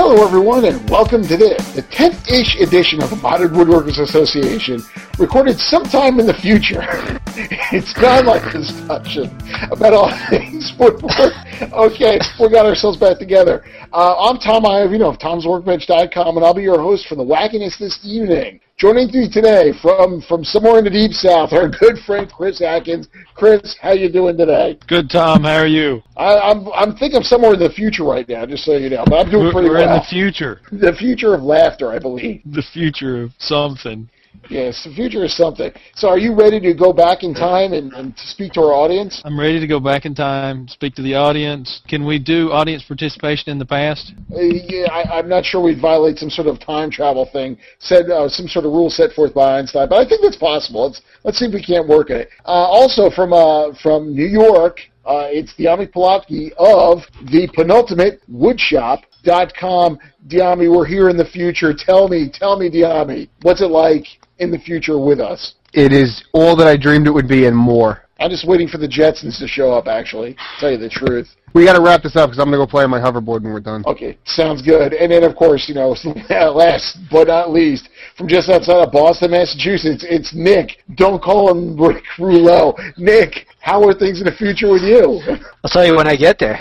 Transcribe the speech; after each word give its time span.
Hello, 0.00 0.24
everyone, 0.24 0.64
and 0.64 0.88
welcome 0.88 1.24
to 1.24 1.36
this, 1.36 1.74
the 1.74 1.82
10th-ish 1.82 2.60
edition 2.60 3.02
of 3.02 3.10
the 3.10 3.16
Modern 3.16 3.48
Woodworkers 3.48 3.98
Association, 3.98 4.80
recorded 5.18 5.58
sometime 5.58 6.20
in 6.20 6.26
the 6.26 6.34
future. 6.34 6.82
it's 7.72 7.92
of 7.94 8.24
like 8.24 8.46
a 8.54 8.58
discussion 8.58 9.24
about 9.72 9.92
all 9.92 10.08
things 10.30 10.72
woodwork. 10.78 11.32
Okay, 11.72 12.20
we 12.38 12.48
got 12.48 12.64
ourselves 12.64 12.96
back 12.96 13.18
together. 13.18 13.64
Uh, 13.92 14.14
I'm 14.30 14.38
Tom 14.38 14.62
Iovino 14.62 15.12
of 15.12 15.18
Tom'sWorkbench.com, 15.18 16.36
and 16.36 16.46
I'll 16.46 16.54
be 16.54 16.62
your 16.62 16.78
host 16.78 17.08
for 17.08 17.16
the 17.16 17.24
wackiness 17.24 17.76
this 17.76 17.98
evening. 18.04 18.60
Joining 18.78 19.08
me 19.10 19.28
today 19.28 19.72
from, 19.82 20.22
from 20.28 20.44
somewhere 20.44 20.78
in 20.78 20.84
the 20.84 20.90
deep 20.90 21.10
south, 21.10 21.52
our 21.52 21.68
good 21.68 21.98
friend 22.06 22.30
Chris 22.30 22.62
Atkins. 22.62 23.08
Chris, 23.34 23.76
how 23.82 23.90
you 23.90 24.08
doing 24.08 24.36
today? 24.36 24.78
Good, 24.86 25.10
Tom. 25.10 25.42
How 25.42 25.56
are 25.56 25.66
you? 25.66 26.00
I, 26.16 26.38
I'm 26.38 26.68
I'm 26.72 26.96
I'm 26.96 27.24
somewhere 27.24 27.54
in 27.54 27.58
the 27.58 27.70
future 27.70 28.04
right 28.04 28.28
now, 28.28 28.46
just 28.46 28.64
so 28.64 28.76
you 28.76 28.88
know. 28.88 29.02
But 29.04 29.26
I'm 29.26 29.30
doing 29.32 29.46
We're, 29.46 29.52
pretty 29.52 29.68
we're 29.68 29.78
well. 29.78 29.96
in 29.96 29.98
the 29.98 30.06
future. 30.08 30.60
the 30.70 30.92
future 30.92 31.34
of 31.34 31.42
laughter, 31.42 31.90
I 31.90 31.98
believe. 31.98 32.40
The 32.46 32.62
future 32.72 33.20
of 33.20 33.32
something. 33.38 34.08
Yes, 34.48 34.82
the 34.84 34.94
future 34.94 35.24
is 35.24 35.36
something. 35.36 35.70
So, 35.94 36.08
are 36.08 36.18
you 36.18 36.34
ready 36.34 36.58
to 36.60 36.72
go 36.72 36.92
back 36.92 37.22
in 37.22 37.34
time 37.34 37.74
and, 37.74 37.92
and 37.92 38.18
speak 38.18 38.52
to 38.54 38.60
our 38.60 38.72
audience? 38.72 39.20
I'm 39.24 39.38
ready 39.38 39.60
to 39.60 39.66
go 39.66 39.78
back 39.78 40.06
in 40.06 40.14
time, 40.14 40.68
speak 40.68 40.94
to 40.94 41.02
the 41.02 41.14
audience. 41.14 41.82
Can 41.86 42.06
we 42.06 42.18
do 42.18 42.50
audience 42.50 42.82
participation 42.82 43.50
in 43.50 43.58
the 43.58 43.66
past? 43.66 44.14
Uh, 44.32 44.40
yeah, 44.40 44.90
I, 44.90 45.18
I'm 45.18 45.28
not 45.28 45.44
sure 45.44 45.62
we'd 45.62 45.80
violate 45.80 46.18
some 46.18 46.30
sort 46.30 46.48
of 46.48 46.60
time 46.60 46.90
travel 46.90 47.28
thing, 47.30 47.58
said 47.78 48.10
uh, 48.10 48.28
some 48.28 48.48
sort 48.48 48.64
of 48.64 48.72
rule 48.72 48.88
set 48.88 49.12
forth 49.12 49.34
by 49.34 49.58
Einstein, 49.58 49.88
but 49.88 49.96
I 49.96 50.08
think 50.08 50.22
that's 50.22 50.36
possible. 50.36 50.86
Let's 50.86 51.02
let's 51.24 51.38
see 51.38 51.46
if 51.46 51.52
we 51.52 51.62
can't 51.62 51.86
work 51.86 52.10
it. 52.10 52.30
Uh, 52.46 52.48
also 52.48 53.10
from 53.10 53.32
uh, 53.34 53.74
from 53.82 54.14
New 54.14 54.26
York, 54.26 54.80
uh, 55.04 55.26
it's 55.30 55.52
Dyami 55.54 55.90
Plotke 55.90 56.52
of 56.58 57.02
the 57.30 57.48
penultimate 57.54 58.20
woodshop.com. 58.30 59.98
Dyami, 60.26 60.74
we're 60.74 60.86
here 60.86 61.08
in 61.08 61.16
the 61.16 61.24
future. 61.24 61.74
Tell 61.74 62.08
me, 62.08 62.30
tell 62.32 62.58
me, 62.58 62.70
Dyami, 62.70 63.28
what's 63.42 63.60
it 63.60 63.70
like 63.70 64.06
in 64.38 64.50
the 64.50 64.58
future 64.58 64.98
with 64.98 65.20
us? 65.20 65.54
It 65.72 65.92
is 65.92 66.24
all 66.32 66.56
that 66.56 66.66
I 66.66 66.76
dreamed 66.76 67.06
it 67.06 67.10
would 67.10 67.28
be 67.28 67.46
and 67.46 67.56
more. 67.56 68.02
I'm 68.20 68.30
just 68.30 68.48
waiting 68.48 68.66
for 68.66 68.78
the 68.78 68.88
Jetsons 68.88 69.38
to 69.38 69.46
show 69.46 69.72
up, 69.72 69.86
actually, 69.86 70.36
tell 70.58 70.72
you 70.72 70.76
the 70.76 70.88
truth. 70.88 71.28
We 71.54 71.64
got 71.64 71.74
to 71.74 71.82
wrap 71.82 72.02
this 72.02 72.16
up 72.16 72.30
because 72.30 72.40
I'm 72.40 72.46
going 72.50 72.58
to 72.58 72.66
go 72.66 72.68
play 72.68 72.82
on 72.82 72.90
my 72.90 72.98
hoverboard 72.98 73.42
when 73.42 73.52
we're 73.52 73.60
done. 73.60 73.84
Okay, 73.86 74.18
sounds 74.24 74.60
good. 74.60 74.92
And 74.92 75.12
then, 75.12 75.22
of 75.22 75.36
course, 75.36 75.68
you 75.68 75.74
know, 75.74 75.90
last 76.30 76.98
but 77.12 77.28
not 77.28 77.52
least, 77.52 77.88
from 78.16 78.26
just 78.26 78.48
outside 78.48 78.82
of 78.84 78.90
Boston, 78.90 79.30
Massachusetts, 79.30 80.04
it's 80.08 80.34
Nick. 80.34 80.82
Don't 80.96 81.22
call 81.22 81.50
him 81.50 81.80
Rick 81.80 82.02
Roulleau. 82.18 82.76
Nick, 82.98 83.46
how 83.60 83.86
are 83.86 83.94
things 83.94 84.18
in 84.18 84.26
the 84.26 84.32
future 84.32 84.70
with 84.70 84.82
you? 84.82 85.20
I'll 85.62 85.70
tell 85.70 85.86
you 85.86 85.94
when 85.96 86.08
I 86.08 86.16
get 86.16 86.40
there. 86.40 86.58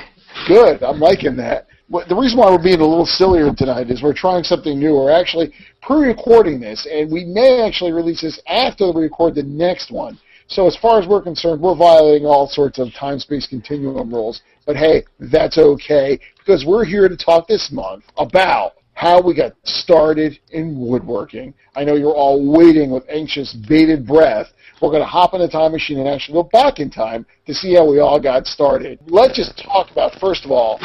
Good. 0.47 0.83
I'm 0.83 0.99
liking 0.99 1.35
that. 1.37 1.67
The 1.89 2.15
reason 2.15 2.37
why 2.37 2.51
we're 2.51 2.61
being 2.61 2.81
a 2.81 2.85
little 2.85 3.05
sillier 3.05 3.53
tonight 3.53 3.89
is 3.89 4.03
we're 4.03 4.13
trying 4.13 4.43
something 4.43 4.77
new. 4.77 4.95
We're 4.95 5.11
actually 5.11 5.53
pre-recording 5.81 6.59
this, 6.59 6.85
and 6.91 7.09
we 7.09 7.23
may 7.23 7.65
actually 7.65 7.93
release 7.93 8.21
this 8.21 8.41
after 8.45 8.91
we 8.91 9.03
record 9.03 9.35
the 9.35 9.43
next 9.43 9.89
one. 9.89 10.19
So 10.47 10.67
as 10.67 10.75
far 10.75 10.99
as 10.99 11.07
we're 11.07 11.21
concerned, 11.21 11.61
we're 11.61 11.75
violating 11.75 12.25
all 12.25 12.47
sorts 12.47 12.77
of 12.77 12.93
time-space 12.93 13.47
continuum 13.47 14.13
rules. 14.13 14.41
But 14.65 14.75
hey, 14.75 15.05
that's 15.19 15.57
okay 15.57 16.19
because 16.37 16.65
we're 16.65 16.83
here 16.83 17.07
to 17.07 17.15
talk 17.15 17.47
this 17.47 17.71
month 17.71 18.03
about 18.17 18.73
how 18.97 19.21
we 19.21 19.31
got 19.35 19.53
started 19.63 20.39
in 20.49 20.75
woodworking. 20.75 21.53
I 21.75 21.83
know 21.83 21.93
you're 21.93 22.15
all 22.15 22.51
waiting 22.51 22.89
with 22.89 23.03
anxious, 23.07 23.53
bated 23.53 24.07
breath. 24.07 24.47
We're 24.81 24.89
going 24.89 25.03
to 25.03 25.07
hop 25.07 25.35
in 25.35 25.41
a 25.41 25.47
time 25.47 25.71
machine 25.71 25.99
and 25.99 26.09
actually 26.09 26.33
go 26.33 26.49
back 26.51 26.79
in 26.79 26.89
time 26.89 27.23
to 27.45 27.53
see 27.53 27.75
how 27.75 27.87
we 27.87 27.99
all 27.99 28.19
got 28.19 28.47
started. 28.47 28.97
Let's 29.05 29.35
just 29.35 29.55
talk 29.63 29.91
about, 29.91 30.19
first 30.19 30.45
of 30.45 30.51
all, 30.51 30.79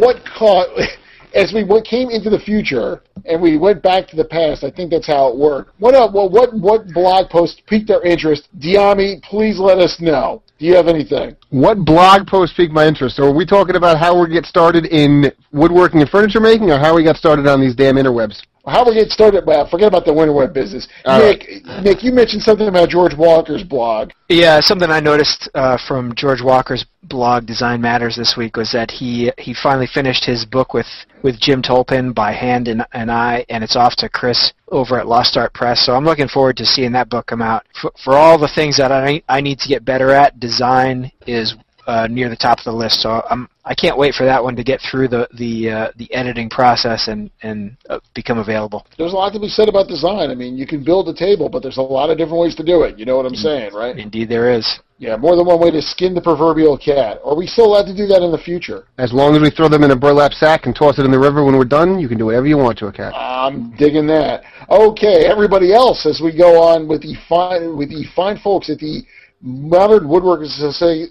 what 0.00 0.24
caught, 0.38 0.68
as 1.34 1.52
we 1.52 1.66
came 1.82 2.08
into 2.08 2.30
the 2.30 2.38
future 2.38 3.02
and 3.26 3.42
we 3.42 3.58
went 3.58 3.82
back 3.82 4.08
to 4.08 4.16
the 4.16 4.24
past, 4.24 4.64
I 4.64 4.70
think 4.70 4.90
that's 4.90 5.06
how 5.06 5.28
it 5.28 5.36
worked. 5.36 5.78
What, 5.78 5.94
uh, 5.94 6.10
what, 6.10 6.54
what 6.54 6.88
blog 6.94 7.28
post 7.28 7.60
piqued 7.66 7.90
our 7.90 8.02
interest? 8.04 8.48
Dyami, 8.58 9.22
please 9.22 9.58
let 9.58 9.76
us 9.76 10.00
know. 10.00 10.42
Do 10.58 10.66
you 10.66 10.74
have 10.74 10.88
anything? 10.88 11.36
What 11.50 11.84
blog 11.84 12.26
post 12.26 12.56
piqued 12.56 12.72
my 12.72 12.86
interest? 12.86 13.20
Are 13.20 13.30
we 13.30 13.46
talking 13.46 13.76
about 13.76 13.96
how 13.98 14.20
we 14.20 14.28
get 14.28 14.44
started 14.44 14.86
in 14.86 15.30
woodworking 15.52 16.00
and 16.00 16.10
furniture 16.10 16.40
making 16.40 16.70
or 16.72 16.78
how 16.78 16.96
we 16.96 17.04
got 17.04 17.16
started 17.16 17.46
on 17.46 17.60
these 17.60 17.76
damn 17.76 17.94
interwebs? 17.94 18.42
How 18.68 18.84
do 18.84 18.90
we 18.90 18.96
get 18.96 19.10
started? 19.10 19.46
Well, 19.46 19.66
forget 19.68 19.88
about 19.88 20.04
the 20.04 20.12
winter 20.12 20.32
web 20.32 20.52
business. 20.52 20.86
All 21.04 21.20
Nick, 21.20 21.64
Nick, 21.82 22.02
you 22.02 22.12
mentioned 22.12 22.42
something 22.42 22.68
about 22.68 22.90
George 22.90 23.14
Walker's 23.16 23.64
blog. 23.64 24.10
Yeah, 24.28 24.60
something 24.60 24.90
I 24.90 25.00
noticed 25.00 25.48
uh, 25.54 25.78
from 25.86 26.14
George 26.14 26.42
Walker's 26.42 26.84
blog 27.04 27.46
Design 27.46 27.80
Matters 27.80 28.16
this 28.16 28.36
week 28.36 28.56
was 28.56 28.70
that 28.72 28.90
he 28.90 29.32
he 29.38 29.54
finally 29.54 29.86
finished 29.86 30.24
his 30.24 30.44
book 30.44 30.74
with 30.74 30.86
with 31.22 31.40
Jim 31.40 31.62
Tolpin 31.62 32.12
by 32.12 32.32
hand 32.32 32.68
and, 32.68 32.84
and 32.92 33.10
I, 33.10 33.44
and 33.48 33.64
it's 33.64 33.76
off 33.76 33.96
to 33.96 34.08
Chris 34.08 34.52
over 34.68 34.98
at 34.98 35.06
Lost 35.06 35.36
Art 35.36 35.54
Press. 35.54 35.84
So 35.84 35.94
I'm 35.94 36.04
looking 36.04 36.28
forward 36.28 36.56
to 36.58 36.66
seeing 36.66 36.92
that 36.92 37.08
book 37.08 37.26
come 37.26 37.42
out. 37.42 37.66
For, 37.80 37.90
for 38.04 38.14
all 38.14 38.38
the 38.38 38.52
things 38.54 38.76
that 38.76 38.92
I 38.92 39.22
I 39.28 39.40
need 39.40 39.58
to 39.60 39.68
get 39.68 39.84
better 39.84 40.10
at, 40.10 40.38
design 40.38 41.10
is 41.26 41.56
uh, 41.88 42.06
near 42.06 42.28
the 42.28 42.36
top 42.36 42.58
of 42.58 42.64
the 42.64 42.72
list. 42.72 43.00
So 43.00 43.22
I'm 43.30 43.48
I 43.64 43.74
can't 43.74 43.98
wait 43.98 44.14
for 44.14 44.24
that 44.24 44.42
one 44.42 44.54
to 44.56 44.62
get 44.62 44.80
through 44.80 45.08
the 45.08 45.26
the 45.34 45.70
uh, 45.70 45.88
the 45.96 46.12
editing 46.14 46.50
process 46.50 47.08
and 47.08 47.30
and 47.42 47.76
uh, 47.88 47.98
become 48.14 48.38
available. 48.38 48.86
There's 48.98 49.12
a 49.12 49.16
lot 49.16 49.32
to 49.32 49.40
be 49.40 49.48
said 49.48 49.68
about 49.68 49.88
design. 49.88 50.30
I 50.30 50.34
mean, 50.34 50.56
you 50.56 50.66
can 50.66 50.84
build 50.84 51.08
a 51.08 51.14
table, 51.14 51.48
but 51.48 51.62
there's 51.62 51.78
a 51.78 51.82
lot 51.82 52.10
of 52.10 52.18
different 52.18 52.40
ways 52.40 52.54
to 52.56 52.62
do 52.62 52.82
it. 52.82 52.98
You 52.98 53.06
know 53.06 53.16
what 53.16 53.24
I'm 53.24 53.34
saying, 53.34 53.72
right? 53.74 53.98
Indeed, 53.98 54.28
there 54.28 54.52
is. 54.52 54.80
Yeah, 55.00 55.16
more 55.16 55.36
than 55.36 55.46
one 55.46 55.60
way 55.60 55.70
to 55.70 55.80
skin 55.80 56.12
the 56.12 56.20
proverbial 56.20 56.76
cat. 56.76 57.20
Are 57.24 57.36
we 57.36 57.46
still 57.46 57.66
allowed 57.66 57.86
to 57.86 57.96
do 57.96 58.06
that 58.08 58.20
in 58.20 58.32
the 58.32 58.38
future? 58.38 58.88
As 58.98 59.12
long 59.12 59.36
as 59.36 59.40
we 59.40 59.48
throw 59.48 59.68
them 59.68 59.84
in 59.84 59.92
a 59.92 59.96
burlap 59.96 60.32
sack 60.32 60.66
and 60.66 60.74
toss 60.74 60.98
it 60.98 61.04
in 61.04 61.12
the 61.12 61.18
river 61.18 61.44
when 61.44 61.56
we're 61.56 61.64
done, 61.64 62.00
you 62.00 62.08
can 62.08 62.18
do 62.18 62.26
whatever 62.26 62.46
you 62.46 62.58
want 62.58 62.78
to 62.78 62.88
a 62.88 62.92
cat. 62.92 63.14
I'm 63.14 63.70
digging 63.76 64.08
that. 64.08 64.42
Okay, 64.68 65.24
everybody 65.24 65.72
else, 65.72 66.04
as 66.04 66.20
we 66.20 66.36
go 66.36 66.60
on 66.60 66.88
with 66.88 67.02
the 67.02 67.14
fine 67.28 67.76
with 67.76 67.90
the 67.90 68.04
fine 68.16 68.38
folks 68.38 68.68
at 68.70 68.78
the 68.78 69.04
Modern 69.40 70.04
Woodworkers 70.04 70.62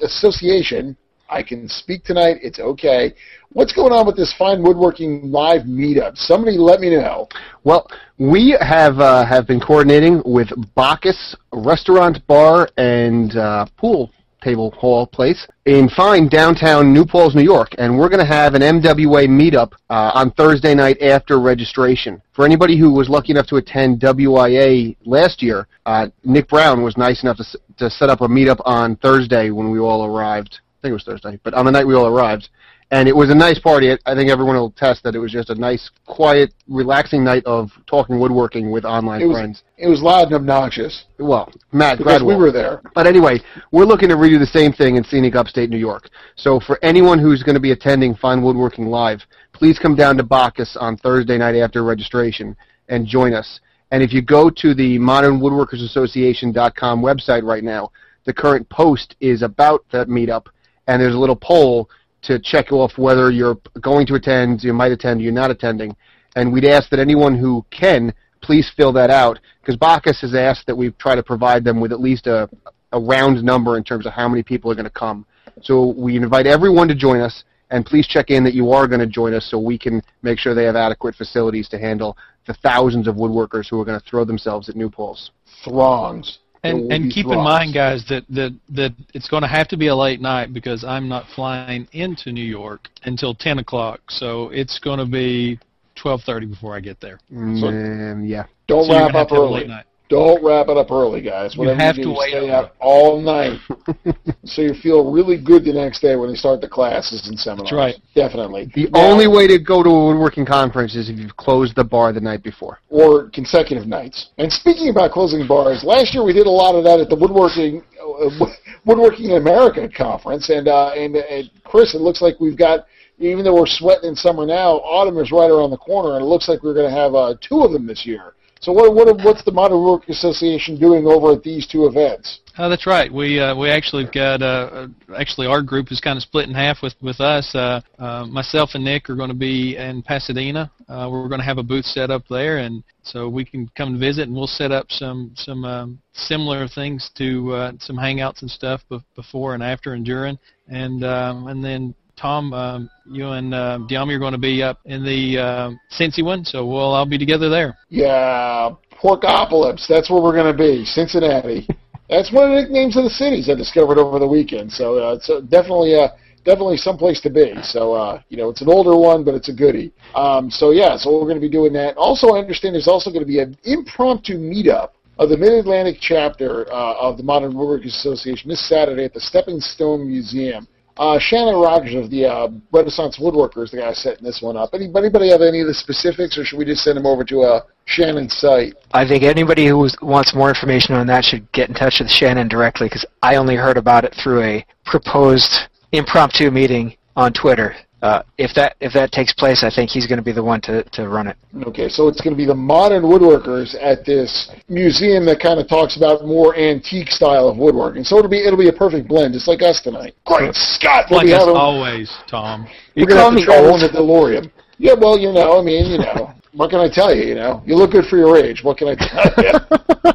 Association. 0.02 0.98
I 1.30 1.44
can 1.44 1.68
speak 1.68 2.04
tonight. 2.06 2.38
It's 2.42 2.60
okay. 2.60 3.14
What's 3.52 3.74
going 3.74 3.92
on 3.92 4.06
with 4.06 4.16
this 4.16 4.34
fine 4.38 4.64
woodworking 4.64 5.30
live 5.30 5.64
meetup? 5.64 6.18
Somebody 6.18 6.58
let 6.58 6.80
me 6.80 6.96
know. 6.96 7.28
Well, 7.64 7.90
we 8.18 8.58
have 8.62 9.00
uh, 9.00 9.26
have 9.26 9.46
been 9.46 9.60
coordinating 9.60 10.22
with 10.26 10.50
Bacchus 10.76 11.36
Restaurant, 11.52 12.26
Bar, 12.28 12.70
and 12.78 13.36
uh, 13.36 13.66
Pool 13.78 14.12
Table 14.48 14.72
Hall 14.72 15.06
place 15.06 15.46
in 15.66 15.90
fine 15.90 16.30
downtown 16.30 16.94
New 16.94 17.04
Paltz, 17.04 17.36
New 17.36 17.44
York, 17.44 17.76
and 17.78 18.00
we're 18.00 18.08
going 18.08 18.26
to 18.26 18.34
have 18.34 18.54
an 18.54 18.62
MWA 18.62 19.28
meetup 19.28 19.74
uh, 19.90 20.12
on 20.14 20.32
Thursday 20.32 20.74
night 20.74 21.02
after 21.02 21.38
registration. 21.38 22.22
For 22.32 22.46
anybody 22.46 22.80
who 22.80 22.90
was 22.94 23.10
lucky 23.10 23.34
enough 23.34 23.48
to 23.48 23.58
attend 23.58 24.00
WIA 24.00 24.96
last 25.04 25.44
year, 25.44 25.68
uh, 25.86 26.08
Nick 26.24 26.48
Brown 26.48 26.82
was 26.82 26.96
nice 26.96 27.24
enough 27.24 27.36
to, 27.38 27.60
to 27.76 27.90
set 27.90 28.10
up 28.10 28.22
a 28.22 28.28
meetup 28.30 28.62
on 28.64 28.96
Thursday 28.96 29.50
when 29.50 29.70
we 29.70 29.80
all 29.80 30.06
arrived. 30.06 30.62
I 30.62 30.82
think 30.82 30.92
it 30.92 30.94
was 30.94 31.04
Thursday, 31.04 31.38
but 31.44 31.54
on 31.54 31.66
the 31.66 31.72
night 31.72 31.86
we 31.86 31.96
all 31.96 32.08
arrived. 32.08 32.48
And 32.90 33.10
it 33.10 33.16
was 33.16 33.30
a 33.30 33.36
nice 33.36 33.60
party. 33.60 33.92
I- 34.06 34.16
think 34.16 34.30
everyone 34.30 34.56
will 34.56 34.68
attest 34.68 35.04
that 35.04 35.14
it 35.14 35.20
was 35.20 35.32
just 35.32 35.50
a 35.50 35.56
nice, 35.56 35.90
quiet, 36.06 36.54
relaxing 36.70 37.22
night 37.24 37.44
of 37.46 37.70
talking 37.86 38.18
woodworking 38.18 38.72
with 38.72 38.86
online 38.86 39.22
It 39.22 39.26
was 39.26 39.38
friends. 39.38 39.64
it 39.78 39.88
was 39.90 40.02
loud 40.02 40.28
and 40.28 40.36
obnoxious 40.36 41.04
Well, 41.20 41.52
Matt 41.74 41.98
because 41.98 42.24
we 42.24 42.36
were 42.36 42.52
there. 42.52 42.82
But 42.96 43.06
anyway, 43.06 43.42
we're 43.72 43.84
looking 43.86 44.08
to 44.10 44.16
redo 44.16 44.40
the 44.40 44.46
same 44.46 44.72
thing 44.72 44.96
in 44.96 45.04
scenic 45.04 45.36
upstate 45.36 45.70
New 45.70 45.78
York. 45.78 46.10
So 46.38 46.60
for 46.62 46.80
anyone 46.82 47.20
who's 47.20 47.44
going 47.44 47.56
to 47.56 47.60
be 47.60 47.72
attending 47.72 48.16
Fine 48.16 48.42
Woodworking 48.42 48.88
Live, 48.88 49.22
please 49.52 49.78
come 49.78 49.96
down 49.96 50.16
to 50.18 50.24
Bacchus 50.24 50.78
on 50.80 50.96
Thursday 50.98 51.38
night 51.38 51.56
after 51.56 51.84
registration 51.84 52.56
and 52.88 53.06
join 53.06 53.34
us. 53.34 53.60
And 53.92 54.02
if 54.02 54.14
you 54.14 54.22
go 54.22 54.50
to 54.50 54.74
the 54.74 54.98
modernwoodworkersassociation.com 55.00 57.02
website 57.02 57.44
right 57.44 57.64
now, 57.64 57.92
the 58.26 58.34
current 58.34 58.68
post 58.70 59.16
is 59.20 59.42
about 59.42 59.84
that 59.92 60.08
meetup, 60.08 60.46
and 60.88 61.02
there's 61.02 61.16
a 61.16 61.20
little 61.20 61.36
poll 61.36 61.90
to 62.28 62.40
check 62.40 62.72
off 62.72 62.98
whether 62.98 63.32
you're 63.32 63.58
going 63.82 64.06
to 64.08 64.16
attend, 64.16 64.64
you 64.64 64.74
might 64.74 64.92
attend, 64.92 65.22
you're 65.22 65.32
not 65.32 65.52
attending. 65.52 65.96
And 66.36 66.54
we'd 66.54 66.66
ask 66.66 66.90
that 66.92 67.00
anyone 67.00 67.38
who 67.38 67.66
can, 67.72 68.14
please 68.42 68.72
fill 68.78 68.94
that 68.94 69.10
out, 69.10 69.40
because 69.62 69.76
Bacchus 69.78 70.22
has 70.22 70.36
asked 70.36 70.68
that 70.68 70.76
we 70.76 70.92
try 70.92 71.16
to 71.16 71.24
provide 71.24 71.64
them 71.64 71.80
with 71.80 71.92
at 71.92 72.00
least 72.00 72.28
a, 72.28 72.48
a 72.92 73.00
round 73.00 73.44
number 73.44 73.78
in 73.78 73.84
terms 73.84 74.06
of 74.06 74.14
how 74.14 74.30
many 74.30 74.44
people 74.44 74.72
are 74.72 74.76
going 74.76 74.86
to 74.86 74.92
come. 74.92 75.26
So 75.62 75.94
we 75.98 76.16
invite 76.16 76.46
everyone 76.46 76.88
to 76.90 76.96
join 76.96 77.20
us, 77.20 77.44
and 77.72 77.86
please 77.86 78.08
check 78.08 78.30
in 78.30 78.44
that 78.44 78.54
you 78.54 78.72
are 78.72 78.88
going 78.88 79.00
to 79.00 79.08
join 79.08 79.34
us 79.34 79.48
so 79.50 79.58
we 79.58 79.78
can 79.78 80.02
make 80.22 80.38
sure 80.38 80.54
they 80.54 80.66
have 80.66 80.76
adequate 80.76 81.16
facilities 81.16 81.68
to 81.70 81.80
handle 81.80 82.16
the 82.46 82.54
thousands 82.56 83.08
of 83.08 83.16
woodworkers 83.16 83.68
who 83.70 83.80
are 83.82 83.86
going 83.86 84.00
to 84.00 84.06
throw 84.06 84.24
themselves 84.24 84.70
at 84.70 84.76
New 84.76 84.90
Paltz. 84.90 85.32
Throngs. 85.64 86.40
There 86.64 86.76
will 86.76 86.84
And 86.84 87.04
and 87.04 87.12
keep 87.12 87.26
in 87.28 87.38
mind, 87.38 87.74
guys, 87.74 88.04
that 88.10 88.24
that 88.30 88.54
that 88.70 88.94
it's 89.14 89.28
going 89.28 89.42
to 89.44 89.48
have 89.48 89.68
to 89.70 89.78
be 89.78 89.88
a 89.88 89.96
late 89.96 90.22
night 90.22 90.54
because 90.54 90.84
I'm 90.84 91.08
not 91.08 91.26
flying 91.36 91.88
into 91.94 92.32
New 92.32 92.44
York 92.44 92.88
until 93.04 93.34
10 93.34 93.60
o'clock. 93.60 94.00
So 94.10 94.50
it's 94.50 94.80
going 94.80 95.00
to 95.00 95.06
be 95.06 95.60
12:30 95.96 96.50
before 96.50 96.76
I 96.76 96.80
get 96.80 97.00
there. 97.00 97.20
So- 97.30 97.36
Mm, 97.36 98.28
yeah. 98.28 98.46
Don't 98.68 98.86
so 98.86 98.94
wrap 98.94 99.16
up 99.16 99.30
to 99.30 99.36
have 99.36 99.44
a 99.44 99.46
early. 99.46 99.68
Late 100.10 100.18
night. 100.20 100.26
Don't 100.26 100.44
wrap 100.44 100.68
it 100.70 100.78
up 100.78 100.92
early, 100.92 101.22
guys. 101.22 101.56
You 101.56 101.60
Whatever 101.60 101.80
have 101.80 101.96
do, 101.96 102.04
to 102.04 102.10
wait 102.12 102.30
stay 102.32 102.50
out 102.50 102.74
all 102.80 103.22
night, 103.22 103.60
so 104.46 104.62
you 104.62 104.74
feel 104.74 105.12
really 105.12 105.38
good 105.42 105.64
the 105.66 105.74
next 105.74 106.02
day 106.02 106.16
when 106.16 106.30
they 106.30 106.36
start 106.36 106.62
the 106.62 106.70
classes 106.70 107.28
and 107.28 107.40
seminars. 107.40 107.70
That's 107.70 107.74
right. 107.78 107.96
Definitely. 108.16 108.72
The 108.76 108.90
Now- 108.92 109.12
only 109.12 109.28
way 109.28 109.48
to 109.48 109.60
go 109.60 109.84
to 109.84 109.90
a 109.90 110.06
woodworking 110.08 110.46
conference 110.46 110.96
is 110.96 111.10
if 111.10 111.18
you've 111.18 111.36
closed 111.38 111.76
the 111.76 111.84
bar 111.84 112.14
the 112.14 112.22
night 112.22 112.44
before. 112.44 112.80
or 112.90 113.30
consecutive 113.30 113.88
nights. 113.88 114.30
And 114.38 114.52
speaking 114.52 114.90
about 114.90 115.12
closing 115.12 115.46
bars, 115.48 115.84
last 115.84 116.14
year 116.14 116.24
we 116.24 116.34
did 116.34 116.48
a 116.48 116.50
lot 116.50 116.76
of 116.76 116.84
that 116.84 117.00
at 117.00 117.10
the 117.10 117.16
Woodworking 117.16 117.84
uh, 118.02 118.46
Woodworking 118.86 119.32
in 119.32 119.38
America 119.38 119.88
conference, 119.90 120.50
and 120.50 120.68
uh, 120.68 120.90
and, 120.92 121.16
and 121.16 121.50
Chris, 121.64 121.94
it 121.94 122.02
looks 122.02 122.22
like 122.22 122.40
we've 122.40 122.58
got. 122.58 122.86
Even 123.20 123.44
though 123.44 123.56
we're 123.56 123.66
sweating 123.66 124.10
in 124.10 124.16
summer 124.16 124.46
now, 124.46 124.74
autumn 124.86 125.18
is 125.18 125.32
right 125.32 125.50
around 125.50 125.72
the 125.72 125.78
corner, 125.78 126.14
and 126.16 126.24
it 126.24 126.28
looks 126.28 126.48
like 126.48 126.62
we're 126.62 126.76
going 126.76 126.88
to 126.88 126.96
have 126.96 127.16
uh, 127.16 127.34
two 127.42 127.62
of 127.62 127.72
them 127.72 127.88
this 127.88 128.06
year. 128.06 128.34
So 128.60 128.72
what 128.72 128.94
what 128.94 129.08
what's 129.24 129.44
the 129.44 129.52
Modern 129.52 129.78
Woodworking 129.78 130.14
Association 130.14 130.80
doing 130.80 131.06
over 131.06 131.34
at 131.34 131.44
these 131.44 131.68
two 131.68 131.86
events? 131.86 132.40
Oh, 132.60 132.70
that's 132.70 132.88
right. 132.88 133.12
We 133.12 133.40
uh, 133.40 133.56
we 133.56 133.70
actually 133.70 134.06
got 134.06 134.42
uh, 134.42 134.88
actually 135.16 135.46
our 135.46 135.62
group 135.62 135.92
is 135.92 136.02
kind 136.02 136.18
of 136.18 136.24
split 136.24 136.50
in 136.50 136.56
half 136.56 136.82
with 136.82 136.96
with 137.02 137.22
us. 137.22 137.54
Uh, 137.54 137.82
uh, 138.00 138.26
myself 138.26 138.72
and 138.74 138.84
Nick 138.84 139.10
are 139.10 139.16
going 139.16 139.30
to 139.30 139.36
be 139.36 139.78
in 139.78 140.02
Pasadena. 140.02 140.72
Uh, 140.90 141.08
we're 141.12 141.28
going 141.28 141.40
to 141.40 141.46
have 141.46 141.60
a 141.60 141.64
booth 141.64 141.86
set 141.86 142.10
up 142.10 142.24
there, 142.30 142.58
and 142.58 142.84
so 143.04 143.30
we 143.30 143.46
can 143.46 143.70
come 143.78 143.90
and 143.90 144.00
visit, 144.00 144.28
and 144.28 144.36
we'll 144.36 144.48
set 144.48 144.72
up 144.72 144.88
some 144.90 145.32
some 145.36 145.64
um, 145.66 146.00
similar 146.14 146.68
things 146.68 147.12
to 147.16 147.54
uh, 147.54 147.72
some 147.80 147.96
hangouts 147.96 148.42
and 148.42 148.50
stuff 148.50 148.82
be- 148.90 149.04
before 149.16 149.54
and 149.54 149.62
after 149.62 149.94
and 149.94 150.04
during, 150.06 150.38
and 150.68 151.04
um, 151.04 151.48
and 151.48 151.64
then. 151.64 151.94
Tom, 152.18 152.52
um, 152.52 152.90
you 153.06 153.30
and 153.30 153.54
uh, 153.54 153.80
Dyami 153.90 154.16
are 154.16 154.20
going 154.20 154.32
to 154.34 154.40
be 154.40 154.64
up 154.64 154.80
in 154.86 155.04
the 155.04 155.38
uh, 155.38 155.72
Cincy 155.92 156.24
one, 156.24 156.44
so 156.44 156.66
we'll 156.66 156.80
all 156.80 157.06
be 157.06 157.18
together 157.18 157.48
there. 157.48 157.78
Yeah, 157.90 158.72
Porkopolis. 158.92 159.88
That's 159.88 160.10
where 160.10 160.22
we're 160.22 160.34
going 160.34 160.52
to 160.52 160.58
be, 160.58 160.84
Cincinnati. 160.84 161.68
That's 162.10 162.32
one 162.32 162.50
of 162.50 162.56
the 162.56 162.62
nicknames 162.64 162.98
of 162.98 163.04
the 163.04 163.10
cities 163.10 163.50
I 163.50 163.56
discovered 163.56 164.00
over 164.00 164.18
the 164.18 164.28
weekend. 164.28 164.72
So 164.72 164.98
uh, 164.98 165.14
it's 165.14 165.30
uh, 165.30 165.42
definitely 165.42 165.96
uh, 165.96 166.08
definitely 166.44 166.78
some 166.78 166.98
place 166.98 167.22
to 167.22 167.30
be. 167.30 167.54
So 167.62 167.94
uh, 167.94 168.22
you 168.30 168.38
know, 168.38 168.50
it's 168.50 168.62
an 168.62 168.70
older 168.70 168.98
one, 168.98 169.24
but 169.24 169.36
it's 169.36 169.50
a 169.50 169.54
goodie. 169.54 169.94
Um, 170.16 170.50
so 170.50 170.72
yeah, 170.72 170.98
so 170.98 171.14
we're 171.14 171.28
going 171.28 171.36
to 171.36 171.42
be 171.42 171.50
doing 171.50 171.74
that. 171.74 171.98
Also, 171.98 172.30
I 172.30 172.40
understand 172.40 172.74
there's 172.74 172.88
also 172.88 173.12
going 173.12 173.24
to 173.24 173.28
be 173.28 173.40
an 173.40 173.58
impromptu 173.66 174.40
meetup 174.40 174.92
of 175.20 175.30
the 175.30 175.38
Mid-Atlantic 175.38 175.98
chapter 176.00 176.72
uh, 176.72 176.94
of 177.00 177.18
the 177.18 177.24
Modern 177.24 177.54
Woodworkers 177.54 177.88
Association 177.88 178.50
this 178.50 178.68
Saturday 178.68 179.04
at 179.04 179.14
the 179.14 179.20
Stepping 179.20 179.60
Stone 179.60 180.08
Museum. 180.08 180.68
Uh, 181.00 181.20
Shannon 181.20 181.56
Rogers 181.56 181.96
of 181.96 182.10
the 182.10 182.26
uh, 182.26 182.50
Renaissance 182.72 183.20
Woodworkers, 183.20 183.72
the 183.72 183.78
guy 183.78 183.94
setting 183.94 184.24
this 184.24 184.42
one 184.42 184.58
up. 184.58 184.72
Anybody, 184.74 185.08
anybody 185.08 185.30
have 185.30 185.42
any 185.42 185.62
of 185.62 185.68
the 185.68 185.74
specifics, 185.74 186.38
or 186.38 186.44
should 186.44 186.58
we 186.58 186.66
just 186.66 186.84
send 186.84 186.98
them 186.98 187.06
over 187.06 187.24
to 187.26 187.42
uh, 187.42 187.62
Shannon's 187.86 188.36
site? 188.36 188.74
I 188.94 189.08
think 189.08 189.24
anybody 189.24 189.68
who 189.68 189.88
wants 190.02 190.34
more 190.34 190.50
information 190.50 190.96
on 190.96 191.06
that 191.08 191.24
should 191.24 191.52
get 191.52 191.70
in 191.70 191.76
touch 191.76 192.00
with 192.00 192.10
Shannon 192.10 192.48
directly 192.48 192.88
because 192.88 193.06
I 193.22 193.36
only 193.36 193.56
heard 193.56 193.78
about 193.78 194.06
it 194.06 194.16
through 194.22 194.44
a 194.44 194.66
proposed 194.86 195.70
impromptu 195.92 196.50
meeting 196.50 196.98
on 197.16 197.34
Twitter. 197.34 197.76
Uh, 198.04 198.22
if 198.38 198.54
that 198.54 198.76
if 198.80 198.94
that 198.94 199.12
takes 199.12 199.34
place, 199.34 199.64
I 199.64 199.72
think 199.74 199.90
he's 199.90 200.06
going 200.06 200.20
to 200.20 200.24
be 200.24 200.32
the 200.32 200.44
one 200.44 200.62
to, 200.62 200.84
to 200.84 201.10
run 201.10 201.26
it. 201.26 201.36
Okay, 201.66 201.90
so 201.90 202.08
it's 202.08 202.22
going 202.22 202.34
to 202.34 202.38
be 202.38 202.46
the 202.46 202.54
modern 202.54 203.02
woodworkers 203.04 203.76
at 203.82 204.06
this 204.06 204.52
museum 204.70 205.26
that 205.26 205.40
kind 205.40 205.60
of 205.60 205.68
talks 205.68 205.98
about 205.98 206.24
more 206.24 206.56
antique 206.56 207.10
style 207.10 207.50
of 207.50 207.58
woodworking. 207.58 208.04
So 208.04 208.20
it'll 208.20 208.30
be 208.30 208.46
it'll 208.46 208.60
be 208.60 208.70
a 208.70 208.74
perfect 208.74 209.08
blend, 209.08 209.34
just 209.34 209.48
like 209.48 209.64
us 209.64 209.82
tonight. 209.82 210.14
Great 210.26 210.54
Scott! 210.54 211.06
We'll 211.10 211.22
Like 211.26 211.30
us 211.34 211.40
having- 211.40 211.56
always, 211.56 212.16
Tom. 212.30 212.68
You 212.94 213.04
we're 213.06 213.16
gonna 213.18 213.22
call 213.22 213.32
have 213.32 213.40
to 213.42 213.62
me 213.64 213.68
old? 213.68 213.82
the 213.82 213.90
DeLorean. 213.90 214.52
Yeah, 214.78 214.94
well, 214.94 215.18
you 215.18 215.32
know, 215.32 215.60
I 215.60 215.64
mean, 215.64 215.88
you 215.92 215.98
know, 215.98 216.34
what 216.54 216.70
can 216.70 216.80
I 216.80 216.90
tell 216.94 217.14
you? 217.16 217.24
You 217.24 217.34
know, 217.36 217.64
you 217.66 217.76
look 217.76 217.92
good 217.92 218.06
for 218.06 218.18
your 218.18 218.38
age. 218.38 218.64
What 218.64 218.78
can 218.78 218.90
I 218.90 218.96
tell 218.96 219.34
you? 219.44 220.14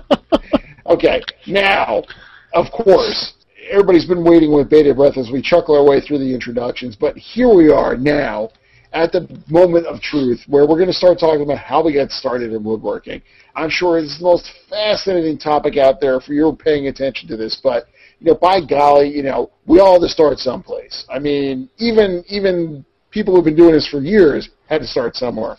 okay, 0.86 1.20
now, 1.48 2.04
of 2.54 2.66
course, 2.70 3.32
everybody's 3.72 4.04
been 4.04 4.22
waiting 4.22 4.52
with 4.52 4.68
bated 4.68 4.96
breath 4.96 5.16
as 5.16 5.30
we 5.30 5.40
chuckle 5.40 5.74
our 5.74 5.84
way 5.84 6.00
through 6.00 6.18
the 6.18 6.34
introductions, 6.34 6.94
but 6.94 7.16
here 7.16 7.52
we 7.52 7.70
are 7.70 7.96
now 7.96 8.50
at 8.92 9.10
the 9.10 9.26
moment 9.48 9.86
of 9.86 9.98
truth 10.02 10.42
where 10.46 10.66
we're 10.66 10.76
going 10.76 10.86
to 10.88 10.92
start 10.92 11.18
talking 11.18 11.40
about 11.40 11.56
how 11.56 11.82
we 11.82 11.94
got 11.94 12.10
started 12.10 12.52
in 12.52 12.62
woodworking. 12.62 13.22
I'm 13.56 13.70
sure 13.70 13.98
it's 13.98 14.18
the 14.18 14.24
most 14.24 14.50
fascinating 14.68 15.38
topic 15.38 15.78
out 15.78 16.00
there 16.00 16.20
for 16.20 16.34
you're 16.34 16.54
paying 16.54 16.88
attention 16.88 17.26
to 17.28 17.36
this, 17.36 17.58
but 17.62 17.86
you 18.20 18.26
know, 18.26 18.34
by 18.34 18.60
golly, 18.60 19.08
you 19.08 19.22
know, 19.22 19.50
we 19.66 19.80
all 19.80 19.94
had 19.94 20.06
to 20.06 20.08
start 20.08 20.38
someplace. 20.38 21.06
I 21.08 21.18
mean, 21.18 21.70
even 21.78 22.22
even 22.28 22.84
people 23.10 23.34
who've 23.34 23.44
been 23.44 23.56
doing 23.56 23.72
this 23.72 23.88
for 23.88 24.00
years 24.00 24.50
had 24.68 24.82
to 24.82 24.86
start 24.86 25.16
somewhere. 25.16 25.56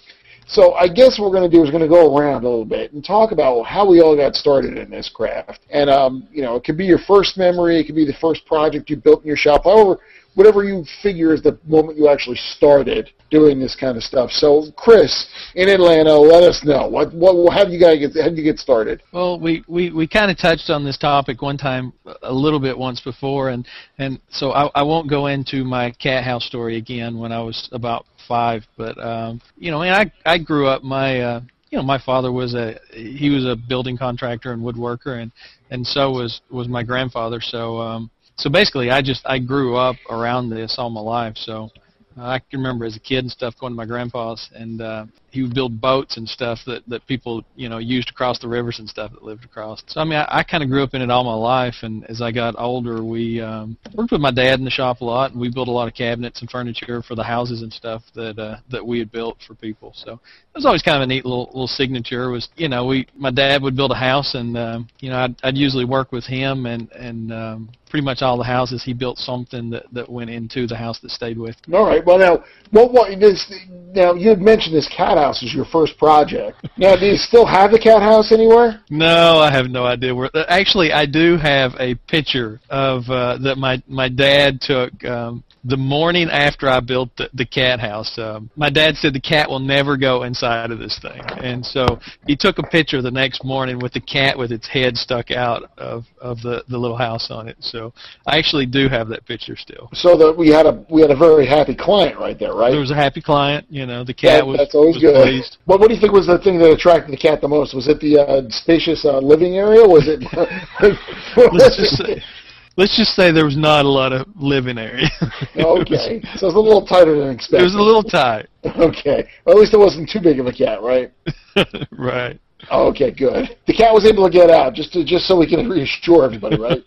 So 0.53 0.75
I 0.75 0.87
guess 0.87 1.17
what 1.17 1.31
we're 1.31 1.39
going 1.39 1.49
to 1.49 1.57
do 1.57 1.63
is 1.63 1.71
going 1.71 1.81
to 1.81 1.89
go 1.89 2.15
around 2.15 2.43
a 2.43 2.47
little 2.47 2.63
bit 2.63 2.93
and 2.93 3.03
talk 3.03 3.31
about 3.31 3.63
how 3.63 3.89
we 3.89 4.01
all 4.01 4.15
got 4.15 4.35
started 4.35 4.77
in 4.77 4.87
this 4.87 5.09
craft. 5.09 5.61
And 5.71 5.89
um, 5.89 6.27
you 6.31 6.43
know, 6.43 6.55
it 6.55 6.63
could 6.63 6.77
be 6.77 6.85
your 6.85 6.99
first 6.99 7.39
memory, 7.39 7.79
it 7.79 7.85
could 7.85 7.95
be 7.95 8.05
the 8.05 8.13
first 8.21 8.45
project 8.45 8.87
you 8.87 8.97
built 8.97 9.21
in 9.21 9.27
your 9.27 9.35
shop, 9.35 9.63
however, 9.63 9.99
whatever 10.35 10.63
you 10.63 10.85
figure 11.01 11.33
is 11.33 11.41
the 11.41 11.57
moment 11.65 11.97
you 11.97 12.07
actually 12.07 12.37
started 12.37 13.11
doing 13.29 13.59
this 13.59 13.75
kind 13.75 13.97
of 13.97 14.03
stuff. 14.03 14.31
So, 14.31 14.65
Chris 14.75 15.27
in 15.55 15.69
Atlanta, 15.69 16.13
let 16.13 16.43
us 16.43 16.63
know 16.63 16.87
what 16.87 17.13
what 17.13 17.51
how 17.53 17.63
did 17.63 17.73
you 17.73 17.79
guys 17.79 17.99
get 17.99 18.15
how 18.15 18.29
did 18.29 18.37
you 18.37 18.43
get 18.43 18.59
started? 18.59 19.01
Well, 19.11 19.39
we, 19.39 19.63
we, 19.67 19.91
we 19.91 20.07
kind 20.07 20.29
of 20.29 20.37
touched 20.37 20.69
on 20.69 20.83
this 20.83 20.97
topic 20.97 21.41
one 21.41 21.57
time 21.57 21.93
a 22.21 22.33
little 22.33 22.59
bit 22.59 22.77
once 22.77 22.99
before, 22.99 23.49
and, 23.49 23.67
and 23.97 24.19
so 24.29 24.51
I, 24.51 24.69
I 24.75 24.83
won't 24.83 25.09
go 25.09 25.27
into 25.27 25.63
my 25.63 25.91
cat 25.91 26.23
house 26.23 26.45
story 26.45 26.77
again 26.77 27.17
when 27.17 27.31
I 27.31 27.41
was 27.41 27.69
about 27.71 28.05
five. 28.27 28.65
But 28.77 28.97
um, 29.03 29.41
you 29.57 29.71
know, 29.71 29.81
and 29.81 29.93
I 29.93 30.31
I 30.31 30.37
grew 30.37 30.67
up. 30.67 30.83
My 30.83 31.19
uh, 31.21 31.41
you 31.69 31.77
know 31.77 31.83
my 31.83 31.99
father 31.99 32.31
was 32.31 32.53
a 32.53 32.79
he 32.91 33.29
was 33.29 33.45
a 33.45 33.55
building 33.55 33.97
contractor 33.97 34.51
and 34.51 34.61
woodworker, 34.61 35.21
and 35.21 35.31
and 35.71 35.85
so 35.85 36.11
was 36.11 36.41
was 36.49 36.67
my 36.67 36.83
grandfather. 36.83 37.41
So 37.41 37.79
um, 37.79 38.11
so 38.43 38.49
basically, 38.49 38.91
I 38.91 39.01
just 39.01 39.21
I 39.25 39.39
grew 39.39 39.77
up 39.77 39.95
around 40.09 40.49
this 40.49 40.75
all 40.77 40.89
my 40.89 40.99
life. 40.99 41.37
So 41.37 41.69
I 42.17 42.39
can 42.39 42.59
remember 42.59 42.83
as 42.83 42.97
a 42.97 42.99
kid 42.99 43.19
and 43.19 43.31
stuff 43.31 43.53
going 43.57 43.71
to 43.71 43.77
my 43.77 43.85
grandpa's, 43.85 44.49
and 44.53 44.81
uh, 44.81 45.05
he 45.33 45.41
would 45.41 45.55
build 45.55 45.81
boats 45.81 46.17
and 46.17 46.29
stuff 46.29 46.59
that 46.67 46.83
that 46.87 47.05
people 47.07 47.43
you 47.55 47.67
know 47.67 47.79
used 47.79 48.07
to 48.07 48.13
cross 48.13 48.37
the 48.37 48.47
rivers 48.47 48.77
and 48.77 48.87
stuff 48.87 49.11
that 49.11 49.23
lived 49.23 49.43
across. 49.43 49.81
So 49.87 49.99
I 49.99 50.03
mean, 50.03 50.19
I, 50.19 50.27
I 50.29 50.43
kind 50.43 50.61
of 50.61 50.69
grew 50.69 50.83
up 50.83 50.93
in 50.93 51.01
it 51.01 51.09
all 51.09 51.23
my 51.23 51.33
life, 51.33 51.77
and 51.81 52.05
as 52.05 52.21
I 52.21 52.31
got 52.31 52.53
older, 52.57 53.03
we 53.03 53.41
um, 53.41 53.75
worked 53.95 54.11
with 54.11 54.21
my 54.21 54.29
dad 54.29 54.59
in 54.59 54.65
the 54.65 54.71
shop 54.71 55.01
a 55.01 55.05
lot, 55.05 55.31
and 55.31 55.41
we 55.41 55.49
built 55.49 55.67
a 55.67 55.71
lot 55.71 55.87
of 55.87 55.95
cabinets 55.95 56.41
and 56.41 56.51
furniture 56.51 57.01
for 57.01 57.15
the 57.15 57.23
houses 57.23 57.63
and 57.63 57.73
stuff 57.73 58.03
that 58.13 58.37
uh, 58.37 58.57
that 58.69 58.85
we 58.85 58.99
had 58.99 59.11
built 59.11 59.37
for 59.47 59.55
people. 59.55 59.91
So 59.95 60.13
it 60.13 60.19
was 60.55 60.67
always 60.67 60.83
kind 60.83 60.97
of 60.97 61.01
a 61.01 61.07
neat 61.07 61.25
little 61.25 61.47
little 61.47 61.67
signature. 61.67 62.29
Was 62.29 62.49
you 62.55 62.69
know 62.69 62.85
we 62.85 63.07
my 63.17 63.31
dad 63.31 63.63
would 63.63 63.75
build 63.75 63.91
a 63.91 63.95
house, 63.95 64.35
and 64.35 64.55
um, 64.55 64.87
you 64.99 65.09
know 65.09 65.17
I'd, 65.17 65.35
I'd 65.43 65.57
usually 65.57 65.85
work 65.85 66.11
with 66.11 66.25
him, 66.25 66.67
and 66.67 66.91
and 66.91 67.33
um, 67.33 67.69
pretty 67.89 68.05
much 68.05 68.21
all 68.21 68.37
the 68.37 68.43
houses 68.43 68.83
he 68.83 68.93
built 68.93 69.17
something 69.17 69.71
that 69.71 69.85
that 69.91 70.07
went 70.07 70.29
into 70.29 70.67
the 70.67 70.77
house 70.77 70.99
that 70.99 71.09
stayed 71.09 71.39
with. 71.39 71.55
All 71.73 71.85
right. 71.87 72.05
Well, 72.05 72.19
now, 72.19 72.43
what, 72.71 72.93
what 72.93 73.19
this? 73.19 73.51
Now, 73.93 74.13
you 74.13 74.29
had 74.29 74.41
mentioned 74.41 74.75
this 74.75 74.89
cat 74.95 75.17
house 75.23 75.43
as 75.43 75.53
your 75.53 75.65
first 75.65 75.97
project. 75.97 76.65
Now, 76.77 76.95
do 76.95 77.05
you 77.05 77.17
still 77.17 77.45
have 77.45 77.71
the 77.71 77.79
cat 77.79 78.01
house 78.01 78.31
anywhere? 78.31 78.81
No, 78.89 79.39
I 79.39 79.49
have 79.51 79.67
no 79.69 79.85
idea 79.85 80.13
where. 80.13 80.29
Actually, 80.49 80.91
I 80.91 81.05
do 81.05 81.37
have 81.37 81.71
a 81.79 81.95
picture 82.15 82.59
of 82.69 83.09
uh, 83.09 83.37
that 83.45 83.57
my 83.57 83.81
my 83.87 84.09
dad 84.09 84.61
took 84.61 84.91
um, 85.05 85.43
the 85.65 85.77
morning 85.77 86.29
after 86.29 86.69
I 86.69 86.79
built 86.79 87.09
the, 87.17 87.29
the 87.33 87.45
cat 87.45 87.79
house. 87.79 88.17
Um, 88.17 88.49
my 88.55 88.69
dad 88.69 88.95
said 88.95 89.13
the 89.13 89.21
cat 89.21 89.49
will 89.49 89.59
never 89.59 89.97
go 89.97 90.23
inside 90.23 90.71
of 90.71 90.79
this 90.79 90.99
thing, 91.01 91.21
and 91.41 91.65
so 91.65 91.99
he 92.27 92.35
took 92.35 92.57
a 92.59 92.63
picture 92.63 93.01
the 93.01 93.11
next 93.11 93.43
morning 93.45 93.79
with 93.79 93.93
the 93.93 94.01
cat 94.01 94.37
with 94.37 94.51
its 94.51 94.67
head 94.67 94.97
stuck 94.97 95.31
out 95.31 95.63
of 95.77 96.05
of 96.21 96.41
the 96.41 96.63
the 96.69 96.77
little 96.77 96.97
house 96.97 97.31
on 97.31 97.47
it. 97.47 97.55
So 97.59 97.93
I 98.27 98.37
actually 98.37 98.65
do 98.65 98.87
have 98.89 99.07
that 99.09 99.25
picture 99.25 99.55
still. 99.55 99.89
So 99.93 100.17
that 100.17 100.35
we 100.37 100.49
had 100.49 100.65
a 100.65 100.85
we 100.89 101.01
had 101.01 101.11
a 101.11 101.15
very 101.17 101.45
happy 101.47 101.75
client 101.75 102.19
right 102.19 102.37
there, 102.37 102.53
right? 102.53 102.71
There 102.71 102.79
was 102.79 102.91
a 102.91 102.95
happy 102.95 103.21
client, 103.21 103.65
you 103.69 103.85
know. 103.85 104.03
The 104.03 104.13
cat 104.13 104.39
That- 104.39 104.47
was 104.47 104.57
that's 104.57 104.75
always 104.75 104.95
was 104.95 105.03
good. 105.03 105.23
pleased. 105.23 105.57
What 105.65 105.79
What 105.79 105.87
do 105.87 105.95
you 105.95 106.01
think 106.01 106.13
was 106.13 106.27
the 106.27 106.39
thing 106.39 106.59
that 106.59 106.71
attracted 106.71 107.11
the 107.13 107.17
cat 107.17 107.41
the 107.41 107.47
most? 107.47 107.73
Was 107.73 107.87
it 107.87 107.99
the 107.99 108.19
uh, 108.19 108.41
spacious 108.49 109.05
uh, 109.05 109.19
living 109.19 109.55
area? 109.57 109.87
Was 109.87 110.07
it? 110.07 110.23
Let's 112.75 112.95
just 112.97 113.13
say, 113.15 113.23
let's 113.25 113.31
just 113.31 113.31
say 113.31 113.31
there 113.31 113.45
was 113.45 113.57
not 113.57 113.85
a 113.85 113.89
lot 113.89 114.13
of 114.13 114.27
living 114.35 114.77
area. 114.77 115.07
It 115.55 115.65
was- 115.65 115.81
okay, 115.81 116.21
so 116.35 116.47
it's 116.47 116.55
a 116.55 116.59
little 116.59 116.85
tighter 116.85 117.17
than 117.19 117.29
expected. 117.29 117.61
It 117.61 117.63
was 117.65 117.75
a 117.75 117.81
little 117.81 118.03
tight. 118.03 118.47
Okay, 118.65 119.27
well, 119.45 119.55
at 119.55 119.59
least 119.59 119.73
it 119.73 119.77
wasn't 119.77 120.09
too 120.09 120.21
big 120.21 120.39
of 120.39 120.47
a 120.47 120.51
cat, 120.53 120.81
right? 120.81 121.11
right. 121.91 122.39
Oh, 122.71 122.87
okay, 122.91 123.11
good. 123.11 123.57
The 123.67 123.73
cat 123.73 123.93
was 123.93 124.05
able 124.05 124.23
to 124.25 124.31
get 124.31 124.49
out, 124.49 124.73
just 124.73 124.93
to, 124.93 125.03
just 125.03 125.25
so 125.27 125.37
we 125.37 125.47
can 125.47 125.69
reassure 125.69 126.23
everybody, 126.23 126.57
right? 126.57 126.81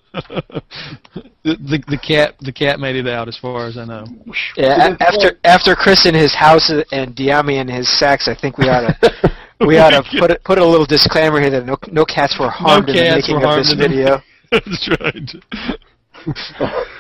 the, 1.45 1.57
the 1.57 1.83
the 1.89 1.99
cat 1.99 2.35
the 2.41 2.53
cat 2.53 2.81
made 2.81 2.97
it 2.97 3.07
out 3.07 3.29
as 3.29 3.37
far 3.37 3.67
as 3.67 3.77
I 3.77 3.85
know. 3.85 4.05
Yeah, 4.57 4.97
after 5.01 5.39
after 5.45 5.75
Chris 5.75 6.07
in 6.07 6.15
his 6.15 6.35
house 6.35 6.73
and 6.93 7.15
Dyami 7.15 7.61
in 7.61 7.69
his 7.69 7.89
sacks, 7.99 8.27
I 8.27 8.35
think 8.35 8.57
we 8.59 8.69
ought 8.69 8.89
to 9.03 9.33
we 9.67 9.79
ought 9.79 9.91
to 9.91 10.03
put 10.19 10.31
it, 10.31 10.43
put 10.45 10.59
a 10.59 10.65
little 10.67 10.87
disclaimer 10.87 11.41
here 11.41 11.51
that 11.51 11.67
no 11.67 11.77
no 11.93 12.05
cats 12.07 12.37
were 12.41 12.49
harmed 12.51 12.89
in 12.89 12.97
the 12.97 13.17
making 13.17 13.41
were 13.41 13.47
of 13.49 13.57
this 13.57 13.73
in 13.73 13.79
the- 13.79 13.89
video. 13.89 14.23
That's 14.51 14.89
right. 15.01 15.31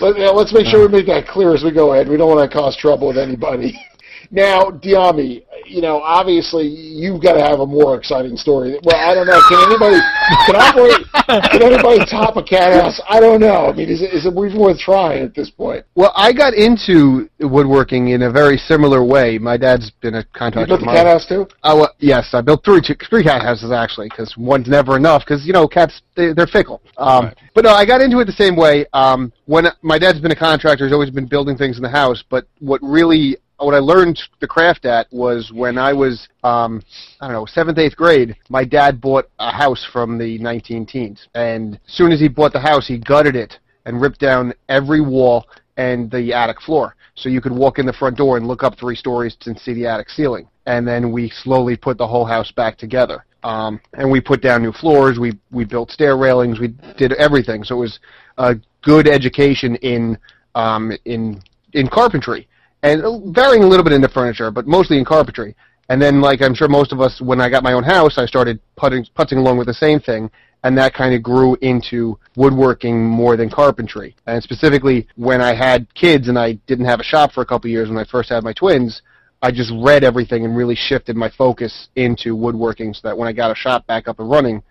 Let, 0.00 0.34
let's 0.34 0.52
make 0.52 0.66
sure 0.66 0.86
we 0.86 0.88
make 0.88 1.06
that 1.06 1.26
clear 1.26 1.54
as 1.54 1.64
we 1.64 1.72
go 1.72 1.92
ahead. 1.92 2.08
We 2.08 2.16
don't 2.16 2.28
want 2.28 2.48
to 2.48 2.56
cause 2.56 2.76
trouble 2.76 3.08
with 3.08 3.18
anybody. 3.18 3.78
Now, 4.30 4.64
Dyami, 4.70 5.42
you 5.66 5.80
know, 5.80 6.00
obviously 6.02 6.66
you've 6.66 7.22
got 7.22 7.32
to 7.34 7.40
have 7.40 7.60
a 7.60 7.66
more 7.66 7.96
exciting 7.96 8.36
story. 8.36 8.78
Well, 8.84 8.96
I 8.96 9.14
don't 9.14 9.26
know. 9.26 9.40
Can 9.48 9.58
anybody 9.70 10.00
can 10.46 10.56
operate? 10.56 11.50
Can 11.50 11.62
anybody 11.62 12.04
top 12.10 12.36
a 12.36 12.42
cat 12.42 12.72
house? 12.78 13.00
I 13.08 13.20
don't 13.20 13.40
know. 13.40 13.66
I 13.68 13.72
mean, 13.72 13.88
is 13.88 14.02
it 14.02 14.12
is 14.12 14.26
it 14.26 14.32
even 14.32 14.58
worth 14.58 14.78
trying 14.78 15.22
at 15.22 15.34
this 15.34 15.50
point? 15.50 15.84
Well, 15.94 16.12
I 16.14 16.32
got 16.32 16.52
into 16.54 17.28
woodworking 17.40 18.08
in 18.08 18.22
a 18.22 18.30
very 18.30 18.58
similar 18.58 19.02
way. 19.04 19.38
My 19.38 19.56
dad's 19.56 19.90
been 20.02 20.14
a 20.14 20.18
You 20.18 20.24
contractor. 20.34 20.66
built 20.68 20.80
of 20.82 20.86
the 20.86 20.92
cat 20.92 21.06
house 21.06 21.26
too? 21.26 21.46
Oh, 21.64 21.76
well, 21.80 21.94
yes, 21.98 22.28
I 22.34 22.40
built 22.42 22.64
three 22.64 22.80
three 23.08 23.22
cat 23.24 23.42
houses 23.42 23.70
actually, 23.72 24.08
because 24.10 24.34
one's 24.36 24.68
never 24.68 24.96
enough. 24.96 25.24
Because 25.24 25.46
you 25.46 25.52
know, 25.52 25.66
cats 25.66 26.02
they, 26.16 26.32
they're 26.34 26.46
fickle. 26.46 26.82
Um, 26.98 27.26
Right. 27.26 27.36
But 27.54 27.64
no, 27.64 27.70
I 27.72 27.84
got 27.84 28.00
into 28.00 28.18
it 28.20 28.26
the 28.26 28.32
same 28.32 28.56
way. 28.56 28.86
Um, 28.92 29.32
when 29.46 29.66
my 29.82 29.98
dad's 29.98 30.20
been 30.20 30.30
a 30.32 30.36
contractor, 30.36 30.84
he's 30.84 30.92
always 30.92 31.10
been 31.10 31.26
building 31.26 31.56
things 31.56 31.76
in 31.76 31.82
the 31.82 31.88
house. 31.88 32.22
But 32.30 32.46
what 32.60 32.80
really 32.82 33.36
what 33.58 33.74
I 33.74 33.78
learned 33.78 34.20
the 34.40 34.46
craft 34.46 34.84
at 34.84 35.06
was 35.12 35.50
when 35.52 35.78
I 35.78 35.92
was 35.92 36.28
um, 36.44 36.82
I 37.20 37.26
don't 37.26 37.34
know 37.34 37.46
seventh 37.46 37.78
eighth 37.78 37.96
grade. 37.96 38.36
My 38.48 38.64
dad 38.64 39.00
bought 39.00 39.28
a 39.38 39.50
house 39.50 39.86
from 39.92 40.18
the 40.18 40.38
19 40.38 40.86
teens, 40.86 41.26
and 41.34 41.74
as 41.74 41.80
soon 41.94 42.12
as 42.12 42.20
he 42.20 42.28
bought 42.28 42.52
the 42.52 42.60
house, 42.60 42.86
he 42.86 42.98
gutted 42.98 43.36
it 43.36 43.58
and 43.84 44.00
ripped 44.00 44.20
down 44.20 44.54
every 44.68 45.00
wall 45.00 45.46
and 45.76 46.10
the 46.10 46.32
attic 46.32 46.60
floor. 46.60 46.94
So 47.14 47.28
you 47.28 47.40
could 47.40 47.52
walk 47.52 47.78
in 47.78 47.86
the 47.86 47.92
front 47.92 48.16
door 48.16 48.36
and 48.36 48.46
look 48.46 48.62
up 48.62 48.78
three 48.78 48.94
stories 48.94 49.36
and 49.46 49.58
see 49.58 49.74
the 49.74 49.86
attic 49.86 50.08
ceiling. 50.10 50.48
And 50.66 50.86
then 50.86 51.10
we 51.10 51.30
slowly 51.30 51.76
put 51.76 51.98
the 51.98 52.06
whole 52.06 52.24
house 52.24 52.52
back 52.52 52.78
together. 52.78 53.24
Um, 53.42 53.80
and 53.94 54.10
we 54.10 54.20
put 54.20 54.40
down 54.40 54.62
new 54.62 54.72
floors. 54.72 55.18
We 55.18 55.32
we 55.50 55.64
built 55.64 55.90
stair 55.90 56.16
railings. 56.16 56.60
We 56.60 56.74
did 56.96 57.12
everything. 57.14 57.64
So 57.64 57.76
it 57.76 57.80
was 57.80 57.98
a 58.36 58.56
good 58.82 59.08
education 59.08 59.76
in 59.76 60.18
um, 60.54 60.92
in 61.04 61.40
in 61.72 61.88
carpentry 61.88 62.48
and 62.82 63.02
uh, 63.02 63.18
varying 63.26 63.64
a 63.64 63.66
little 63.66 63.84
bit 63.84 63.92
into 63.92 64.08
furniture, 64.08 64.50
but 64.50 64.66
mostly 64.66 64.98
in 64.98 65.04
carpentry. 65.04 65.54
And 65.88 66.00
then, 66.00 66.20
like 66.20 66.42
I'm 66.42 66.54
sure 66.54 66.68
most 66.68 66.92
of 66.92 67.00
us, 67.00 67.20
when 67.20 67.40
I 67.40 67.48
got 67.48 67.62
my 67.62 67.72
own 67.72 67.82
house, 67.82 68.18
I 68.18 68.26
started 68.26 68.60
putting 68.76 69.04
putzing 69.16 69.38
along 69.38 69.56
with 69.56 69.66
the 69.66 69.74
same 69.74 70.00
thing, 70.00 70.30
and 70.64 70.76
that 70.76 70.92
kind 70.92 71.14
of 71.14 71.22
grew 71.22 71.56
into 71.62 72.18
woodworking 72.36 73.02
more 73.02 73.36
than 73.36 73.48
carpentry. 73.48 74.14
And 74.26 74.42
specifically, 74.42 75.06
when 75.16 75.40
I 75.40 75.54
had 75.54 75.92
kids 75.94 76.28
and 76.28 76.38
I 76.38 76.54
didn't 76.66 76.84
have 76.84 77.00
a 77.00 77.04
shop 77.04 77.32
for 77.32 77.40
a 77.42 77.46
couple 77.46 77.68
of 77.68 77.72
years 77.72 77.88
when 77.88 77.98
I 77.98 78.04
first 78.04 78.28
had 78.28 78.44
my 78.44 78.52
twins, 78.52 79.00
I 79.40 79.50
just 79.50 79.72
read 79.80 80.04
everything 80.04 80.44
and 80.44 80.56
really 80.56 80.74
shifted 80.74 81.16
my 81.16 81.30
focus 81.30 81.88
into 81.96 82.36
woodworking, 82.36 82.92
so 82.92 83.00
that 83.04 83.16
when 83.16 83.28
I 83.28 83.32
got 83.32 83.50
a 83.50 83.54
shop 83.54 83.86
back 83.86 84.08
up 84.08 84.20
and 84.20 84.30
running, 84.30 84.62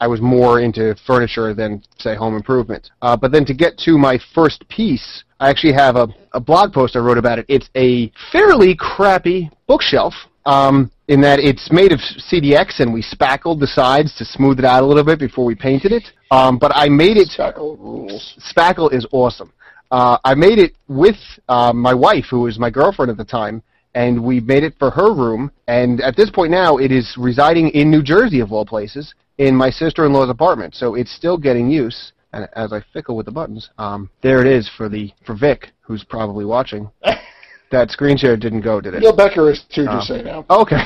I 0.00 0.06
was 0.06 0.20
more 0.20 0.60
into 0.60 0.94
furniture 1.06 1.54
than 1.54 1.82
say 1.98 2.14
home 2.14 2.36
improvement. 2.36 2.90
Uh, 3.02 3.16
but 3.16 3.32
then 3.32 3.44
to 3.46 3.54
get 3.54 3.78
to 3.78 3.96
my 3.96 4.18
first 4.34 4.66
piece, 4.68 5.24
I 5.40 5.48
actually 5.48 5.72
have 5.74 5.96
a, 5.96 6.08
a 6.32 6.40
blog 6.40 6.72
post 6.72 6.96
I 6.96 7.00
wrote 7.00 7.18
about 7.18 7.38
it. 7.38 7.46
It's 7.48 7.68
a 7.76 8.12
fairly 8.32 8.74
crappy 8.76 9.50
bookshelf. 9.66 10.14
Um, 10.44 10.92
in 11.08 11.20
that 11.22 11.40
it's 11.40 11.72
made 11.72 11.92
of 11.92 11.98
CDX 11.98 12.80
and 12.80 12.92
we 12.92 13.02
spackled 13.02 13.60
the 13.60 13.66
sides 13.66 14.14
to 14.16 14.24
smooth 14.24 14.58
it 14.58 14.64
out 14.64 14.82
a 14.82 14.86
little 14.86 15.04
bit 15.04 15.18
before 15.18 15.44
we 15.44 15.54
painted 15.54 15.92
it. 15.92 16.04
Um, 16.30 16.58
but 16.58 16.72
I 16.74 16.88
made 16.88 17.16
it 17.16 17.28
Spackle 17.36 17.78
rules. 17.78 18.34
Spackle 18.38 18.92
is 18.92 19.06
awesome. 19.12 19.52
Uh, 19.90 20.18
I 20.24 20.34
made 20.34 20.58
it 20.58 20.74
with 20.88 21.16
uh, 21.48 21.72
my 21.72 21.94
wife, 21.94 22.26
who 22.30 22.40
was 22.40 22.58
my 22.58 22.70
girlfriend 22.70 23.10
at 23.10 23.16
the 23.16 23.24
time, 23.24 23.62
and 23.96 24.22
we 24.22 24.40
made 24.40 24.62
it 24.62 24.74
for 24.78 24.90
her 24.90 25.12
room. 25.12 25.50
And 25.66 26.02
at 26.02 26.16
this 26.16 26.30
point 26.30 26.50
now, 26.50 26.76
it 26.76 26.92
is 26.92 27.16
residing 27.18 27.70
in 27.70 27.90
New 27.90 28.02
Jersey, 28.02 28.40
of 28.40 28.52
all 28.52 28.66
places, 28.66 29.14
in 29.38 29.56
my 29.56 29.70
sister-in-law's 29.70 30.28
apartment. 30.28 30.74
So 30.74 30.94
it's 30.94 31.10
still 31.10 31.38
getting 31.38 31.70
use. 31.70 32.12
And 32.34 32.46
as 32.54 32.74
I 32.74 32.82
fickle 32.92 33.16
with 33.16 33.24
the 33.24 33.32
buttons, 33.32 33.70
um, 33.78 34.10
there 34.22 34.42
it 34.42 34.46
is 34.46 34.70
for 34.76 34.90
the 34.90 35.10
for 35.24 35.34
Vic, 35.34 35.70
who's 35.80 36.04
probably 36.04 36.44
watching. 36.44 36.90
that 37.70 37.90
screen 37.90 38.18
share 38.18 38.36
didn't 38.36 38.60
go, 38.60 38.82
did 38.82 38.92
it? 38.92 39.00
Neil 39.00 39.16
Becker 39.16 39.50
is 39.50 39.64
too, 39.74 39.86
Oh. 39.88 39.96
just 39.96 40.08
say 40.08 40.20
now. 40.22 40.44
Okay. 40.50 40.82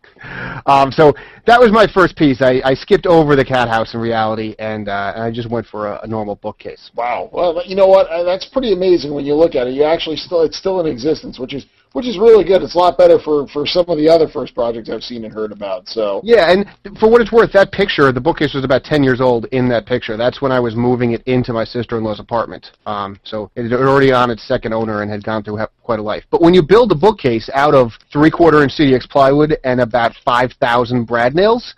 um, 0.66 0.90
so 0.90 1.12
that 1.46 1.60
was 1.60 1.70
my 1.72 1.86
first 1.86 2.16
piece. 2.16 2.40
I, 2.40 2.62
I 2.64 2.72
skipped 2.72 3.06
over 3.06 3.36
the 3.36 3.44
cat 3.44 3.68
house 3.68 3.92
in 3.92 4.00
reality, 4.00 4.54
and, 4.58 4.88
uh, 4.88 5.12
and 5.14 5.22
I 5.22 5.30
just 5.30 5.50
went 5.50 5.66
for 5.66 5.88
a, 5.88 6.00
a 6.04 6.06
normal 6.06 6.36
bookcase. 6.36 6.90
Wow. 6.94 7.28
Well, 7.32 7.62
you 7.66 7.76
know 7.76 7.86
what? 7.86 8.06
Uh, 8.08 8.22
That's 8.22 8.46
pretty 8.46 8.72
amazing 8.72 9.12
when 9.12 9.26
you 9.26 9.34
look 9.34 9.54
at 9.54 9.66
it. 9.66 9.74
You 9.74 9.84
actually 9.84 10.16
still 10.16 10.40
it's 10.42 10.56
still 10.56 10.80
in 10.80 10.86
existence, 10.86 11.38
which 11.38 11.52
is 11.52 11.66
which 11.96 12.06
is 12.06 12.18
really 12.18 12.44
good. 12.44 12.62
It's 12.62 12.74
a 12.74 12.78
lot 12.78 12.98
better 12.98 13.18
for 13.18 13.48
for 13.48 13.64
some 13.64 13.86
of 13.88 13.96
the 13.96 14.06
other 14.06 14.28
first 14.28 14.54
projects 14.54 14.90
I've 14.90 15.02
seen 15.02 15.24
and 15.24 15.32
heard 15.32 15.50
about. 15.50 15.88
So 15.88 16.20
Yeah, 16.22 16.52
and 16.52 16.66
for 17.00 17.10
what 17.10 17.22
it's 17.22 17.32
worth, 17.32 17.52
that 17.52 17.72
picture, 17.72 18.12
the 18.12 18.20
bookcase 18.20 18.52
was 18.52 18.64
about 18.66 18.84
10 18.84 19.02
years 19.02 19.18
old 19.18 19.46
in 19.46 19.66
that 19.70 19.86
picture. 19.86 20.14
That's 20.18 20.42
when 20.42 20.52
I 20.52 20.60
was 20.60 20.76
moving 20.76 21.12
it 21.12 21.22
into 21.24 21.54
my 21.54 21.64
sister-in-law's 21.64 22.20
apartment. 22.20 22.72
Um, 22.84 23.18
so 23.24 23.50
it 23.56 23.70
had 23.70 23.72
already 23.72 24.12
on 24.12 24.30
its 24.30 24.46
second 24.46 24.74
owner 24.74 25.00
and 25.00 25.10
had 25.10 25.24
gone 25.24 25.42
through 25.42 25.58
quite 25.82 25.98
a 25.98 26.02
life. 26.02 26.24
But 26.30 26.42
when 26.42 26.52
you 26.52 26.62
build 26.62 26.92
a 26.92 26.94
bookcase 26.94 27.48
out 27.54 27.74
of 27.74 27.92
three-quarter 28.12 28.62
inch 28.62 28.72
CDX 28.72 29.08
plywood 29.08 29.56
and 29.64 29.80
about 29.80 30.12
5,000 30.22 31.04
brad 31.04 31.34
nails, 31.34 31.74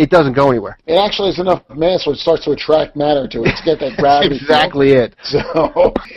it 0.00 0.10
doesn't 0.10 0.32
go 0.32 0.50
anywhere. 0.50 0.78
it 0.86 0.94
actually 0.96 1.28
has 1.28 1.38
enough 1.38 1.62
mass 1.74 2.06
where 2.06 2.14
it 2.14 2.18
starts 2.18 2.44
to 2.46 2.52
attract 2.52 2.96
matter 2.96 3.28
to 3.28 3.42
it. 3.44 3.54
to 3.56 3.62
get 3.64 3.78
that 3.80 3.96
gravity. 3.98 4.38
feel. 4.38 4.48
exactly 4.48 4.92
it. 4.92 5.14
So 5.22 5.38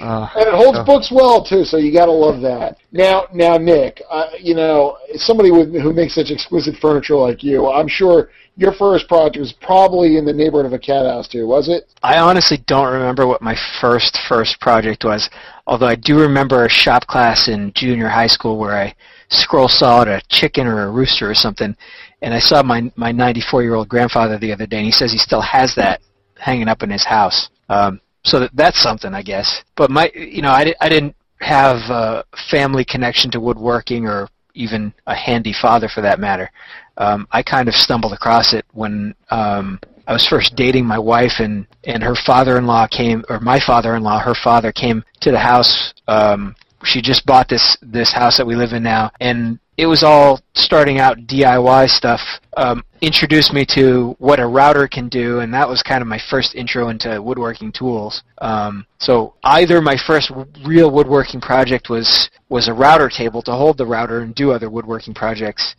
Uh, 0.02 0.28
and 0.36 0.48
it 0.48 0.54
holds 0.54 0.78
so- 0.80 0.86
books 0.86 1.12
well 1.12 1.44
too. 1.44 1.64
So 1.64 1.78
you 1.78 1.92
got 1.92 2.06
to 2.06 2.12
love 2.12 2.42
that. 2.42 2.78
Now, 2.92 3.26
now, 3.34 3.58
Nick, 3.58 4.02
uh, 4.10 4.30
you 4.40 4.56
know, 4.56 4.98
somebody 5.16 5.52
with, 5.52 5.74
who 5.74 5.94
makes 5.94 6.16
such 6.16 6.32
exquisite 6.32 6.76
furniture 6.78 7.16
like 7.16 7.44
you, 7.44 7.70
I'm 7.70 7.88
sure 7.88 8.30
your 8.56 8.74
first 8.74 9.08
project 9.08 9.40
was 9.40 9.52
probably 9.62 10.18
in 10.18 10.26
the 10.26 10.34
neighborhood 10.34 10.68
of 10.68 10.74
a 10.74 10.80
cat 10.80 11.06
house 11.06 11.28
too, 11.28 11.48
was 11.48 11.70
it? 11.70 11.90
I 12.04 12.20
honestly 12.20 12.58
don't 12.68 12.92
remember 12.94 13.26
what 13.26 13.42
my 13.42 13.56
first 13.82 14.18
first 14.30 14.60
project 14.62 15.04
was, 15.04 15.30
although 15.66 15.88
I 15.88 15.96
do 15.96 16.20
remember 16.20 16.66
a 16.66 16.70
shop 16.70 17.08
class 17.08 17.48
in 17.48 17.72
junior 17.76 18.08
high 18.10 18.28
school 18.28 18.58
where 18.60 18.78
I 18.78 18.96
scroll 19.30 19.68
sawed 19.68 20.08
a 20.08 20.22
chicken 20.30 20.68
or 20.68 20.84
a 20.84 20.92
rooster 20.92 21.28
or 21.30 21.34
something, 21.34 21.76
and 22.24 22.34
I 22.34 22.40
saw 22.40 22.64
my 22.64 22.92
my 22.96 23.12
94 23.12 23.62
year 23.62 23.76
old 23.76 23.90
grandfather 23.90 24.40
the 24.40 24.52
other 24.52 24.66
day, 24.66 24.78
and 24.78 24.86
he 24.86 24.92
says 24.92 25.12
he 25.12 25.18
still 25.18 25.42
has 25.42 25.76
that 25.76 26.02
hanging 26.40 26.70
up 26.70 26.82
in 26.82 26.90
his 26.90 27.06
house. 27.06 27.50
Um, 27.70 28.02
so 28.24 28.40
that 28.40 28.52
that's 28.56 28.82
something, 28.82 29.14
I 29.14 29.22
guess. 29.22 29.64
But 29.76 29.92
my, 29.92 30.10
you 30.16 30.42
know, 30.42 30.50
I, 30.50 30.74
I 30.82 30.90
didn't 30.90 31.16
have 31.42 31.78
a 31.90 32.24
family 32.50 32.86
connection 32.86 33.30
to 33.32 33.40
woodworking 33.40 34.08
or 34.08 34.30
even 34.54 34.94
a 35.08 35.16
handy 35.16 35.54
father 35.54 35.90
for 35.90 36.02
that 36.02 36.20
matter. 36.20 36.50
Um, 36.98 37.28
I 37.32 37.44
kind 37.44 37.68
of 37.68 37.74
stumbled 37.74 38.14
across 38.14 38.54
it 38.54 38.66
when 38.72 39.14
um, 39.30 39.80
I 40.08 40.14
was 40.14 40.26
first 40.26 40.56
dating 40.56 40.86
my 40.86 41.00
wife, 41.00 41.40
and 41.40 41.68
and 41.84 42.02
her 42.02 42.16
father-in-law 42.26 42.88
came, 42.88 43.24
or 43.30 43.40
my 43.42 43.60
father-in-law, 43.60 44.20
her 44.20 44.36
father 44.44 44.72
came 44.72 45.04
to 45.22 45.32
the 45.32 45.40
house. 45.40 45.94
Um, 46.08 46.56
she 46.86 47.02
just 47.02 47.26
bought 47.26 47.50
this 47.50 47.78
this 47.82 48.14
house 48.14 48.38
that 48.38 48.46
we 48.48 48.56
live 48.56 48.72
in 48.72 48.84
now, 48.84 49.12
and 49.20 49.60
it 49.78 49.88
was 49.88 50.04
all 50.04 50.40
starting 50.54 51.00
out 51.00 51.18
DIY 51.22 51.90
stuff. 51.90 52.20
Um, 52.58 52.84
introduced 53.02 53.54
me 53.54 53.66
to 53.74 54.16
what 54.20 54.40
a 54.40 54.46
router 54.46 54.88
can 54.88 55.10
do, 55.10 55.40
and 55.40 55.54
that 55.54 55.68
was 55.68 55.82
kind 55.82 56.02
of 56.02 56.08
my 56.08 56.20
first 56.30 56.54
intro 56.56 56.90
into 56.90 57.22
woodworking 57.22 57.72
tools. 57.72 58.24
Um, 58.40 58.86
so 59.00 59.34
either 59.44 59.82
my 59.82 59.98
first 60.06 60.32
real 60.64 60.92
woodworking 60.92 61.42
project 61.42 61.90
was 61.90 62.30
was 62.50 62.68
a 62.68 62.74
router 62.74 63.10
table 63.10 63.42
to 63.44 63.52
hold 63.52 63.78
the 63.78 63.86
router 63.86 64.20
and 64.20 64.36
do 64.36 64.52
other 64.52 64.70
woodworking 64.70 65.14
projects. 65.14 65.76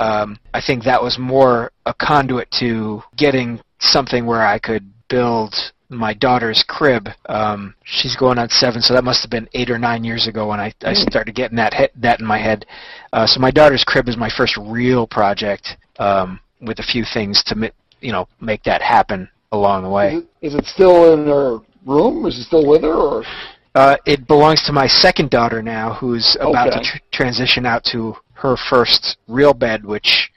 Um, 0.00 0.38
I 0.52 0.60
think 0.60 0.84
that 0.84 1.02
was 1.02 1.18
more 1.18 1.70
a 1.86 1.94
conduit 1.94 2.50
to 2.58 3.02
getting 3.16 3.60
something 3.78 4.26
where 4.26 4.44
I 4.44 4.58
could 4.58 4.90
build 5.08 5.54
my 5.88 6.12
daughter's 6.14 6.64
crib. 6.66 7.08
Um, 7.26 7.74
she's 7.84 8.16
going 8.16 8.38
on 8.38 8.48
seven, 8.48 8.80
so 8.82 8.94
that 8.94 9.04
must 9.04 9.22
have 9.22 9.30
been 9.30 9.48
eight 9.54 9.70
or 9.70 9.78
nine 9.78 10.02
years 10.04 10.26
ago 10.26 10.48
when 10.48 10.60
I, 10.60 10.72
I 10.82 10.94
started 10.94 11.34
getting 11.34 11.56
that 11.56 11.74
he- 11.74 11.88
that 12.00 12.20
in 12.20 12.26
my 12.26 12.38
head. 12.38 12.66
Uh, 13.12 13.26
so 13.26 13.40
my 13.40 13.50
daughter's 13.50 13.84
crib 13.84 14.08
is 14.08 14.16
my 14.16 14.30
first 14.36 14.56
real 14.56 15.06
project 15.06 15.76
um, 15.98 16.40
with 16.60 16.78
a 16.78 16.82
few 16.82 17.04
things 17.14 17.42
to 17.44 17.54
mi- 17.54 17.70
you 18.00 18.12
know 18.12 18.26
make 18.40 18.62
that 18.64 18.82
happen 18.82 19.28
along 19.52 19.82
the 19.84 19.88
way. 19.88 20.14
Is 20.16 20.22
it, 20.22 20.28
is 20.42 20.54
it 20.56 20.64
still 20.66 21.12
in 21.14 21.26
her 21.26 21.58
room? 21.86 22.26
Is 22.26 22.38
it 22.38 22.44
still 22.44 22.66
with 22.66 22.82
her? 22.82 22.92
Or 22.92 23.24
Uh, 23.74 23.96
it 24.06 24.26
belongs 24.26 24.62
to 24.64 24.72
my 24.72 24.86
second 24.86 25.30
daughter 25.30 25.62
now, 25.62 25.94
who's 25.94 26.36
about 26.40 26.68
Okay. 26.68 26.78
to 26.78 26.84
tr- 26.84 26.98
transition 27.12 27.64
out 27.66 27.84
to 27.92 28.16
her 28.34 28.56
first 28.70 29.18
real 29.28 29.54
bed, 29.54 29.84
which 29.84 30.30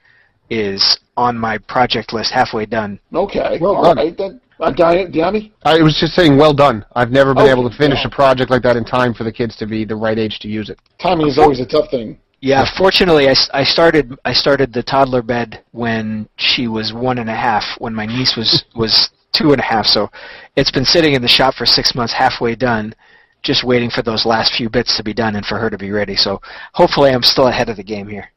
is 0.49 0.99
on 1.17 1.37
my 1.37 1.57
project 1.57 2.11
list, 2.13 2.31
halfway 2.33 2.65
done. 2.65 2.99
okay, 3.13 3.57
Well 3.61 3.75
all 3.75 3.83
done. 3.83 3.97
right 3.97 4.17
then. 4.17 4.41
Uh, 4.59 4.71
Di- 4.71 5.07
Dyami? 5.07 5.51
I 5.63 5.81
was 5.81 5.97
just 5.99 6.13
saying, 6.13 6.37
well 6.37 6.53
done. 6.53 6.85
I've 6.95 7.11
never 7.11 7.33
been 7.33 7.43
Okay, 7.43 7.51
able 7.51 7.69
to 7.69 7.75
finish 7.77 7.99
yeah. 8.01 8.07
a 8.07 8.11
project 8.11 8.51
like 8.51 8.61
that 8.63 8.75
in 8.75 8.83
time 8.83 9.13
for 9.13 9.23
the 9.23 9.31
kids 9.31 9.55
to 9.57 9.65
be 9.65 9.85
the 9.85 9.95
right 9.95 10.19
age 10.19 10.39
to 10.39 10.47
use 10.49 10.69
it. 10.69 10.79
Timing 11.01 11.27
is 11.27 11.37
always 11.37 11.59
a 11.61 11.65
tough 11.65 11.89
thing. 11.89 12.19
Yeah, 12.41 12.65
fortunately, 12.77 13.27
I, 13.29 13.35
I 13.53 13.63
started 13.63 14.17
I 14.23 14.31
started 14.33 14.71
the 14.71 14.83
toddler 14.83 15.21
bed 15.21 15.63
when 15.71 16.27
she 16.37 16.67
was 16.67 16.93
one 16.93 17.17
and 17.19 17.29
a 17.29 17.35
half. 17.35 17.63
When 17.79 17.93
my 17.93 18.05
niece 18.05 18.35
was 18.37 18.63
was 18.75 19.09
two 19.33 19.51
and 19.51 19.59
a 19.59 19.63
half, 19.63 19.85
so 19.85 20.09
it's 20.55 20.71
been 20.71 20.85
sitting 20.85 21.13
in 21.15 21.21
the 21.21 21.27
shop 21.27 21.55
for 21.55 21.65
six 21.65 21.93
months, 21.95 22.13
halfway 22.13 22.55
done, 22.55 22.95
just 23.43 23.65
waiting 23.65 23.89
for 23.89 24.01
those 24.01 24.25
last 24.25 24.53
few 24.55 24.69
bits 24.69 24.95
to 24.97 25.03
be 25.03 25.13
done 25.13 25.35
and 25.35 25.45
for 25.45 25.57
her 25.57 25.69
to 25.69 25.77
be 25.77 25.91
ready. 25.91 26.15
So 26.15 26.41
hopefully, 26.73 27.11
I'm 27.11 27.23
still 27.23 27.47
ahead 27.47 27.67
of 27.69 27.75
the 27.75 27.83
game 27.83 28.07
here. 28.07 28.31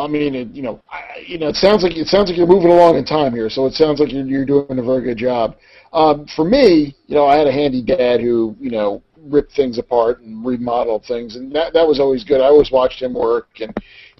I 0.00 0.06
mean, 0.06 0.34
it, 0.34 0.48
you 0.48 0.62
know, 0.62 0.80
I, 0.90 1.24
you 1.26 1.38
know, 1.38 1.48
it 1.48 1.56
sounds 1.56 1.82
like 1.82 1.96
it 1.96 2.06
sounds 2.06 2.28
like 2.28 2.38
you're 2.38 2.46
moving 2.46 2.70
along 2.70 2.96
in 2.96 3.04
time 3.04 3.32
here. 3.32 3.50
So 3.50 3.66
it 3.66 3.74
sounds 3.74 4.00
like 4.00 4.12
you're 4.12 4.24
you're 4.24 4.44
doing 4.44 4.78
a 4.78 4.82
very 4.82 5.02
good 5.02 5.18
job. 5.18 5.56
Um, 5.92 6.26
for 6.36 6.44
me, 6.44 6.94
you 7.06 7.14
know, 7.14 7.26
I 7.26 7.36
had 7.36 7.46
a 7.46 7.52
handy 7.52 7.82
dad 7.82 8.20
who, 8.20 8.54
you 8.60 8.70
know, 8.70 9.02
ripped 9.16 9.52
things 9.52 9.78
apart 9.78 10.20
and 10.20 10.44
remodeled 10.44 11.04
things, 11.04 11.36
and 11.36 11.52
that 11.54 11.72
that 11.72 11.86
was 11.86 12.00
always 12.00 12.24
good. 12.24 12.40
I 12.40 12.46
always 12.46 12.70
watched 12.70 13.02
him 13.02 13.14
work, 13.14 13.48
and 13.60 13.74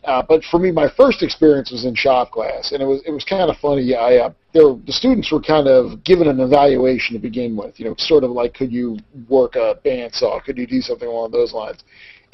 uh, 0.05 0.23
but 0.27 0.43
for 0.45 0.59
me, 0.59 0.71
my 0.71 0.89
first 0.97 1.23
experience 1.23 1.71
was 1.71 1.85
in 1.85 1.95
shop 1.95 2.31
class, 2.31 2.73
and 2.73 2.83
it 2.83 2.87
was 2.87 3.03
it 3.07 3.11
was 3.11 3.25
kind 3.25 3.51
of 3.51 3.57
funny. 3.59 3.95
I 3.95 4.17
uh, 4.17 4.33
there, 4.53 4.75
the 4.87 4.93
students 4.93 5.31
were 5.31 5.41
kind 5.41 5.69
of 5.69 6.03
given 6.05 6.29
an 6.29 6.41
evaluation 6.41 7.15
to 7.15 7.21
begin 7.21 7.57
with. 7.57 7.79
You 7.79 7.87
know, 7.87 7.95
sort 7.99 8.25
of 8.25 8.31
like, 8.31 8.55
could 8.55 8.73
you 8.73 8.99
work 9.29 9.57
a 9.57 9.79
bandsaw? 9.85 10.43
Could 10.45 10.59
you 10.59 10.67
do 10.67 10.81
something 10.81 11.09
along 11.09 11.33
those 11.33 11.53
lines? 11.53 11.85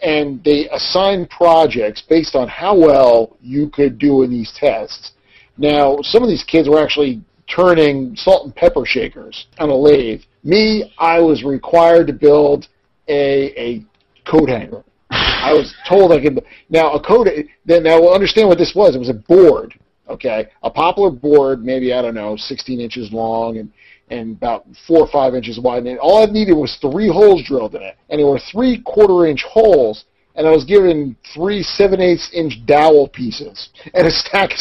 And 0.02 0.42
they 0.44 0.68
assign 0.70 1.26
projects 1.26 2.02
based 2.02 2.34
on 2.34 2.48
how 2.48 2.76
well 2.76 3.36
you 3.40 3.70
could 3.70 3.98
do 3.98 4.22
in 4.22 4.30
these 4.30 4.52
tests. 4.58 5.12
Now, 5.56 5.98
some 6.02 6.22
of 6.22 6.28
these 6.28 6.44
kids 6.44 6.68
were 6.68 6.82
actually 6.82 7.22
turning 7.48 8.16
salt 8.16 8.44
and 8.44 8.54
pepper 8.54 8.84
shakers 8.84 9.46
on 9.58 9.70
a 9.70 9.74
lathe. 9.74 10.22
Me, 10.42 10.92
I 10.98 11.20
was 11.20 11.44
required 11.44 12.06
to 12.08 12.12
build 12.12 12.68
a 13.08 13.52
a 13.60 13.84
coat 14.28 14.48
hanger. 14.48 14.84
I 15.10 15.52
was 15.52 15.74
told 15.88 16.12
I 16.12 16.20
could. 16.20 16.44
Now 16.70 16.92
a 16.92 17.00
coat. 17.00 17.28
Then 17.64 17.82
now 17.82 18.00
we'll 18.00 18.14
understand 18.14 18.48
what 18.48 18.58
this 18.58 18.74
was. 18.74 18.96
It 18.96 18.98
was 18.98 19.10
a 19.10 19.14
board. 19.14 19.74
Okay, 20.08 20.48
a 20.62 20.70
poplar 20.70 21.10
board, 21.10 21.64
maybe 21.64 21.94
I 21.94 22.02
don't 22.02 22.14
know, 22.14 22.36
16 22.36 22.78
inches 22.78 23.10
long 23.10 23.56
and 23.56 23.72
and 24.10 24.36
about 24.36 24.66
four 24.86 25.00
or 25.00 25.08
five 25.08 25.34
inches 25.34 25.58
wide. 25.58 25.86
And 25.86 25.98
all 25.98 26.22
I 26.22 26.30
needed 26.30 26.54
was 26.54 26.76
three 26.80 27.08
holes 27.08 27.42
drilled 27.44 27.74
in 27.74 27.82
it, 27.82 27.96
and 28.10 28.18
there 28.18 28.26
were 28.26 28.40
three 28.52 28.80
quarter 28.82 29.26
inch 29.26 29.42
holes 29.42 30.04
and 30.34 30.46
I 30.46 30.50
was 30.50 30.64
given 30.64 31.16
three 31.32 31.62
seven 31.62 32.00
eighths 32.00 32.30
inch 32.32 32.64
dowel 32.66 33.08
pieces 33.08 33.70
and 33.94 34.06
a 34.06 34.10
stack 34.10 34.52
of 34.52 34.58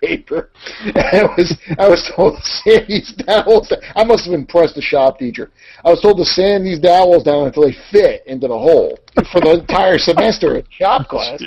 sandpaper. 0.00 0.50
And 0.84 0.96
I 0.98 1.22
was 1.36 1.58
I 1.78 1.88
was 1.88 2.10
told 2.14 2.36
to 2.36 2.42
sand 2.42 2.86
these 2.88 3.12
dowels. 3.12 3.72
I 3.94 4.04
must 4.04 4.24
have 4.26 4.34
impressed 4.34 4.74
the 4.74 4.82
shop 4.82 5.18
teacher. 5.18 5.50
I 5.84 5.90
was 5.90 6.00
told 6.00 6.18
to 6.18 6.24
sand 6.24 6.66
these 6.66 6.78
dowels 6.78 7.24
down 7.24 7.46
until 7.46 7.64
they 7.64 7.76
fit 7.90 8.26
into 8.26 8.48
the 8.48 8.58
hole 8.58 8.98
for 9.32 9.40
the 9.40 9.60
entire 9.60 9.98
semester 9.98 10.56
in 10.56 10.64
shop 10.70 11.08
class. 11.08 11.42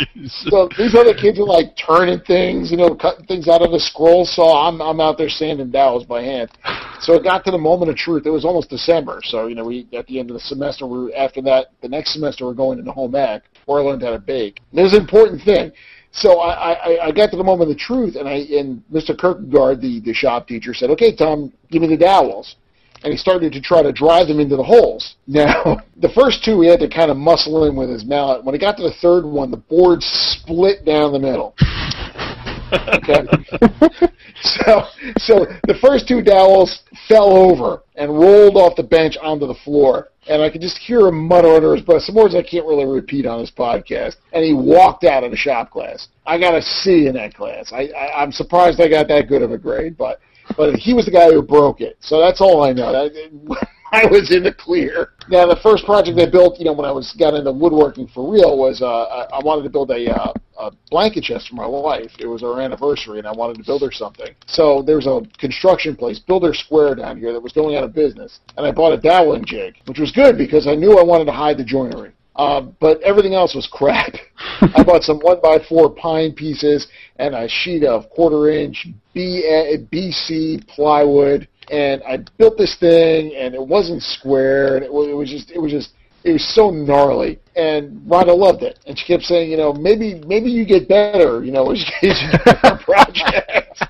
So 0.49 0.69
these 0.77 0.95
other 0.95 1.13
kids 1.13 1.39
are 1.39 1.45
like 1.45 1.75
turning 1.77 2.19
things, 2.21 2.71
you 2.71 2.77
know, 2.77 2.95
cutting 2.95 3.25
things 3.25 3.47
out 3.47 3.61
of 3.61 3.71
the 3.71 3.79
scroll 3.79 4.25
saw. 4.25 4.67
I'm 4.67 4.81
I'm 4.81 4.99
out 4.99 5.17
there 5.17 5.29
sanding 5.29 5.71
dowels 5.71 6.05
by 6.05 6.21
hand. 6.21 6.49
So 7.01 7.13
it 7.13 7.23
got 7.23 7.45
to 7.45 7.51
the 7.51 7.57
moment 7.57 7.91
of 7.91 7.97
truth. 7.97 8.25
It 8.25 8.31
was 8.31 8.45
almost 8.45 8.69
December, 8.69 9.21
so 9.23 9.47
you 9.47 9.55
know 9.55 9.65
we 9.65 9.87
at 9.93 10.05
the 10.07 10.19
end 10.19 10.29
of 10.29 10.35
the 10.35 10.41
semester. 10.41 10.85
We 10.85 10.99
were, 11.05 11.15
after 11.15 11.41
that, 11.43 11.67
the 11.81 11.89
next 11.89 12.13
semester 12.13 12.45
we're 12.45 12.53
going 12.53 12.79
into 12.79 12.91
home 12.91 13.15
ec 13.15 13.43
Where 13.65 13.79
I 13.79 13.83
learned 13.83 14.03
how 14.03 14.11
to 14.11 14.19
bake. 14.19 14.59
And 14.71 14.79
it 14.79 14.83
was 14.83 14.93
an 14.93 15.01
important 15.01 15.41
thing. 15.43 15.71
So 16.11 16.39
I, 16.39 16.73
I, 16.73 17.05
I 17.07 17.11
got 17.11 17.29
to 17.31 17.37
the 17.37 17.43
moment 17.43 17.69
of 17.69 17.77
the 17.77 17.81
truth, 17.81 18.15
and 18.15 18.27
I 18.27 18.37
and 18.57 18.83
Mr. 18.91 19.17
Kierkegaard, 19.17 19.81
the, 19.81 19.99
the 20.01 20.13
shop 20.13 20.47
teacher, 20.47 20.73
said, 20.73 20.89
"Okay, 20.91 21.15
Tom, 21.15 21.53
give 21.69 21.81
me 21.81 21.87
the 21.87 21.97
dowels." 21.97 22.55
And 23.01 23.13
he 23.13 23.17
started 23.17 23.53
to 23.53 23.61
try 23.61 23.81
to 23.81 23.93
drive 23.93 24.27
them 24.27 24.39
into 24.39 24.57
the 24.57 24.63
holes. 24.63 25.15
Now, 25.27 25.79
the 25.95 26.09
first 26.09 26.43
two 26.43 26.59
he 26.61 26.67
had 26.67 26.79
to 26.79 26.89
kind 26.89 27.11
of 27.11 27.15
muscle 27.15 27.65
in 27.65 27.75
with 27.75 27.89
his 27.89 28.03
mallet. 28.03 28.43
When 28.43 28.55
he 28.55 28.59
got 28.59 28.77
to 28.77 28.83
the 28.83 28.95
third 28.99 29.23
one, 29.23 29.51
the 29.51 29.57
board 29.57 30.01
split 30.01 30.85
down 30.85 31.13
the 31.13 31.19
middle. 31.19 31.53
Okay. 32.71 33.25
so, 34.41 34.83
so 35.17 35.45
the 35.67 35.77
first 35.81 36.07
two 36.07 36.21
dowels 36.21 36.83
fell 37.07 37.35
over 37.35 37.83
and 37.95 38.11
rolled 38.11 38.55
off 38.55 38.75
the 38.75 38.83
bench 38.83 39.17
onto 39.21 39.47
the 39.47 39.55
floor 39.65 40.09
and 40.29 40.43
I 40.43 40.49
could 40.49 40.61
just 40.61 40.77
hear 40.77 41.07
him 41.07 41.27
mutter 41.27 41.49
under 41.49 41.75
his 41.75 41.83
breath 41.83 42.03
some 42.03 42.15
words 42.15 42.35
I 42.35 42.43
can't 42.43 42.65
really 42.65 42.85
repeat 42.85 43.25
on 43.25 43.41
this 43.41 43.51
podcast. 43.51 44.15
And 44.31 44.45
he 44.45 44.53
walked 44.53 45.03
out 45.03 45.23
of 45.23 45.31
the 45.31 45.37
shop 45.37 45.71
class. 45.71 46.07
I 46.25 46.39
got 46.39 46.53
a 46.53 46.61
C 46.61 47.07
in 47.07 47.15
that 47.15 47.33
class. 47.33 47.73
I, 47.73 47.89
I 47.97 48.21
I'm 48.21 48.31
surprised 48.31 48.79
I 48.79 48.87
got 48.87 49.07
that 49.07 49.27
good 49.27 49.41
of 49.41 49.51
a 49.51 49.57
grade, 49.57 49.97
but 49.97 50.21
but 50.55 50.75
he 50.75 50.93
was 50.93 51.05
the 51.05 51.11
guy 51.11 51.31
who 51.31 51.41
broke 51.41 51.81
it. 51.81 51.97
So 51.99 52.19
that's 52.19 52.41
all 52.41 52.63
I 52.63 52.73
know. 52.73 52.91
That, 52.91 53.67
I 53.91 54.05
was 54.05 54.31
in 54.31 54.43
the 54.43 54.53
clear. 54.53 55.09
Now, 55.29 55.47
the 55.47 55.59
first 55.63 55.85
project 55.85 56.19
I 56.19 56.29
built, 56.29 56.59
you 56.59 56.65
know, 56.65 56.73
when 56.73 56.85
I 56.85 56.91
was 56.91 57.15
got 57.17 57.33
into 57.33 57.51
woodworking 57.51 58.07
for 58.07 58.31
real, 58.31 58.57
was 58.57 58.81
uh, 58.81 58.85
I, 58.85 59.37
I 59.37 59.43
wanted 59.43 59.63
to 59.63 59.69
build 59.69 59.89
a, 59.89 60.13
uh, 60.13 60.33
a 60.59 60.71
blanket 60.91 61.23
chest 61.23 61.49
for 61.49 61.55
my 61.55 61.65
wife. 61.65 62.11
It 62.19 62.27
was 62.27 62.43
our 62.43 62.61
anniversary, 62.61 63.17
and 63.17 63.27
I 63.27 63.31
wanted 63.31 63.57
to 63.57 63.63
build 63.63 63.81
her 63.81 63.91
something. 63.91 64.35
So 64.45 64.83
there's 64.85 65.07
a 65.07 65.21
construction 65.39 65.95
place, 65.95 66.19
Builder 66.19 66.53
Square, 66.53 66.95
down 66.95 67.17
here 67.17 67.33
that 67.33 67.41
was 67.41 67.51
going 67.51 67.75
out 67.77 67.83
of 67.83 67.93
business, 67.93 68.39
and 68.57 68.65
I 68.65 68.71
bought 68.71 68.93
a 68.93 68.97
doweling 68.97 69.45
jig, 69.45 69.75
which 69.85 69.99
was 69.99 70.11
good 70.11 70.37
because 70.37 70.67
I 70.67 70.75
knew 70.75 70.99
I 70.99 71.03
wanted 71.03 71.25
to 71.25 71.31
hide 71.31 71.57
the 71.57 71.65
joinery. 71.65 72.11
Uh, 72.35 72.61
but 72.79 73.01
everything 73.01 73.33
else 73.33 73.53
was 73.53 73.67
crap. 73.67 74.13
I 74.61 74.83
bought 74.83 75.03
some 75.03 75.19
one 75.19 75.41
by 75.41 75.57
four 75.67 75.89
pine 75.89 76.31
pieces 76.31 76.87
and 77.17 77.35
a 77.35 77.49
sheet 77.49 77.83
of 77.83 78.09
quarter 78.09 78.49
inch 78.49 78.87
B- 79.13 79.43
BC 79.91 80.65
plywood 80.67 81.49
and 81.71 82.01
I 82.03 82.17
built 82.37 82.57
this 82.57 82.75
thing, 82.79 83.35
and 83.35 83.53
it 83.53 83.65
wasn't 83.65 84.01
square, 84.01 84.75
and 84.75 84.85
it 84.85 84.91
was, 84.91 85.07
it 85.07 85.13
was 85.13 85.29
just, 85.29 85.51
it 85.51 85.59
was 85.59 85.71
just, 85.71 85.93
it 86.23 86.31
was 86.31 86.55
so 86.55 86.69
gnarly. 86.69 87.39
And 87.55 88.01
Rhonda 88.01 88.35
loved 88.35 88.63
it, 88.63 88.79
and 88.85 88.97
she 88.97 89.05
kept 89.05 89.23
saying, 89.23 89.51
you 89.51 89.57
know, 89.57 89.73
maybe, 89.73 90.21
maybe 90.25 90.49
you 90.49 90.65
get 90.65 90.87
better, 90.87 91.43
you 91.43 91.51
know, 91.51 91.71
as 91.71 91.79
you 91.79 92.07
get 92.07 92.45
better 92.45 92.79
projects. 92.83 93.81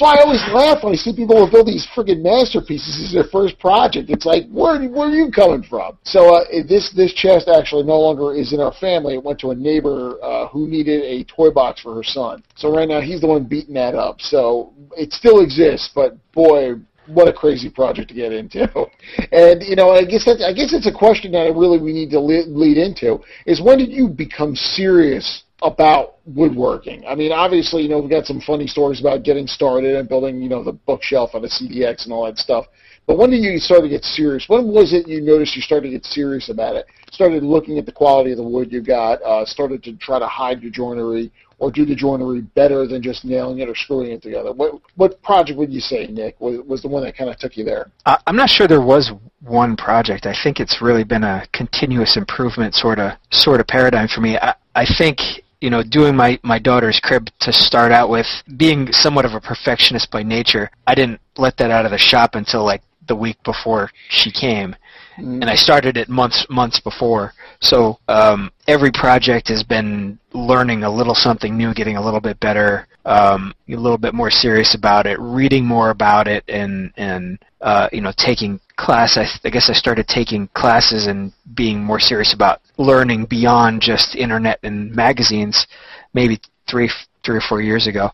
So 0.00 0.06
I 0.06 0.22
always 0.22 0.42
laugh 0.50 0.82
when 0.82 0.94
I 0.94 0.96
see 0.96 1.14
people 1.14 1.44
who 1.44 1.52
build 1.52 1.66
these 1.66 1.86
friggin' 1.94 2.22
masterpieces 2.22 3.04
as 3.04 3.12
their 3.12 3.24
first 3.24 3.58
project. 3.58 4.08
It's 4.08 4.24
like, 4.24 4.48
where 4.48 4.80
where 4.88 5.08
are 5.08 5.14
you 5.14 5.30
coming 5.30 5.62
from? 5.62 5.98
So 6.04 6.36
uh, 6.36 6.44
this 6.66 6.90
this 6.96 7.12
chest 7.12 7.48
actually 7.48 7.82
no 7.82 8.00
longer 8.00 8.32
is 8.32 8.54
in 8.54 8.60
our 8.60 8.72
family. 8.72 9.16
It 9.16 9.22
went 9.22 9.38
to 9.40 9.50
a 9.50 9.54
neighbor 9.54 10.16
uh, 10.22 10.48
who 10.48 10.66
needed 10.68 11.02
a 11.02 11.24
toy 11.24 11.50
box 11.50 11.82
for 11.82 11.94
her 11.94 12.02
son. 12.02 12.42
So 12.56 12.74
right 12.74 12.88
now 12.88 13.02
he's 13.02 13.20
the 13.20 13.26
one 13.26 13.44
beating 13.44 13.74
that 13.74 13.94
up. 13.94 14.22
So 14.22 14.72
it 14.96 15.12
still 15.12 15.40
exists, 15.40 15.90
but 15.94 16.16
boy, 16.32 16.76
what 17.12 17.28
a 17.28 17.32
crazy 17.32 17.70
project 17.70 18.08
to 18.08 18.14
get 18.14 18.32
into. 18.32 18.68
And 19.32 19.62
you 19.62 19.76
know, 19.76 19.90
I 19.90 20.04
guess 20.04 20.24
that 20.24 20.42
I 20.42 20.52
guess 20.52 20.72
it's 20.72 20.86
a 20.86 20.92
question 20.92 21.32
that 21.32 21.54
really 21.54 21.78
we 21.78 21.92
need 21.92 22.10
to 22.10 22.20
lead 22.20 22.78
into 22.78 23.20
is 23.46 23.60
when 23.60 23.78
did 23.78 23.90
you 23.90 24.08
become 24.08 24.54
serious 24.54 25.44
about 25.62 26.16
woodworking? 26.26 27.04
I 27.06 27.14
mean, 27.14 27.32
obviously, 27.32 27.82
you 27.82 27.88
know, 27.88 28.00
we've 28.00 28.10
got 28.10 28.26
some 28.26 28.40
funny 28.40 28.66
stories 28.66 29.00
about 29.00 29.24
getting 29.24 29.46
started 29.46 29.96
and 29.96 30.08
building, 30.08 30.40
you 30.40 30.48
know, 30.48 30.64
the 30.64 30.72
bookshelf 30.72 31.30
on 31.34 31.42
the 31.42 31.48
CDX 31.48 32.04
and 32.04 32.12
all 32.12 32.24
that 32.26 32.38
stuff. 32.38 32.66
But 33.06 33.18
when 33.18 33.30
did 33.30 33.42
you 33.42 33.58
start 33.58 33.82
to 33.82 33.88
get 33.88 34.04
serious? 34.04 34.44
When 34.48 34.68
was 34.68 34.92
it 34.92 35.08
you 35.08 35.20
noticed 35.20 35.56
you 35.56 35.62
started 35.62 35.88
to 35.88 35.92
get 35.92 36.04
serious 36.04 36.48
about 36.48 36.76
it? 36.76 36.86
Started 37.10 37.42
looking 37.42 37.78
at 37.78 37.86
the 37.86 37.92
quality 37.92 38.30
of 38.30 38.36
the 38.36 38.44
wood 38.44 38.72
you 38.72 38.80
got, 38.82 39.20
uh, 39.22 39.44
started 39.44 39.82
to 39.84 39.96
try 39.96 40.18
to 40.18 40.26
hide 40.26 40.62
your 40.62 40.70
joinery, 40.70 41.32
or 41.60 41.70
do 41.70 41.84
the 41.84 41.94
joinery 41.94 42.40
better 42.40 42.86
than 42.86 43.02
just 43.02 43.24
nailing 43.24 43.60
it 43.60 43.68
or 43.68 43.74
screwing 43.76 44.10
it 44.10 44.22
together? 44.22 44.52
What 44.52 44.80
what 44.96 45.22
project 45.22 45.58
would 45.58 45.72
you 45.72 45.80
say, 45.80 46.06
Nick, 46.06 46.40
was, 46.40 46.58
was 46.66 46.82
the 46.82 46.88
one 46.88 47.04
that 47.04 47.16
kind 47.16 47.30
of 47.30 47.38
took 47.38 47.56
you 47.56 47.64
there? 47.64 47.90
Uh, 48.06 48.16
I'm 48.26 48.36
not 48.36 48.50
sure 48.50 48.66
there 48.66 48.80
was 48.80 49.12
one 49.40 49.76
project. 49.76 50.26
I 50.26 50.34
think 50.42 50.58
it's 50.58 50.82
really 50.82 51.04
been 51.04 51.22
a 51.22 51.46
continuous 51.52 52.16
improvement 52.16 52.74
sort 52.74 52.98
of 52.98 53.12
sort 53.30 53.60
of 53.60 53.66
paradigm 53.66 54.08
for 54.08 54.20
me. 54.20 54.36
I, 54.38 54.54
I 54.74 54.86
think 54.98 55.20
you 55.60 55.68
know, 55.68 55.82
doing 55.82 56.16
my, 56.16 56.38
my 56.42 56.58
daughter's 56.58 56.98
crib 57.02 57.28
to 57.40 57.52
start 57.52 57.92
out 57.92 58.08
with, 58.08 58.26
being 58.56 58.90
somewhat 58.92 59.26
of 59.26 59.34
a 59.34 59.40
perfectionist 59.40 60.10
by 60.10 60.22
nature, 60.22 60.70
I 60.86 60.94
didn't 60.94 61.20
let 61.36 61.58
that 61.58 61.70
out 61.70 61.84
of 61.84 61.90
the 61.90 61.98
shop 61.98 62.34
until 62.34 62.64
like 62.64 62.80
the 63.08 63.14
week 63.14 63.36
before 63.44 63.90
she 64.08 64.32
came 64.32 64.74
and 65.20 65.50
I 65.50 65.54
started 65.54 65.96
it 65.96 66.08
months 66.08 66.46
months 66.48 66.80
before. 66.80 67.32
So 67.60 67.98
um, 68.08 68.50
every 68.66 68.90
project 68.90 69.48
has 69.48 69.62
been 69.62 70.18
learning 70.32 70.84
a 70.84 70.90
little 70.90 71.14
something 71.14 71.56
new, 71.56 71.74
getting 71.74 71.96
a 71.96 72.04
little 72.04 72.20
bit 72.20 72.38
better, 72.40 72.86
um, 73.04 73.54
a 73.68 73.76
little 73.76 73.98
bit 73.98 74.14
more 74.14 74.30
serious 74.30 74.74
about 74.74 75.06
it, 75.06 75.18
reading 75.20 75.64
more 75.64 75.90
about 75.90 76.28
it, 76.28 76.44
and 76.48 76.92
and 76.96 77.38
uh, 77.60 77.88
you 77.92 78.00
know 78.00 78.12
taking 78.16 78.60
class. 78.76 79.16
I, 79.16 79.26
I 79.44 79.50
guess 79.50 79.68
I 79.70 79.74
started 79.74 80.08
taking 80.08 80.48
classes 80.48 81.06
and 81.06 81.32
being 81.54 81.82
more 81.82 82.00
serious 82.00 82.32
about 82.32 82.60
learning 82.78 83.26
beyond 83.26 83.82
just 83.82 84.16
internet 84.16 84.58
and 84.62 84.94
magazines, 84.94 85.66
maybe 86.14 86.40
three 86.68 86.90
three 87.24 87.36
or 87.36 87.42
four 87.48 87.60
years 87.60 87.86
ago. 87.86 88.10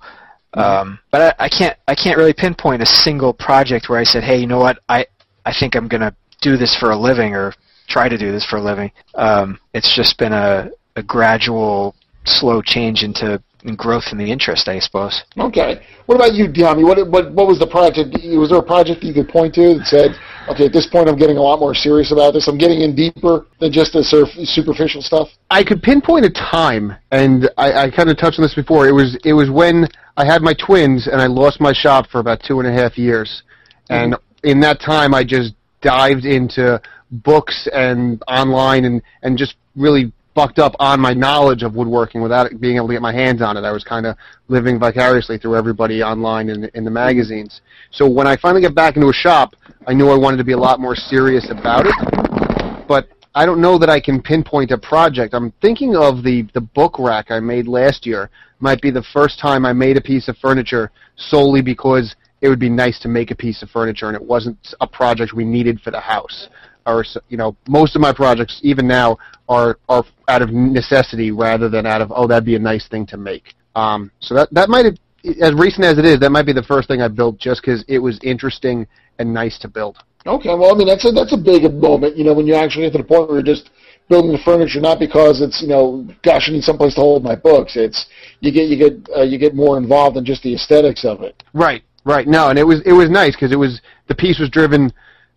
Um, 0.54 0.98
but 1.10 1.36
I, 1.38 1.44
I 1.44 1.48
can't 1.48 1.76
I 1.86 1.94
can't 1.94 2.16
really 2.16 2.34
pinpoint 2.34 2.82
a 2.82 2.86
single 2.86 3.32
project 3.32 3.88
where 3.88 3.98
I 3.98 4.04
said, 4.04 4.24
hey, 4.24 4.38
you 4.38 4.46
know 4.46 4.58
what, 4.58 4.78
I 4.88 5.06
I 5.44 5.52
think 5.58 5.74
I'm 5.74 5.88
gonna 5.88 6.14
do 6.40 6.56
this 6.56 6.76
for 6.78 6.90
a 6.90 6.96
living 6.96 7.34
or 7.34 7.52
try 7.88 8.08
to 8.08 8.18
do 8.18 8.32
this 8.32 8.44
for 8.44 8.56
a 8.56 8.62
living. 8.62 8.90
Um, 9.14 9.58
it's 9.74 9.94
just 9.94 10.18
been 10.18 10.32
a, 10.32 10.70
a 10.96 11.02
gradual, 11.02 11.94
slow 12.24 12.62
change 12.62 13.02
into 13.02 13.42
growth 13.74 14.04
in 14.12 14.18
the 14.18 14.30
interest, 14.30 14.68
I 14.68 14.78
suppose. 14.78 15.24
Okay. 15.38 15.80
What 16.06 16.14
about 16.14 16.34
you, 16.34 16.46
Dyami? 16.46 16.84
What, 16.84 17.10
what 17.10 17.32
what 17.32 17.48
was 17.48 17.58
the 17.58 17.66
project? 17.66 18.14
Was 18.38 18.50
there 18.50 18.58
a 18.58 18.62
project 18.62 19.02
you 19.02 19.12
could 19.12 19.28
point 19.28 19.54
to 19.54 19.78
that 19.78 19.86
said, 19.86 20.10
okay, 20.48 20.66
at 20.66 20.72
this 20.72 20.86
point 20.86 21.08
I'm 21.08 21.16
getting 21.16 21.36
a 21.36 21.42
lot 21.42 21.58
more 21.58 21.74
serious 21.74 22.12
about 22.12 22.32
this. 22.32 22.46
I'm 22.46 22.58
getting 22.58 22.82
in 22.82 22.94
deeper 22.94 23.46
than 23.58 23.72
just 23.72 23.92
the 23.92 24.04
surf, 24.04 24.28
superficial 24.44 25.02
stuff. 25.02 25.28
I 25.50 25.64
could 25.64 25.82
pinpoint 25.82 26.24
a 26.24 26.30
time, 26.30 26.94
and 27.10 27.50
I, 27.56 27.86
I 27.86 27.90
kind 27.90 28.08
of 28.08 28.16
touched 28.18 28.38
on 28.38 28.44
this 28.44 28.54
before. 28.54 28.86
It 28.86 28.92
was 28.92 29.18
it 29.24 29.32
was 29.32 29.50
when 29.50 29.88
I 30.16 30.24
had 30.24 30.42
my 30.42 30.54
twins, 30.54 31.08
and 31.08 31.20
I 31.20 31.26
lost 31.26 31.60
my 31.60 31.72
shop 31.72 32.06
for 32.06 32.20
about 32.20 32.42
two 32.46 32.60
and 32.60 32.68
a 32.68 32.72
half 32.72 32.96
years, 32.96 33.42
mm-hmm. 33.90 34.12
and 34.12 34.16
in 34.44 34.60
that 34.60 34.80
time 34.80 35.12
I 35.12 35.24
just 35.24 35.54
dived 35.80 36.24
into 36.24 36.80
books 37.10 37.68
and 37.72 38.22
online 38.26 38.84
and, 38.84 39.02
and 39.22 39.38
just 39.38 39.56
really 39.76 40.12
bucked 40.34 40.58
up 40.58 40.74
on 40.78 41.00
my 41.00 41.14
knowledge 41.14 41.62
of 41.62 41.74
woodworking 41.74 42.20
without 42.20 42.60
being 42.60 42.76
able 42.76 42.86
to 42.86 42.92
get 42.92 43.00
my 43.00 43.12
hands 43.12 43.40
on 43.40 43.56
it. 43.56 43.64
I 43.64 43.72
was 43.72 43.84
kind 43.84 44.04
of 44.04 44.16
living 44.48 44.78
vicariously 44.78 45.38
through 45.38 45.56
everybody 45.56 46.02
online 46.02 46.50
in, 46.50 46.70
in 46.74 46.84
the 46.84 46.90
magazines. 46.90 47.62
So 47.90 48.06
when 48.08 48.26
I 48.26 48.36
finally 48.36 48.60
got 48.60 48.74
back 48.74 48.96
into 48.96 49.08
a 49.08 49.14
shop, 49.14 49.56
I 49.86 49.94
knew 49.94 50.10
I 50.10 50.16
wanted 50.16 50.36
to 50.36 50.44
be 50.44 50.52
a 50.52 50.58
lot 50.58 50.78
more 50.78 50.94
serious 50.94 51.48
about 51.50 51.86
it. 51.86 52.86
But 52.86 53.08
I 53.34 53.46
don't 53.46 53.60
know 53.60 53.78
that 53.78 53.88
I 53.88 53.98
can 53.98 54.22
pinpoint 54.22 54.70
a 54.70 54.78
project. 54.78 55.34
I'm 55.34 55.52
thinking 55.62 55.96
of 55.96 56.22
the 56.22 56.48
the 56.54 56.60
book 56.60 56.98
rack 56.98 57.30
I 57.30 57.40
made 57.40 57.66
last 57.66 58.06
year. 58.06 58.30
Might 58.60 58.80
be 58.80 58.90
the 58.90 59.04
first 59.12 59.38
time 59.38 59.66
I 59.66 59.72
made 59.72 59.96
a 59.96 60.00
piece 60.00 60.28
of 60.28 60.36
furniture 60.38 60.90
solely 61.16 61.60
because 61.60 62.14
it 62.40 62.48
would 62.48 62.58
be 62.58 62.68
nice 62.68 62.98
to 63.00 63.08
make 63.08 63.30
a 63.30 63.34
piece 63.34 63.62
of 63.62 63.70
furniture 63.70 64.06
and 64.06 64.16
it 64.16 64.22
wasn't 64.22 64.74
a 64.80 64.86
project 64.86 65.32
we 65.32 65.44
needed 65.44 65.80
for 65.80 65.90
the 65.90 66.00
house. 66.00 66.48
Or 66.86 67.04
you 67.28 67.36
know, 67.36 67.56
most 67.68 67.96
of 67.96 68.02
my 68.02 68.12
projects 68.12 68.60
even 68.62 68.86
now 68.86 69.18
are 69.48 69.78
are 69.88 70.04
out 70.28 70.42
of 70.42 70.50
necessity 70.50 71.30
rather 71.32 71.68
than 71.68 71.84
out 71.86 72.00
of 72.00 72.12
oh 72.14 72.26
that'd 72.26 72.44
be 72.44 72.54
a 72.54 72.60
nice 72.60 72.86
thing 72.88 73.06
to 73.06 73.16
make. 73.16 73.54
Um, 73.74 74.10
so 74.20 74.34
that 74.34 74.48
that 74.52 74.68
might 74.68 74.84
have 74.84 74.96
as 75.42 75.52
recent 75.54 75.84
as 75.84 75.98
it 75.98 76.04
is, 76.04 76.20
that 76.20 76.30
might 76.30 76.46
be 76.46 76.52
the 76.52 76.62
first 76.62 76.86
thing 76.88 77.02
I 77.02 77.08
built 77.08 77.38
just 77.38 77.62
because 77.62 77.84
it 77.88 77.98
was 77.98 78.20
interesting 78.22 78.86
and 79.18 79.34
nice 79.34 79.58
to 79.58 79.68
build. 79.68 79.98
Okay, 80.26 80.48
well, 80.48 80.72
I 80.72 80.78
mean 80.78 80.86
that's 80.86 81.04
a 81.04 81.10
that's 81.10 81.32
a 81.32 81.36
big 81.36 81.62
moment, 81.74 82.16
you 82.16 82.24
know, 82.24 82.34
when 82.34 82.46
you 82.46 82.54
actually 82.54 82.86
get 82.86 82.92
to 82.92 82.98
the 82.98 83.04
point 83.04 83.28
where 83.28 83.38
you're 83.38 83.54
just 83.54 83.70
building 84.08 84.32
the 84.32 84.38
furniture, 84.38 84.80
not 84.80 84.98
because 84.98 85.40
it's 85.40 85.62
you 85.62 85.68
know, 85.68 86.06
gosh, 86.22 86.48
I 86.48 86.52
need 86.52 86.64
someplace 86.64 86.94
to 86.94 87.00
hold 87.00 87.22
my 87.22 87.36
books. 87.36 87.76
It's 87.76 88.06
you 88.40 88.52
get 88.52 88.68
you 88.68 88.76
get 88.76 89.08
uh, 89.16 89.22
you 89.22 89.38
get 89.38 89.54
more 89.54 89.78
involved 89.78 90.16
in 90.16 90.24
just 90.24 90.42
the 90.42 90.54
aesthetics 90.54 91.04
of 91.04 91.22
it. 91.22 91.42
Right, 91.52 91.82
right. 92.06 92.26
No, 92.26 92.48
and 92.48 92.58
it 92.58 92.64
was 92.64 92.80
it 92.86 92.92
was 92.92 93.10
nice 93.10 93.34
because 93.34 93.52
it 93.52 93.58
was 93.58 93.82
the 94.08 94.14
piece 94.14 94.38
was 94.38 94.48
driven, 94.48 94.92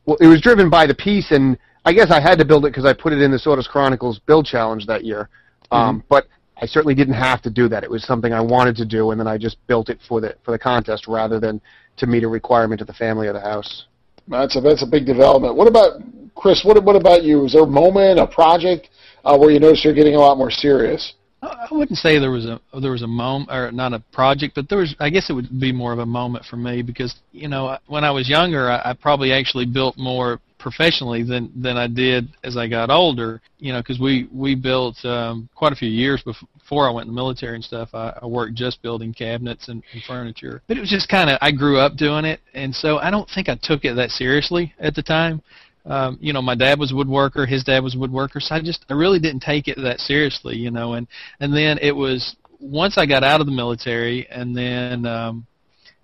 well, 0.06 0.18
it 0.22 0.28
was 0.28 0.40
driven 0.40 0.70
by 0.70 0.88
the 0.88 0.96
piece, 0.96 1.32
and 1.32 1.58
I 1.84 1.92
guess 1.92 2.12
I 2.12 2.22
had 2.22 2.38
to 2.40 2.46
build 2.46 2.66
it 2.66 2.70
because 2.70 2.86
I 2.86 2.94
put 2.94 3.12
it 3.12 3.22
in 3.22 3.32
the 3.32 3.40
Sawdust 3.40 3.70
Chronicles 3.70 4.20
build 4.20 4.46
challenge 4.46 4.86
that 4.86 5.04
year. 5.04 5.28
Um, 5.72 5.98
mm-hmm. 5.98 6.08
But 6.08 6.28
I 6.62 6.66
certainly 6.66 6.96
didn't 6.96 7.16
have 7.16 7.42
to 7.44 7.50
do 7.50 7.68
that. 7.70 7.84
It 7.84 7.90
was 7.90 8.04
something 8.06 8.32
I 8.34 8.42
wanted 8.42 8.76
to 8.78 8.86
do, 8.86 9.12
and 9.12 9.20
then 9.20 9.28
I 9.28 9.38
just 9.38 9.58
built 9.68 9.90
it 9.90 10.00
for 10.08 10.22
the 10.22 10.36
for 10.46 10.52
the 10.52 10.60
contest 10.60 11.08
rather 11.08 11.40
than 11.40 11.60
to 11.98 12.08
meet 12.08 12.24
a 12.24 12.28
requirement 12.28 12.82
of 12.82 12.88
the 12.88 12.94
family 12.94 13.28
or 13.28 13.34
the 13.34 13.42
house. 13.42 13.86
That's 14.28 14.56
a 14.56 14.62
that's 14.62 14.84
a 14.84 14.88
big 14.88 15.06
development. 15.06 15.56
What 15.56 15.68
about 15.68 16.02
Chris? 16.36 16.64
What 16.64 16.82
what 16.84 16.96
about 16.96 17.24
you? 17.24 17.40
Was 17.40 17.54
there 17.54 17.64
a 17.64 17.68
moment, 17.68 18.20
a 18.20 18.28
project 18.28 18.90
uh, 19.26 19.38
where 19.38 19.52
you 19.52 19.60
noticed 19.60 19.84
you're 19.84 19.94
getting 19.94 20.16
a 20.16 20.20
lot 20.20 20.38
more 20.38 20.52
serious? 20.52 21.14
I 21.42 21.68
wouldn't 21.72 21.98
say 21.98 22.20
there 22.20 22.32
was 22.32 22.46
a 22.46 22.60
there 22.82 22.92
was 22.92 23.02
a 23.02 23.08
moment 23.08 23.52
or 23.52 23.72
not 23.72 23.94
a 23.94 24.00
project, 24.12 24.56
but 24.56 24.68
there 24.68 24.80
was. 24.80 24.96
I 25.00 25.10
guess 25.10 25.30
it 25.30 25.34
would 25.34 25.60
be 25.60 25.72
more 25.72 25.94
of 25.94 26.00
a 26.00 26.06
moment 26.06 26.46
for 26.46 26.58
me 26.58 26.82
because 26.82 27.16
you 27.32 27.48
know 27.48 27.78
when 27.88 28.04
I 28.04 28.12
was 28.12 28.28
younger, 28.28 28.70
I, 28.70 28.92
I 28.92 28.94
probably 28.94 29.32
actually 29.32 29.66
built 29.66 29.98
more 29.98 30.40
professionally 30.58 31.24
than 31.24 31.52
than 31.56 31.78
I 31.78 31.88
did 31.88 32.28
as 32.44 32.58
I 32.58 32.68
got 32.68 32.90
older. 32.90 33.42
You 33.60 33.72
know, 33.72 33.80
because 33.80 34.00
we 34.00 34.28
we 34.34 34.56
built 34.56 35.04
um, 35.06 35.48
quite 35.56 35.72
a 35.72 35.78
few 35.78 35.90
years 35.90 36.22
before 36.24 36.90
I 36.90 36.92
went 36.92 37.08
in 37.08 37.16
the 37.16 37.20
military 37.20 37.56
and 37.56 37.64
stuff. 37.64 37.90
I, 37.94 38.20
I 38.22 38.26
worked 38.26 38.56
just 38.56 38.82
building 38.82 39.14
cabinets 39.14 39.70
and, 39.70 39.82
and 39.94 40.04
furniture, 40.04 40.62
but 40.68 40.76
it 40.76 40.82
was 40.82 40.90
just 40.90 41.08
kind 41.08 41.30
of 41.30 41.38
I 41.42 41.52
grew 41.52 41.80
up 41.80 41.96
doing 41.96 42.26
it, 42.26 42.42
and 42.54 42.76
so 42.76 42.98
I 42.98 43.12
don't 43.12 43.30
think 43.30 43.48
I 43.48 43.58
took 43.62 43.86
it 43.86 43.96
that 43.96 44.12
seriously 44.12 44.74
at 44.80 44.94
the 44.94 45.04
time. 45.04 45.42
Um, 45.86 46.18
you 46.22 46.34
know, 46.34 46.42
my 46.42 46.56
dad 46.56 46.80
was 46.80 46.92
a 46.92 46.96
woodworker, 46.96 47.48
his 47.48 47.64
dad 47.64 47.84
was 47.84 47.96
a 47.96 47.98
woodworker, 47.98 48.42
so 48.42 48.56
I 48.56 48.62
just 48.62 48.86
I 48.90 48.94
really 48.94 49.20
didn't 49.20 49.42
take 49.42 49.68
it 49.68 49.78
that 49.82 50.00
seriously, 50.00 50.56
you 50.56 50.72
know, 50.72 50.94
and 50.94 51.08
and 51.40 51.54
then 51.54 51.78
it 51.82 51.96
was 51.96 52.36
once 52.60 52.98
I 52.98 53.06
got 53.06 53.24
out 53.24 53.40
of 53.40 53.48
the 53.48 53.54
military 53.54 54.28
and 54.30 54.56
then 54.56 55.06
um 55.06 55.46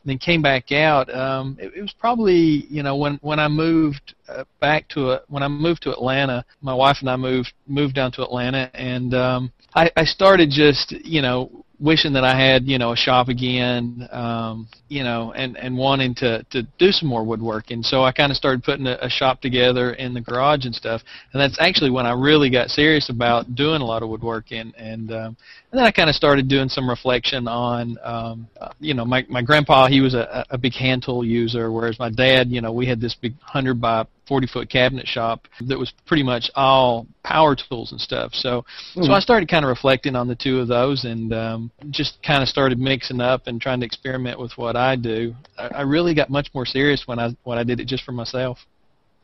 then 0.05 0.19
came 0.19 0.41
back 0.41 0.71
out. 0.71 1.13
Um, 1.13 1.57
it, 1.59 1.73
it 1.75 1.81
was 1.81 1.93
probably 1.99 2.65
you 2.69 2.83
know 2.83 2.95
when 2.95 3.17
when 3.21 3.39
I 3.39 3.47
moved 3.47 4.13
uh, 4.29 4.43
back 4.61 4.88
to 4.89 5.11
a, 5.11 5.21
when 5.27 5.43
I 5.43 5.47
moved 5.47 5.81
to 5.83 5.91
Atlanta, 5.91 6.45
my 6.61 6.73
wife 6.73 6.97
and 7.01 7.09
I 7.09 7.15
moved 7.15 7.53
moved 7.67 7.95
down 7.95 8.11
to 8.13 8.23
Atlanta, 8.23 8.69
and 8.75 9.13
um, 9.13 9.51
I, 9.73 9.89
I 9.97 10.05
started 10.05 10.49
just 10.51 10.91
you 11.03 11.21
know 11.21 11.64
wishing 11.79 12.13
that 12.13 12.23
I 12.23 12.38
had 12.39 12.65
you 12.65 12.77
know 12.77 12.91
a 12.91 12.95
shop 12.95 13.29
again, 13.29 14.07
um, 14.11 14.67
you 14.88 15.03
know, 15.03 15.33
and 15.33 15.57
and 15.57 15.77
wanting 15.77 16.15
to 16.15 16.43
to 16.51 16.63
do 16.77 16.91
some 16.91 17.09
more 17.09 17.23
woodworking. 17.23 17.83
So 17.83 18.03
I 18.03 18.11
kind 18.11 18.31
of 18.31 18.38
started 18.38 18.63
putting 18.63 18.88
a, 18.88 18.97
a 19.01 19.09
shop 19.09 19.41
together 19.41 19.93
in 19.93 20.13
the 20.13 20.21
garage 20.21 20.65
and 20.65 20.73
stuff. 20.73 21.01
And 21.33 21.41
that's 21.41 21.57
actually 21.59 21.91
when 21.91 22.05
I 22.05 22.13
really 22.13 22.49
got 22.49 22.69
serious 22.69 23.09
about 23.09 23.55
doing 23.55 23.81
a 23.81 23.85
lot 23.85 24.03
of 24.03 24.09
woodworking. 24.09 24.73
And 24.77 25.11
um, 25.11 25.38
and 25.71 25.79
then 25.79 25.83
I 25.83 25.91
kind 25.91 26.09
of 26.09 26.15
started 26.15 26.47
doing 26.47 26.69
some 26.69 26.89
reflection 26.89 27.47
on, 27.47 27.97
um, 28.03 28.47
you 28.79 28.93
know, 28.93 29.05
my 29.05 29.25
my 29.29 29.41
grandpa 29.41 29.88
he 29.88 30.01
was 30.01 30.13
a, 30.13 30.45
a 30.49 30.57
big 30.57 30.73
hand 30.73 31.03
tool 31.05 31.25
user, 31.25 31.71
whereas 31.71 31.99
my 31.99 32.09
dad, 32.09 32.49
you 32.49 32.61
know, 32.61 32.71
we 32.71 32.85
had 32.85 33.01
this 33.01 33.15
big 33.15 33.33
hundred 33.41 33.81
by 33.81 34.05
40 34.27 34.47
foot 34.47 34.69
cabinet 34.69 35.07
shop 35.07 35.47
that 35.67 35.77
was 35.77 35.93
pretty 36.05 36.23
much 36.23 36.49
all 36.55 37.07
power 37.23 37.55
tools 37.55 37.91
and 37.91 38.01
stuff. 38.01 38.33
So, 38.33 38.65
mm. 38.95 39.05
so. 39.05 39.11
I 39.11 39.19
started 39.19 39.49
kind 39.49 39.63
of 39.65 39.69
reflecting 39.69 40.15
on 40.15 40.27
the 40.27 40.35
two 40.35 40.59
of 40.59 40.67
those 40.67 41.05
and 41.05 41.33
um, 41.33 41.71
just 41.91 42.21
kind 42.23 42.41
of 42.41 42.49
started 42.49 42.79
mixing 42.79 43.21
up 43.21 43.47
and 43.47 43.61
trying 43.61 43.79
to 43.79 43.85
experiment 43.85 44.39
with 44.39 44.57
what 44.57 44.75
I 44.75 44.95
do. 44.95 45.33
I, 45.57 45.67
I 45.67 45.81
really 45.81 46.13
got 46.13 46.29
much 46.29 46.49
more 46.53 46.65
serious 46.65 47.03
when 47.07 47.19
I 47.19 47.35
when 47.43 47.57
I 47.57 47.63
did 47.63 47.79
it 47.79 47.88
just 47.88 48.03
for 48.03 48.11
myself. 48.11 48.59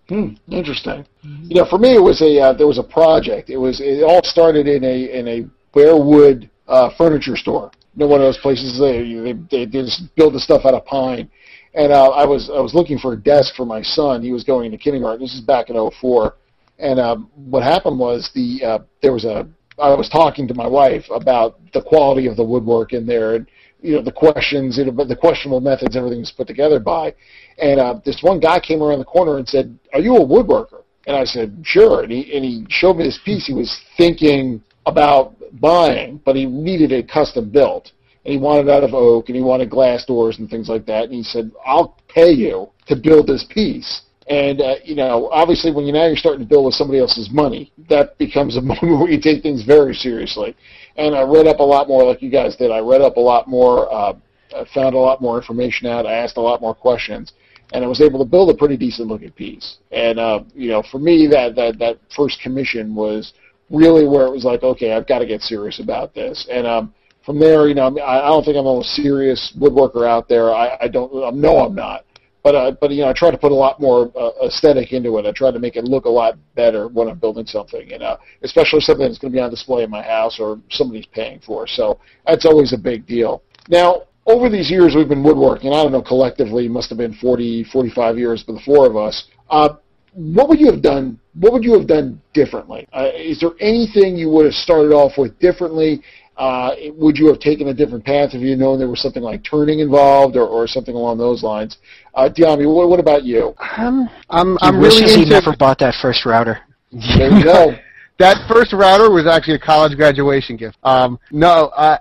Hmm, 0.09 0.33
interesting. 0.49 1.05
Mm-hmm. 1.25 1.45
You 1.45 1.61
know, 1.61 1.67
for 1.69 1.77
me, 1.77 1.95
it 1.95 2.03
was 2.03 2.21
a 2.21 2.39
uh, 2.39 2.53
there 2.53 2.67
was 2.67 2.79
a 2.79 2.83
project. 2.83 3.49
It 3.49 3.57
was 3.57 3.79
it 3.79 4.03
all 4.03 4.21
started 4.23 4.67
in 4.67 4.83
a 4.83 5.19
in 5.19 5.27
a 5.27 5.77
Bearwood 5.77 6.49
uh, 6.67 6.89
furniture 6.97 7.35
store. 7.35 7.71
You 7.95 8.01
know, 8.01 8.07
one 8.07 8.21
of 8.21 8.25
those 8.25 8.37
places 8.37 8.79
they 8.79 9.13
they 9.13 9.33
they, 9.49 9.65
they 9.65 9.83
just 9.83 10.03
build 10.15 10.33
the 10.33 10.39
stuff 10.39 10.65
out 10.65 10.73
of 10.73 10.85
pine 10.85 11.29
and 11.73 11.91
uh, 11.91 12.09
I 12.09 12.25
was 12.25 12.49
I 12.49 12.59
was 12.59 12.73
looking 12.73 12.97
for 12.97 13.13
a 13.13 13.17
desk 13.17 13.55
for 13.55 13.65
my 13.65 13.81
son. 13.81 14.21
He 14.21 14.31
was 14.31 14.43
going 14.43 14.65
into 14.65 14.77
kindergarten. 14.77 15.21
This 15.21 15.33
is 15.33 15.41
back 15.41 15.69
in 15.69 15.91
'04, 15.99 16.35
and 16.79 16.99
um, 16.99 17.29
what 17.35 17.63
happened 17.63 17.97
was 17.97 18.29
the 18.35 18.63
uh, 18.65 18.79
there 19.01 19.13
was 19.13 19.25
a 19.25 19.47
I 19.79 19.95
was 19.95 20.09
talking 20.09 20.47
to 20.47 20.53
my 20.53 20.67
wife 20.67 21.05
about 21.09 21.59
the 21.73 21.81
quality 21.81 22.27
of 22.27 22.35
the 22.35 22.43
woodwork 22.43 22.93
in 22.93 23.05
there, 23.05 23.35
and 23.35 23.47
you 23.81 23.95
know 23.95 24.01
the 24.01 24.11
questions, 24.11 24.77
you 24.77 24.85
know, 24.85 24.91
but 24.91 25.07
the 25.07 25.15
questionable 25.15 25.61
methods 25.61 25.95
everything 25.95 26.19
was 26.19 26.31
put 26.31 26.47
together 26.47 26.79
by, 26.79 27.13
and 27.57 27.79
uh, 27.79 27.99
this 28.03 28.19
one 28.21 28.39
guy 28.39 28.59
came 28.59 28.83
around 28.83 28.99
the 28.99 29.05
corner 29.05 29.37
and 29.37 29.47
said, 29.47 29.77
"Are 29.93 30.01
you 30.01 30.17
a 30.17 30.25
woodworker?" 30.25 30.83
And 31.07 31.15
I 31.15 31.23
said, 31.23 31.57
"Sure." 31.63 32.03
And 32.03 32.11
he 32.11 32.35
and 32.35 32.43
he 32.43 32.65
showed 32.69 32.97
me 32.97 33.05
this 33.05 33.19
piece 33.23 33.47
he 33.47 33.53
was 33.53 33.81
thinking 33.97 34.61
about 34.85 35.35
buying, 35.61 36.19
but 36.25 36.35
he 36.35 36.45
needed 36.45 36.91
it 36.91 37.09
custom 37.09 37.49
built 37.49 37.91
and 38.25 38.31
he 38.33 38.37
wanted 38.37 38.69
out 38.69 38.83
of 38.83 38.93
oak, 38.93 39.29
and 39.29 39.35
he 39.35 39.41
wanted 39.41 39.69
glass 39.69 40.05
doors 40.05 40.39
and 40.39 40.49
things 40.49 40.69
like 40.69 40.85
that. 40.85 41.05
And 41.05 41.13
he 41.13 41.23
said, 41.23 41.51
"I'll 41.65 41.97
pay 42.07 42.31
you 42.31 42.69
to 42.87 42.95
build 42.95 43.27
this 43.27 43.45
piece." 43.49 44.01
And 44.27 44.61
uh, 44.61 44.75
you 44.83 44.95
know, 44.95 45.29
obviously, 45.31 45.71
when 45.71 45.85
you 45.85 45.93
now 45.93 46.05
you're 46.05 46.15
starting 46.15 46.41
to 46.41 46.49
build 46.49 46.65
with 46.65 46.75
somebody 46.75 46.99
else's 46.99 47.29
money, 47.31 47.71
that 47.89 48.17
becomes 48.17 48.57
a 48.57 48.61
moment 48.71 48.99
where 48.99 49.09
you 49.09 49.19
take 49.19 49.41
things 49.41 49.63
very 49.63 49.93
seriously. 49.93 50.55
And 50.97 51.15
I 51.15 51.23
read 51.23 51.47
up 51.47 51.59
a 51.59 51.63
lot 51.63 51.87
more, 51.87 52.03
like 52.03 52.21
you 52.21 52.29
guys 52.29 52.55
did. 52.55 52.71
I 52.71 52.79
read 52.79 53.01
up 53.01 53.17
a 53.17 53.19
lot 53.19 53.47
more. 53.47 53.91
Uh, 53.91 54.13
I 54.55 54.65
found 54.73 54.95
a 54.95 54.99
lot 54.99 55.21
more 55.21 55.37
information 55.37 55.87
out. 55.87 56.05
I 56.05 56.13
asked 56.13 56.37
a 56.37 56.41
lot 56.41 56.61
more 56.61 56.75
questions, 56.75 57.33
and 57.73 57.83
I 57.83 57.87
was 57.87 58.01
able 58.01 58.19
to 58.19 58.25
build 58.25 58.49
a 58.49 58.53
pretty 58.53 58.77
decent 58.77 59.07
looking 59.07 59.31
piece. 59.31 59.77
And 59.91 60.19
uh, 60.19 60.43
you 60.53 60.69
know, 60.69 60.83
for 60.91 60.99
me, 60.99 61.27
that 61.27 61.55
that 61.55 61.79
that 61.79 61.97
first 62.15 62.39
commission 62.41 62.93
was 62.93 63.33
really 63.71 64.05
where 64.05 64.27
it 64.27 64.31
was 64.31 64.43
like, 64.43 64.61
okay, 64.63 64.93
I've 64.93 65.07
got 65.07 65.19
to 65.19 65.25
get 65.25 65.41
serious 65.41 65.79
about 65.79 66.13
this. 66.13 66.47
And 66.51 66.67
um, 66.67 66.93
from 67.25 67.39
there, 67.39 67.67
you 67.67 67.75
know, 67.75 67.97
I, 67.99 68.25
I 68.25 68.27
don't 68.27 68.43
think 68.43 68.57
I'm 68.57 68.65
most 68.65 68.95
serious 68.95 69.53
woodworker 69.57 70.07
out 70.07 70.27
there. 70.27 70.53
I, 70.53 70.77
I 70.81 70.87
don't, 70.87 71.11
I 71.23 71.29
know 71.31 71.59
I'm 71.59 71.75
not. 71.75 72.05
But, 72.43 72.55
uh, 72.55 72.71
but 72.81 72.89
you 72.89 73.01
know, 73.01 73.09
I 73.09 73.13
try 73.13 73.29
to 73.29 73.37
put 73.37 73.51
a 73.51 73.55
lot 73.55 73.79
more 73.79 74.11
uh, 74.17 74.47
aesthetic 74.47 74.93
into 74.93 75.19
it. 75.19 75.27
I 75.27 75.31
try 75.31 75.51
to 75.51 75.59
make 75.59 75.75
it 75.75 75.83
look 75.83 76.05
a 76.05 76.09
lot 76.09 76.39
better 76.55 76.87
when 76.87 77.07
I'm 77.07 77.19
building 77.19 77.45
something, 77.45 77.93
and 77.93 78.01
uh, 78.01 78.17
especially 78.41 78.79
something 78.79 79.05
that's 79.05 79.19
going 79.19 79.31
to 79.31 79.37
be 79.37 79.41
on 79.41 79.51
display 79.51 79.83
in 79.83 79.91
my 79.91 80.01
house 80.01 80.39
or 80.39 80.59
somebody's 80.71 81.05
paying 81.05 81.39
for. 81.39 81.67
So 81.67 81.99
that's 82.25 82.45
always 82.45 82.73
a 82.73 82.77
big 82.77 83.05
deal. 83.05 83.43
Now, 83.69 84.03
over 84.25 84.49
these 84.49 84.71
years 84.71 84.95
we've 84.95 85.07
been 85.07 85.23
woodworking, 85.23 85.71
I 85.71 85.83
don't 85.83 85.91
know, 85.91 86.01
collectively 86.01 86.67
must 86.67 86.89
have 86.89 86.97
been 86.97 87.13
40, 87.13 87.65
45 87.65 88.17
years 88.17 88.43
for 88.43 88.53
the 88.53 88.61
four 88.61 88.87
of 88.87 88.95
us. 88.95 89.27
Uh, 89.49 89.75
what 90.13 90.49
would 90.49 90.59
you 90.59 90.69
have 90.71 90.81
done? 90.81 91.19
What 91.39 91.53
would 91.53 91.63
you 91.63 91.73
have 91.77 91.87
done 91.87 92.21
differently? 92.33 92.87
Uh, 92.91 93.09
is 93.15 93.39
there 93.39 93.51
anything 93.59 94.17
you 94.17 94.29
would 94.29 94.45
have 94.45 94.53
started 94.53 94.91
off 94.91 95.17
with 95.17 95.37
differently? 95.39 96.01
Uh, 96.41 96.73
would 96.95 97.19
you 97.19 97.27
have 97.27 97.37
taken 97.37 97.67
a 97.67 97.73
different 97.73 98.03
path 98.03 98.31
if 98.33 98.41
you'd 98.41 98.57
known 98.57 98.79
there 98.79 98.87
was 98.87 98.99
something 98.99 99.21
like 99.21 99.43
turning 99.43 99.79
involved 99.79 100.35
or, 100.35 100.47
or 100.47 100.65
something 100.65 100.95
along 100.95 101.15
those 101.15 101.43
lines? 101.43 101.77
Uh, 102.15 102.27
Dyami, 102.35 102.65
what, 102.65 102.89
what 102.89 102.99
about 102.99 103.23
you? 103.23 103.53
Um, 103.77 104.09
I'm, 104.27 104.57
I'm 104.59 104.79
really 104.79 105.03
into... 105.03 105.19
he 105.19 105.25
never 105.25 105.55
bought 105.55 105.77
that 105.77 105.93
first 106.01 106.25
router. 106.25 106.57
There 106.91 107.29
you 107.29 107.43
go. 107.43 107.75
that 108.17 108.37
first 108.51 108.73
router 108.73 109.11
was 109.11 109.27
actually 109.27 109.53
a 109.53 109.59
college 109.59 109.95
graduation 109.95 110.57
gift. 110.57 110.79
Um, 110.81 111.19
no, 111.29 111.67
uh, 111.77 111.99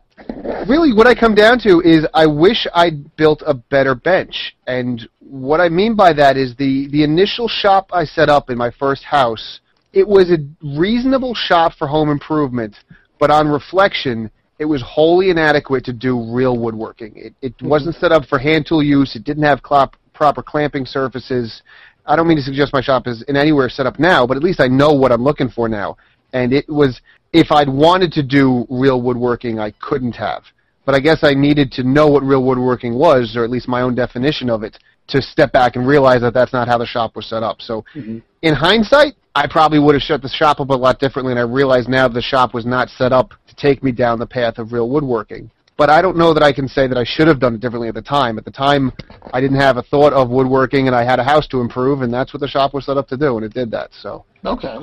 really 0.66 0.94
what 0.94 1.06
I 1.06 1.14
come 1.14 1.34
down 1.34 1.58
to 1.58 1.82
is 1.82 2.06
I 2.14 2.24
wish 2.24 2.66
I'd 2.72 3.14
built 3.16 3.42
a 3.46 3.52
better 3.52 3.94
bench. 3.94 4.56
And 4.66 5.06
what 5.18 5.60
I 5.60 5.68
mean 5.68 5.94
by 5.94 6.14
that 6.14 6.38
is 6.38 6.56
the, 6.56 6.88
the 6.92 7.04
initial 7.04 7.46
shop 7.46 7.90
I 7.92 8.06
set 8.06 8.30
up 8.30 8.48
in 8.48 8.56
my 8.56 8.70
first 8.70 9.04
house, 9.04 9.60
it 9.92 10.08
was 10.08 10.30
a 10.30 10.38
reasonable 10.78 11.34
shop 11.34 11.74
for 11.78 11.86
home 11.86 12.08
improvement– 12.08 12.74
but 13.20 13.30
on 13.30 13.46
reflection, 13.46 14.30
it 14.58 14.64
was 14.64 14.82
wholly 14.82 15.30
inadequate 15.30 15.84
to 15.84 15.92
do 15.92 16.32
real 16.32 16.58
woodworking. 16.58 17.12
It, 17.14 17.34
it 17.40 17.56
mm-hmm. 17.58 17.68
wasn't 17.68 17.96
set 17.96 18.10
up 18.10 18.24
for 18.24 18.38
hand 18.38 18.66
tool 18.66 18.82
use. 18.82 19.14
It 19.14 19.24
didn't 19.24 19.44
have 19.44 19.62
clop, 19.62 19.94
proper 20.14 20.42
clamping 20.42 20.86
surfaces. 20.86 21.62
I 22.06 22.16
don't 22.16 22.26
mean 22.26 22.38
to 22.38 22.42
suggest 22.42 22.72
my 22.72 22.80
shop 22.80 23.06
is 23.06 23.22
in 23.28 23.36
anywhere 23.36 23.68
set 23.68 23.86
up 23.86 23.98
now, 23.98 24.26
but 24.26 24.36
at 24.36 24.42
least 24.42 24.60
I 24.60 24.66
know 24.66 24.92
what 24.92 25.12
I'm 25.12 25.22
looking 25.22 25.48
for 25.48 25.68
now. 25.68 25.96
And 26.32 26.52
it 26.52 26.68
was, 26.68 27.00
if 27.32 27.52
I'd 27.52 27.68
wanted 27.68 28.12
to 28.12 28.22
do 28.22 28.66
real 28.68 29.00
woodworking, 29.00 29.58
I 29.58 29.72
couldn't 29.80 30.16
have. 30.16 30.42
But 30.86 30.94
I 30.94 31.00
guess 31.00 31.18
I 31.22 31.34
needed 31.34 31.70
to 31.72 31.82
know 31.82 32.08
what 32.08 32.22
real 32.22 32.42
woodworking 32.42 32.94
was, 32.94 33.36
or 33.36 33.44
at 33.44 33.50
least 33.50 33.68
my 33.68 33.82
own 33.82 33.94
definition 33.94 34.48
of 34.48 34.62
it, 34.62 34.78
to 35.10 35.22
step 35.22 35.52
back 35.52 35.76
and 35.76 35.86
realize 35.86 36.20
that 36.22 36.34
that's 36.34 36.52
not 36.52 36.68
how 36.68 36.78
the 36.78 36.86
shop 36.86 37.16
was 37.16 37.26
set 37.28 37.42
up. 37.42 37.60
So, 37.62 37.84
Mm-hmm. 37.94 38.18
in 38.42 38.54
hindsight, 38.54 39.14
I 39.34 39.46
probably 39.46 39.78
would 39.78 39.94
have 39.94 40.02
shut 40.02 40.22
the 40.22 40.28
shop 40.28 40.60
up 40.60 40.70
a 40.70 40.74
lot 40.74 40.98
differently, 40.98 41.32
and 41.32 41.38
I 41.38 41.44
realize 41.44 41.86
now 41.88 42.08
the 42.08 42.20
shop 42.22 42.52
was 42.52 42.66
not 42.66 42.88
set 42.88 43.12
up 43.12 43.30
to 43.48 43.54
take 43.56 43.82
me 43.82 43.92
down 43.92 44.18
the 44.18 44.26
path 44.26 44.58
of 44.58 44.72
real 44.72 44.88
woodworking. 44.88 45.50
But 45.76 45.88
I 45.88 46.02
don't 46.02 46.16
know 46.16 46.34
that 46.34 46.42
I 46.42 46.52
can 46.52 46.68
say 46.68 46.86
that 46.88 46.98
I 46.98 47.04
should 47.04 47.26
have 47.26 47.40
done 47.40 47.54
it 47.54 47.60
differently 47.60 47.88
at 47.88 47.94
the 47.94 48.02
time. 48.02 48.36
At 48.38 48.44
the 48.44 48.50
time, 48.50 48.92
I 49.32 49.40
didn't 49.40 49.60
have 49.60 49.76
a 49.78 49.82
thought 49.82 50.12
of 50.12 50.28
woodworking, 50.28 50.88
and 50.88 50.96
I 50.96 51.04
had 51.04 51.18
a 51.18 51.24
house 51.24 51.46
to 51.48 51.60
improve, 51.60 52.02
and 52.02 52.12
that's 52.12 52.34
what 52.34 52.40
the 52.40 52.48
shop 52.48 52.74
was 52.74 52.84
set 52.84 52.96
up 52.98 53.08
to 53.08 53.16
do, 53.16 53.36
and 53.36 53.44
it 53.46 53.54
did 53.54 53.70
that. 53.70 53.90
So 54.02 54.24
Okay. 54.44 54.76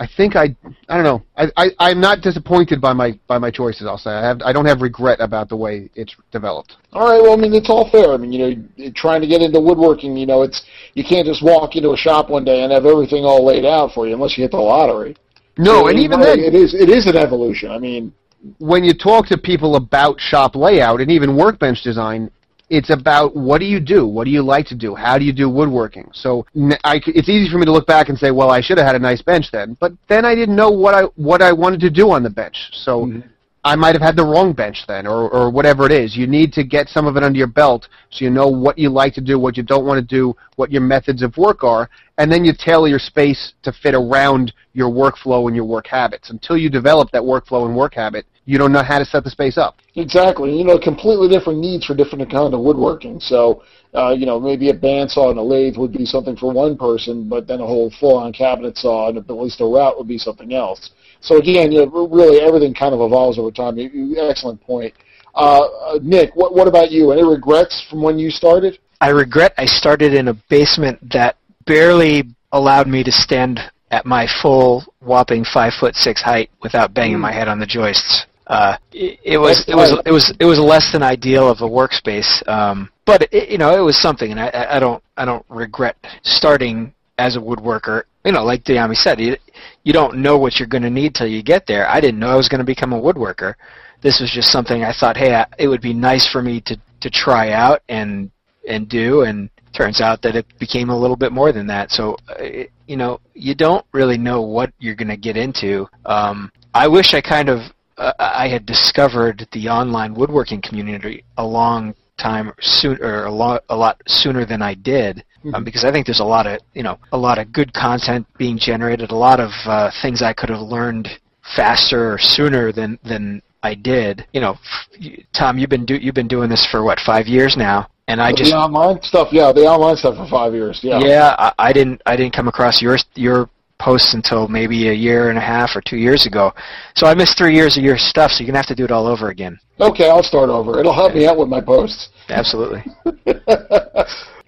I 0.00 0.08
think 0.16 0.34
I, 0.34 0.56
I 0.88 0.94
don't 0.96 1.04
know. 1.04 1.22
I, 1.36 1.52
I, 1.58 1.70
I'm 1.78 2.00
not 2.00 2.22
disappointed 2.22 2.80
by 2.80 2.94
my 2.94 3.20
by 3.26 3.36
my 3.36 3.50
choices. 3.50 3.86
I'll 3.86 3.98
say 3.98 4.08
I 4.10 4.26
have. 4.26 4.40
I 4.42 4.50
don't 4.50 4.64
have 4.64 4.80
regret 4.80 5.20
about 5.20 5.50
the 5.50 5.56
way 5.56 5.90
it's 5.94 6.16
developed. 6.32 6.76
All 6.94 7.06
right. 7.06 7.20
Well, 7.20 7.34
I 7.34 7.36
mean, 7.36 7.52
it's 7.52 7.68
all 7.68 7.90
fair. 7.90 8.14
I 8.14 8.16
mean, 8.16 8.32
you 8.32 8.38
know, 8.78 8.90
trying 8.96 9.20
to 9.20 9.26
get 9.26 9.42
into 9.42 9.60
woodworking, 9.60 10.16
you 10.16 10.24
know, 10.24 10.40
it's 10.40 10.64
you 10.94 11.04
can't 11.04 11.26
just 11.26 11.44
walk 11.44 11.76
into 11.76 11.92
a 11.92 11.98
shop 11.98 12.30
one 12.30 12.44
day 12.44 12.62
and 12.62 12.72
have 12.72 12.86
everything 12.86 13.26
all 13.26 13.44
laid 13.44 13.66
out 13.66 13.92
for 13.92 14.06
you 14.06 14.14
unless 14.14 14.38
you 14.38 14.42
hit 14.44 14.52
the 14.52 14.56
lottery. 14.56 15.18
No, 15.58 15.82
So, 15.82 15.88
and 15.88 15.98
even 15.98 16.18
then, 16.18 16.38
it 16.38 16.54
is 16.54 16.72
it 16.72 16.88
is 16.88 17.06
an 17.06 17.16
evolution. 17.16 17.70
I 17.70 17.78
mean, 17.78 18.14
when 18.56 18.84
you 18.84 18.94
talk 18.94 19.26
to 19.26 19.36
people 19.36 19.76
about 19.76 20.18
shop 20.18 20.56
layout 20.56 21.02
and 21.02 21.10
even 21.10 21.36
workbench 21.36 21.82
design, 21.82 22.30
it's 22.70 22.90
about 22.90 23.34
what 23.34 23.58
do 23.58 23.66
you 23.66 23.80
do? 23.80 24.06
What 24.06 24.24
do 24.24 24.30
you 24.30 24.42
like 24.42 24.66
to 24.66 24.76
do? 24.76 24.94
How 24.94 25.18
do 25.18 25.24
you 25.24 25.32
do 25.32 25.50
woodworking? 25.50 26.08
So 26.14 26.46
I 26.84 27.00
it's 27.06 27.28
easy 27.28 27.50
for 27.50 27.58
me 27.58 27.66
to 27.66 27.72
look 27.72 27.86
back 27.86 28.08
and 28.08 28.16
say, 28.16 28.30
well, 28.30 28.50
I 28.50 28.60
should 28.60 28.78
have 28.78 28.86
had 28.86 28.96
a 28.96 29.00
nice 29.00 29.20
bench 29.20 29.46
then, 29.52 29.76
but 29.80 29.92
then 30.08 30.24
I 30.24 30.36
didn't 30.36 30.56
know 30.56 30.70
what 30.70 30.94
I 30.94 31.02
what 31.16 31.42
I 31.42 31.52
wanted 31.52 31.80
to 31.80 31.90
do 31.90 32.10
on 32.10 32.22
the 32.22 32.30
bench. 32.30 32.56
So 32.72 33.06
mm-hmm. 33.06 33.20
I 33.64 33.74
might 33.74 33.94
have 33.94 34.00
had 34.00 34.16
the 34.16 34.24
wrong 34.24 34.52
bench 34.52 34.84
then, 34.86 35.04
or 35.06 35.28
or 35.28 35.50
whatever 35.50 35.84
it 35.84 35.92
is. 35.92 36.16
You 36.16 36.28
need 36.28 36.52
to 36.52 36.64
get 36.64 36.88
some 36.88 37.08
of 37.08 37.16
it 37.16 37.24
under 37.24 37.36
your 37.36 37.48
belt 37.48 37.88
so 38.10 38.24
you 38.24 38.30
know 38.30 38.46
what 38.46 38.78
you 38.78 38.88
like 38.88 39.14
to 39.14 39.20
do, 39.20 39.38
what 39.38 39.56
you 39.56 39.64
don't 39.64 39.84
want 39.84 39.98
to 39.98 40.14
do, 40.16 40.34
what 40.54 40.70
your 40.70 40.82
methods 40.82 41.22
of 41.22 41.36
work 41.36 41.64
are, 41.64 41.90
and 42.18 42.30
then 42.30 42.44
you 42.44 42.52
tailor 42.56 42.86
your 42.86 43.00
space 43.00 43.52
to 43.64 43.72
fit 43.72 43.94
around 43.94 44.52
your 44.74 44.90
workflow 44.90 45.48
and 45.48 45.56
your 45.56 45.64
work 45.64 45.88
habits. 45.88 46.30
Until 46.30 46.56
you 46.56 46.70
develop 46.70 47.10
that 47.10 47.22
workflow 47.22 47.66
and 47.66 47.76
work 47.76 47.94
habit, 47.94 48.26
you 48.44 48.58
don't 48.58 48.72
know 48.72 48.82
how 48.82 48.98
to 48.98 49.04
set 49.04 49.24
the 49.24 49.30
space 49.30 49.58
up. 49.58 49.76
Exactly. 49.96 50.56
You 50.56 50.64
know, 50.64 50.78
completely 50.78 51.28
different 51.28 51.58
needs 51.58 51.84
for 51.84 51.94
different 51.94 52.30
kind 52.30 52.54
of 52.54 52.60
woodworking. 52.60 53.20
So, 53.20 53.62
uh, 53.94 54.10
you 54.10 54.26
know, 54.26 54.40
maybe 54.40 54.70
a 54.70 54.74
bandsaw 54.74 55.30
and 55.30 55.38
a 55.38 55.42
lathe 55.42 55.76
would 55.76 55.92
be 55.92 56.04
something 56.04 56.36
for 56.36 56.52
one 56.52 56.76
person, 56.76 57.28
but 57.28 57.46
then 57.46 57.60
a 57.60 57.66
whole 57.66 57.92
full-on 58.00 58.32
cabinet 58.32 58.76
saw 58.76 59.08
and 59.08 59.18
at 59.18 59.30
least 59.30 59.60
a 59.60 59.64
route 59.64 59.96
would 59.98 60.08
be 60.08 60.18
something 60.18 60.52
else. 60.52 60.90
So 61.20 61.36
again, 61.36 61.70
you 61.70 61.84
know, 61.84 62.08
really 62.08 62.40
everything 62.40 62.74
kind 62.74 62.94
of 62.94 63.00
evolves 63.00 63.38
over 63.38 63.50
time. 63.50 63.76
You, 63.76 63.90
you, 63.90 64.28
excellent 64.28 64.60
point. 64.60 64.94
Uh, 65.34 65.60
uh, 65.60 65.98
Nick, 66.02 66.34
what, 66.34 66.54
what 66.54 66.66
about 66.66 66.90
you? 66.90 67.12
Any 67.12 67.22
regrets 67.22 67.86
from 67.88 68.02
when 68.02 68.18
you 68.18 68.30
started? 68.30 68.78
I 69.00 69.10
regret 69.10 69.54
I 69.56 69.64
started 69.66 70.14
in 70.14 70.28
a 70.28 70.34
basement 70.48 70.98
that 71.12 71.36
barely 71.66 72.24
allowed 72.52 72.88
me 72.88 73.04
to 73.04 73.12
stand 73.12 73.60
at 73.90 74.06
my 74.06 74.26
full 74.42 74.84
whopping 75.00 75.44
five 75.44 75.72
foot 75.78 75.94
six 75.94 76.22
height 76.22 76.50
without 76.62 76.94
banging 76.94 77.18
my 77.18 77.32
head 77.32 77.48
on 77.48 77.58
the 77.58 77.66
joists. 77.66 78.26
Uh, 78.50 78.76
it, 78.90 79.20
it 79.22 79.38
was 79.38 79.64
it 79.68 79.76
was 79.76 79.90
it 80.04 80.10
was 80.10 80.34
it 80.40 80.44
was 80.44 80.58
less 80.58 80.90
than 80.92 81.04
ideal 81.04 81.48
of 81.48 81.60
a 81.60 81.68
workspace, 81.68 82.46
um, 82.48 82.90
but 83.06 83.22
it, 83.32 83.48
you 83.48 83.58
know 83.58 83.78
it 83.78 83.84
was 83.84 83.96
something, 83.96 84.32
and 84.32 84.40
I- 84.40 84.66
I, 84.70 84.80
don't 84.80 85.00
I 85.16 85.24
don't 85.24 85.46
regret 85.48 85.96
starting 86.24 86.92
as 87.16 87.36
a 87.36 87.38
woodworker. 87.38 88.02
You 88.24 88.32
know, 88.32 88.42
like 88.42 88.64
Dyami 88.64 88.96
said, 88.96 89.20
you 89.20 89.36
you 89.84 89.92
don't 89.92 90.16
know 90.16 90.36
what 90.36 90.58
you're 90.58 90.66
going 90.66 90.82
to 90.82 90.90
need 90.90 91.14
till 91.14 91.28
you 91.28 91.44
get 91.44 91.64
there. 91.68 91.88
I 91.88 92.00
didn't 92.00 92.18
know 92.18 92.26
I 92.26 92.34
was 92.34 92.48
going 92.48 92.58
to 92.58 92.64
become 92.64 92.92
a 92.92 93.00
woodworker. 93.00 93.54
This 94.02 94.18
was 94.20 94.32
just 94.32 94.50
something 94.50 94.82
I 94.82 94.92
thought, 94.98 95.16
hey, 95.16 95.32
I, 95.32 95.46
it 95.56 95.68
would 95.68 95.80
be 95.80 95.94
nice 95.94 96.26
for 96.26 96.42
me 96.42 96.60
to 96.62 96.76
to 97.02 97.08
try 97.08 97.52
out 97.52 97.82
and 97.88 98.32
and 98.68 98.88
do, 98.88 99.22
and 99.22 99.48
turns 99.72 100.00
out 100.00 100.22
that 100.22 100.34
it 100.34 100.46
became 100.58 100.90
a 100.90 100.98
little 100.98 101.16
bit 101.16 101.30
more 101.30 101.52
than 101.52 101.68
that. 101.68 101.92
So, 101.92 102.16
uh, 102.28 102.64
you 102.88 102.96
know, 102.96 103.20
you 103.34 103.54
don't 103.54 103.86
really 103.92 104.18
know 104.18 104.42
what 104.42 104.72
you're 104.80 104.96
going 104.96 105.08
to 105.08 105.16
get 105.16 105.36
into. 105.36 105.88
Um, 106.04 106.50
I 106.74 106.88
wish 106.88 107.14
I 107.14 107.20
kind 107.20 107.48
of 107.48 107.60
uh, 108.00 108.12
I 108.18 108.48
had 108.48 108.64
discovered 108.64 109.46
the 109.52 109.68
online 109.68 110.14
woodworking 110.14 110.62
community 110.62 111.22
a 111.36 111.44
long 111.44 111.94
time 112.18 112.52
soon 112.60 113.00
or 113.02 113.26
a 113.26 113.30
lot 113.30 113.62
a 113.68 113.76
lot 113.76 114.00
sooner 114.06 114.44
than 114.44 114.62
I 114.62 114.74
did 114.74 115.24
um, 115.54 115.64
because 115.64 115.84
I 115.84 115.92
think 115.92 116.06
there's 116.06 116.20
a 116.20 116.24
lot 116.24 116.46
of 116.46 116.60
you 116.74 116.82
know 116.82 116.98
a 117.12 117.18
lot 117.18 117.38
of 117.38 117.52
good 117.52 117.72
content 117.72 118.26
being 118.38 118.58
generated 118.58 119.10
a 119.10 119.16
lot 119.16 119.40
of 119.40 119.50
uh, 119.66 119.90
things 120.02 120.22
I 120.22 120.32
could 120.32 120.48
have 120.48 120.60
learned 120.60 121.08
faster 121.56 122.12
or 122.12 122.18
sooner 122.18 122.72
than 122.72 122.98
than 123.04 123.42
I 123.62 123.74
did. 123.74 124.26
You 124.32 124.40
know 124.40 124.52
f- 124.52 125.24
Tom 125.36 125.58
you've 125.58 125.70
been 125.70 125.84
do, 125.84 125.96
you've 125.96 126.14
been 126.14 126.28
doing 126.28 126.48
this 126.48 126.66
for 126.70 126.82
what 126.82 126.98
five 127.04 127.26
years 127.26 127.56
now? 127.56 127.88
And 128.08 128.20
I 128.20 128.32
just 128.32 128.50
the 128.50 128.56
online 128.56 129.00
stuff, 129.02 129.28
yeah, 129.30 129.52
the 129.52 129.62
online 129.62 129.96
stuff 129.96 130.16
for 130.16 130.26
five 130.28 130.52
years, 130.52 130.80
yeah. 130.82 130.98
yeah, 130.98 131.36
I, 131.38 131.52
I 131.58 131.72
didn't 131.72 132.02
I 132.06 132.16
didn't 132.16 132.34
come 132.34 132.48
across 132.48 132.82
your 132.82 132.96
your 133.14 133.48
posts 133.80 134.14
until 134.14 134.46
maybe 134.46 134.88
a 134.88 134.92
year 134.92 135.30
and 135.30 135.38
a 135.38 135.40
half 135.40 135.70
or 135.74 135.80
two 135.80 135.96
years 135.96 136.26
ago. 136.26 136.52
So 136.94 137.06
I 137.06 137.14
missed 137.14 137.36
three 137.36 137.54
years 137.54 137.76
of 137.76 137.82
your 137.82 137.96
stuff. 137.98 138.30
So 138.30 138.42
you're 138.42 138.46
gonna 138.46 138.58
have 138.58 138.66
to 138.66 138.74
do 138.74 138.84
it 138.84 138.90
all 138.90 139.06
over 139.06 139.30
again. 139.30 139.58
Okay, 139.80 140.08
I'll 140.08 140.22
start 140.22 140.50
over. 140.50 140.78
It'll 140.78 140.94
help 140.94 141.14
me 141.14 141.26
out 141.26 141.38
with 141.38 141.48
my 141.48 141.60
posts. 141.60 142.10
Absolutely. 142.28 142.84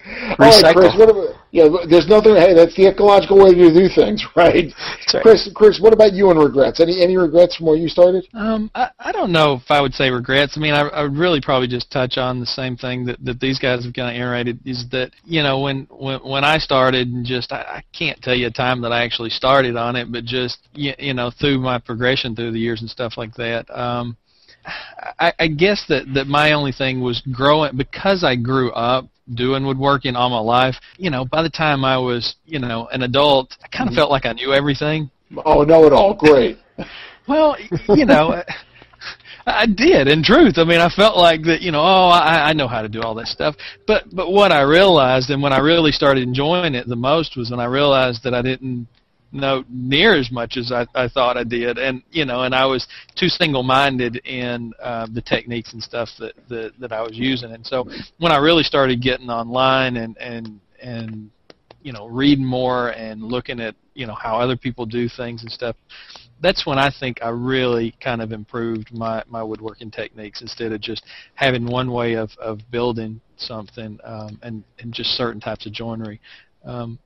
All 0.05 0.37
right, 0.39 0.75
Chris. 0.75 0.93
Recycle. 0.93 0.99
What 0.99 1.11
about, 1.11 1.43
yeah, 1.53 1.69
there's 1.89 2.09
nothing. 2.09 2.35
Hey, 2.35 2.55
that's 2.55 2.75
the 2.75 2.89
ecological 2.89 3.39
way 3.39 3.55
to 3.55 3.73
do 3.73 3.89
things, 3.95 4.25
right? 4.37 4.73
Right. 5.15 5.23
Chris, 5.23 5.51
Chris, 5.55 5.81
what 5.81 5.93
about 5.93 6.13
you 6.13 6.31
and 6.31 6.39
regrets? 6.39 6.81
Any 6.81 7.03
any 7.03 7.17
regrets 7.17 7.57
from 7.57 7.67
where 7.67 7.77
you 7.77 7.89
started? 7.89 8.27
Um, 8.35 8.71
I, 8.75 8.91
I 8.99 9.13
don't 9.13 9.31
know 9.31 9.55
if 9.55 9.71
I 9.71 9.81
would 9.81 9.95
say 9.95 10.11
regrets. 10.11 10.55
I 10.57 10.61
mean, 10.61 10.75
I, 10.75 10.89
I 10.89 11.03
would 11.03 11.17
really 11.17 11.41
probably 11.41 11.69
just 11.69 11.91
touch 11.91 12.17
on 12.17 12.41
the 12.41 12.47
same 12.47 12.77
thing 12.77 13.05
that, 13.07 13.23
that 13.25 13.39
these 13.39 13.59
guys 13.59 13.85
have 13.85 13.95
kind 13.95 14.17
of 14.17 14.21
iterated 14.21 14.59
is 14.65 14.87
that 14.91 15.13
you 15.25 15.43
know 15.43 15.61
when 15.61 15.87
when 15.91 16.21
when 16.21 16.45
I 16.45 16.59
started 16.59 17.09
and 17.09 17.25
just 17.25 17.53
I, 17.53 17.61
I 17.61 17.83
can't 17.97 18.21
tell 18.23 18.35
you 18.35 18.49
a 18.49 18.51
time 18.51 18.81
that 18.83 18.93
I 18.93 19.05
actually 19.05 19.31
started 19.31 19.77
on 19.77 19.95
it, 19.95 20.11
but 20.11 20.25
just 20.25 20.69
you, 20.73 20.95
you 20.99 21.15
know 21.15 21.31
through 21.31 21.59
my 21.59 21.79
progression 21.79 22.35
through 22.35 22.53
the 22.53 22.59
years 22.59 22.81
and 22.81 22.91
stuff 22.91 23.15
like 23.17 23.35
that. 23.35 23.71
Um, 23.71 24.17
I, 25.19 25.33
I 25.39 25.47
guess 25.49 25.85
that 25.89 26.13
that 26.15 26.27
my 26.27 26.53
only 26.53 26.73
thing 26.73 27.01
was 27.01 27.21
growing 27.33 27.77
because 27.77 28.25
I 28.25 28.37
grew 28.37 28.73
up 28.73 29.09
doing 29.35 29.67
woodworking 29.67 30.17
all 30.17 30.31
my 30.31 30.39
life. 30.39 30.77
You 30.97 31.11
know, 31.11 31.25
by 31.25 31.43
the 31.43 31.51
time 31.51 31.85
I 31.85 31.99
was 31.99 32.37
you 32.45 32.59
know 32.59 32.89
an 32.93 33.03
adult, 33.03 33.57
I 33.63 33.69
kind 33.69 33.89
of 33.89 33.93
mm-hmm. 33.93 34.01
felt 34.01 34.11
like 34.11 34.27
I 34.27 34.33
knew 34.33 34.53
everything. 34.53 35.11
Oh, 35.45 35.63
know 35.63 35.87
it 35.87 35.93
all. 35.93 36.15
Great. 36.15 36.59
Well, 37.29 37.57
you 37.89 38.05
know, 38.05 38.43
I 39.47 39.67
did. 39.67 40.09
In 40.09 40.23
truth, 40.23 40.59
I 40.59 40.65
mean, 40.65 40.81
I 40.81 40.89
felt 40.89 41.17
like 41.17 41.43
that. 41.45 41.61
You 41.61 41.73
know, 41.73 41.81
oh, 41.81 42.09
I, 42.09 42.51
I 42.51 42.53
know 42.53 42.69
how 42.69 42.83
to 42.83 42.89
do 42.89 43.01
all 43.01 43.15
that 43.15 43.27
stuff. 43.29 43.55
But 43.87 44.05
but 44.15 44.31
what 44.31 44.53
I 44.53 44.63
realized, 44.63 45.31
and 45.31 45.43
when 45.43 45.53
I 45.53 45.59
really 45.59 45.93
started 45.93 46.23
enjoying 46.23 46.75
it 46.75 46.89
the 46.89 46.97
most, 46.97 47.37
was 47.37 47.51
when 47.51 47.61
I 47.61 47.67
realized 47.67 48.25
that 48.25 48.35
I 48.35 48.43
didn't 48.43 48.89
know 49.41 49.65
near 49.69 50.15
as 50.15 50.31
much 50.31 50.57
as 50.57 50.73
I, 50.73 50.87
I 50.95 51.09
thought 51.09 51.37
I 51.37 51.45
did, 51.45 51.79
and 51.79 52.03
you 52.11 52.25
know, 52.25 52.43
and 52.43 52.55
I 52.55 52.67
was 52.67 52.87
too 53.17 53.29
single-minded 53.29 54.17
in 54.27 54.73
uh, 54.83 55.07
the 55.13 55.23
techniques 55.23 55.73
and 55.73 55.83
stuff 55.83 56.09
that, 56.19 56.35
that 56.49 56.73
that 56.79 56.93
I 56.93 57.03
was 57.03 57.13
using. 57.15 57.53
And 57.53 57.67
so 57.67 57.89
when 58.19 58.33
I 58.33 58.39
really 58.39 58.63
started 58.63 59.03
getting 59.03 59.31
online 59.31 59.97
and 59.97 60.17
and 60.19 60.61
and 60.81 61.31
you 61.83 61.93
know 61.93 62.07
reading 62.07 62.45
more 62.45 62.91
and 62.91 63.23
looking 63.23 63.61
at 63.61 63.75
you 63.95 64.07
know 64.07 64.15
how 64.15 64.39
other 64.41 64.57
people 64.57 64.87
do 64.87 65.09
things 65.09 65.43
and 65.43 65.51
stuff 65.51 65.77
that's 66.43 66.67
when 66.67 66.79
I 66.79 66.91
think 66.99 67.21
I 67.23 67.29
really 67.29 67.95
kind 68.03 68.21
of 68.21 68.33
improved 68.33 68.93
my, 68.93 69.23
my 69.29 69.43
woodworking 69.43 69.93
techniques 69.93 70.43
instead 70.43 70.73
of 70.73 70.81
just 70.81 71.05
having 71.35 71.67
one 71.67 71.93
way 71.93 72.15
of, 72.15 72.31
of 72.41 72.59
building 72.71 73.21
something 73.37 73.99
um, 74.05 74.39
and, 74.43 74.65
and 74.81 74.93
just 74.93 75.11
certain 75.11 75.41
types 75.41 75.67
of 75.67 75.73
joinery. 75.73 76.21
Um, 76.65 76.99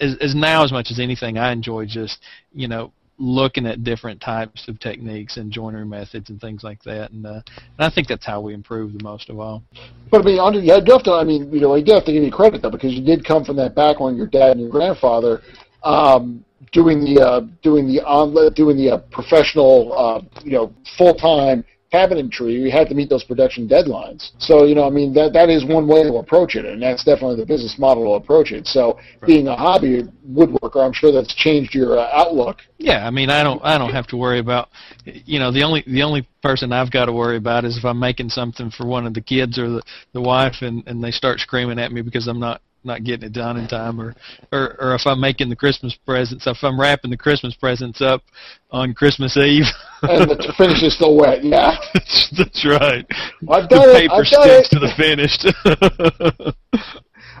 as, 0.00 0.16
as 0.20 0.34
now 0.34 0.64
as 0.64 0.72
much 0.72 0.90
as 0.90 0.98
anything, 0.98 1.38
I 1.38 1.52
enjoy 1.52 1.86
just 1.86 2.20
you 2.52 2.68
know 2.68 2.92
looking 3.18 3.66
at 3.66 3.82
different 3.82 4.20
types 4.20 4.68
of 4.68 4.78
techniques 4.78 5.38
and 5.38 5.50
joinery 5.50 5.84
methods 5.84 6.30
and 6.30 6.40
things 6.40 6.62
like 6.62 6.80
that, 6.84 7.10
and, 7.10 7.26
uh, 7.26 7.40
and 7.56 7.80
I 7.80 7.90
think 7.90 8.06
that's 8.06 8.24
how 8.24 8.40
we 8.40 8.54
improve 8.54 8.92
the 8.92 9.02
most 9.02 9.28
of 9.28 9.40
all. 9.40 9.62
But 10.10 10.20
I 10.20 10.24
mean, 10.24 10.64
you 10.64 10.80
do 10.80 10.92
have 10.92 11.02
to. 11.04 11.12
I 11.12 11.24
mean, 11.24 11.52
you 11.52 11.60
know, 11.60 11.74
you 11.74 11.84
do 11.84 11.92
have 11.92 12.04
to 12.04 12.12
give 12.12 12.22
you 12.22 12.30
credit 12.30 12.62
though, 12.62 12.70
because 12.70 12.92
you 12.92 13.04
did 13.04 13.24
come 13.24 13.44
from 13.44 13.56
that 13.56 13.74
background. 13.74 14.16
Your 14.16 14.26
dad 14.26 14.52
and 14.52 14.60
your 14.60 14.70
grandfather 14.70 15.42
um, 15.82 16.44
doing 16.72 17.00
the 17.00 17.20
uh, 17.20 17.40
doing 17.62 17.86
the 17.86 18.00
on 18.02 18.34
doing 18.54 18.76
the 18.76 18.90
uh, 18.90 18.98
professional, 19.10 19.92
uh, 19.96 20.20
you 20.44 20.52
know, 20.52 20.72
full 20.96 21.14
time 21.14 21.64
cabinetry. 21.92 22.52
You 22.52 22.70
had 22.70 22.88
to 22.88 22.94
meet 22.94 23.08
those 23.08 23.24
production 23.24 23.68
deadlines. 23.68 24.30
So 24.38 24.64
you 24.64 24.74
know, 24.74 24.86
I 24.86 24.90
mean, 24.90 25.12
that 25.14 25.32
that 25.32 25.48
is 25.48 25.64
one 25.64 25.88
way 25.88 26.02
to 26.02 26.16
approach 26.16 26.56
it, 26.56 26.64
and 26.64 26.82
that's 26.82 27.04
definitely 27.04 27.36
the 27.36 27.46
business 27.46 27.76
model 27.78 28.04
to 28.04 28.22
approach 28.22 28.52
it. 28.52 28.66
So 28.66 28.98
being 29.26 29.48
a 29.48 29.56
hobby 29.56 30.04
woodworker, 30.28 30.84
I'm 30.84 30.92
sure 30.92 31.12
that's 31.12 31.34
changed 31.34 31.74
your 31.74 31.98
uh, 31.98 32.10
outlook. 32.12 32.58
Yeah, 32.78 33.06
I 33.06 33.10
mean, 33.10 33.30
I 33.30 33.42
don't, 33.42 33.60
I 33.64 33.76
don't 33.76 33.92
have 33.92 34.06
to 34.08 34.16
worry 34.16 34.38
about, 34.38 34.68
you 35.04 35.38
know, 35.38 35.50
the 35.50 35.62
only, 35.62 35.82
the 35.86 36.02
only 36.02 36.28
person 36.42 36.72
I've 36.72 36.92
got 36.92 37.06
to 37.06 37.12
worry 37.12 37.36
about 37.36 37.64
is 37.64 37.76
if 37.76 37.84
I'm 37.84 37.98
making 37.98 38.28
something 38.28 38.70
for 38.70 38.86
one 38.86 39.06
of 39.06 39.14
the 39.14 39.20
kids 39.20 39.58
or 39.58 39.68
the, 39.68 39.82
the 40.12 40.20
wife, 40.20 40.56
and 40.60 40.82
and 40.86 41.02
they 41.02 41.10
start 41.10 41.40
screaming 41.40 41.78
at 41.78 41.92
me 41.92 42.02
because 42.02 42.28
I'm 42.28 42.40
not 42.40 42.60
not 42.88 43.04
getting 43.04 43.26
it 43.28 43.32
done 43.32 43.56
in 43.56 43.68
time, 43.68 44.00
or 44.00 44.14
or 44.52 44.76
or 44.80 44.94
if 44.96 45.06
I'm 45.06 45.20
making 45.20 45.48
the 45.48 45.56
Christmas 45.56 45.94
presents, 46.04 46.46
if 46.48 46.58
I'm 46.64 46.80
wrapping 46.80 47.12
the 47.12 47.16
Christmas 47.16 47.54
presents 47.54 48.00
up 48.00 48.22
on 48.72 48.94
Christmas 48.94 49.36
Eve. 49.36 49.64
And 50.00 50.30
the 50.30 50.54
finish 50.56 50.80
is 50.84 50.94
still 50.94 51.16
wet. 51.16 51.42
Yeah, 51.42 51.74
that's, 51.94 52.64
right. 52.64 53.04
I've 53.50 53.68
The 53.68 53.68
done 53.68 53.88
it. 53.90 53.94
paper 53.98 54.14
I've 54.14 54.30
done 54.30 54.62
sticks 54.62 54.68
it. 54.70 54.74
to 54.74 54.78
the 54.78 54.92
finished. 54.96 55.42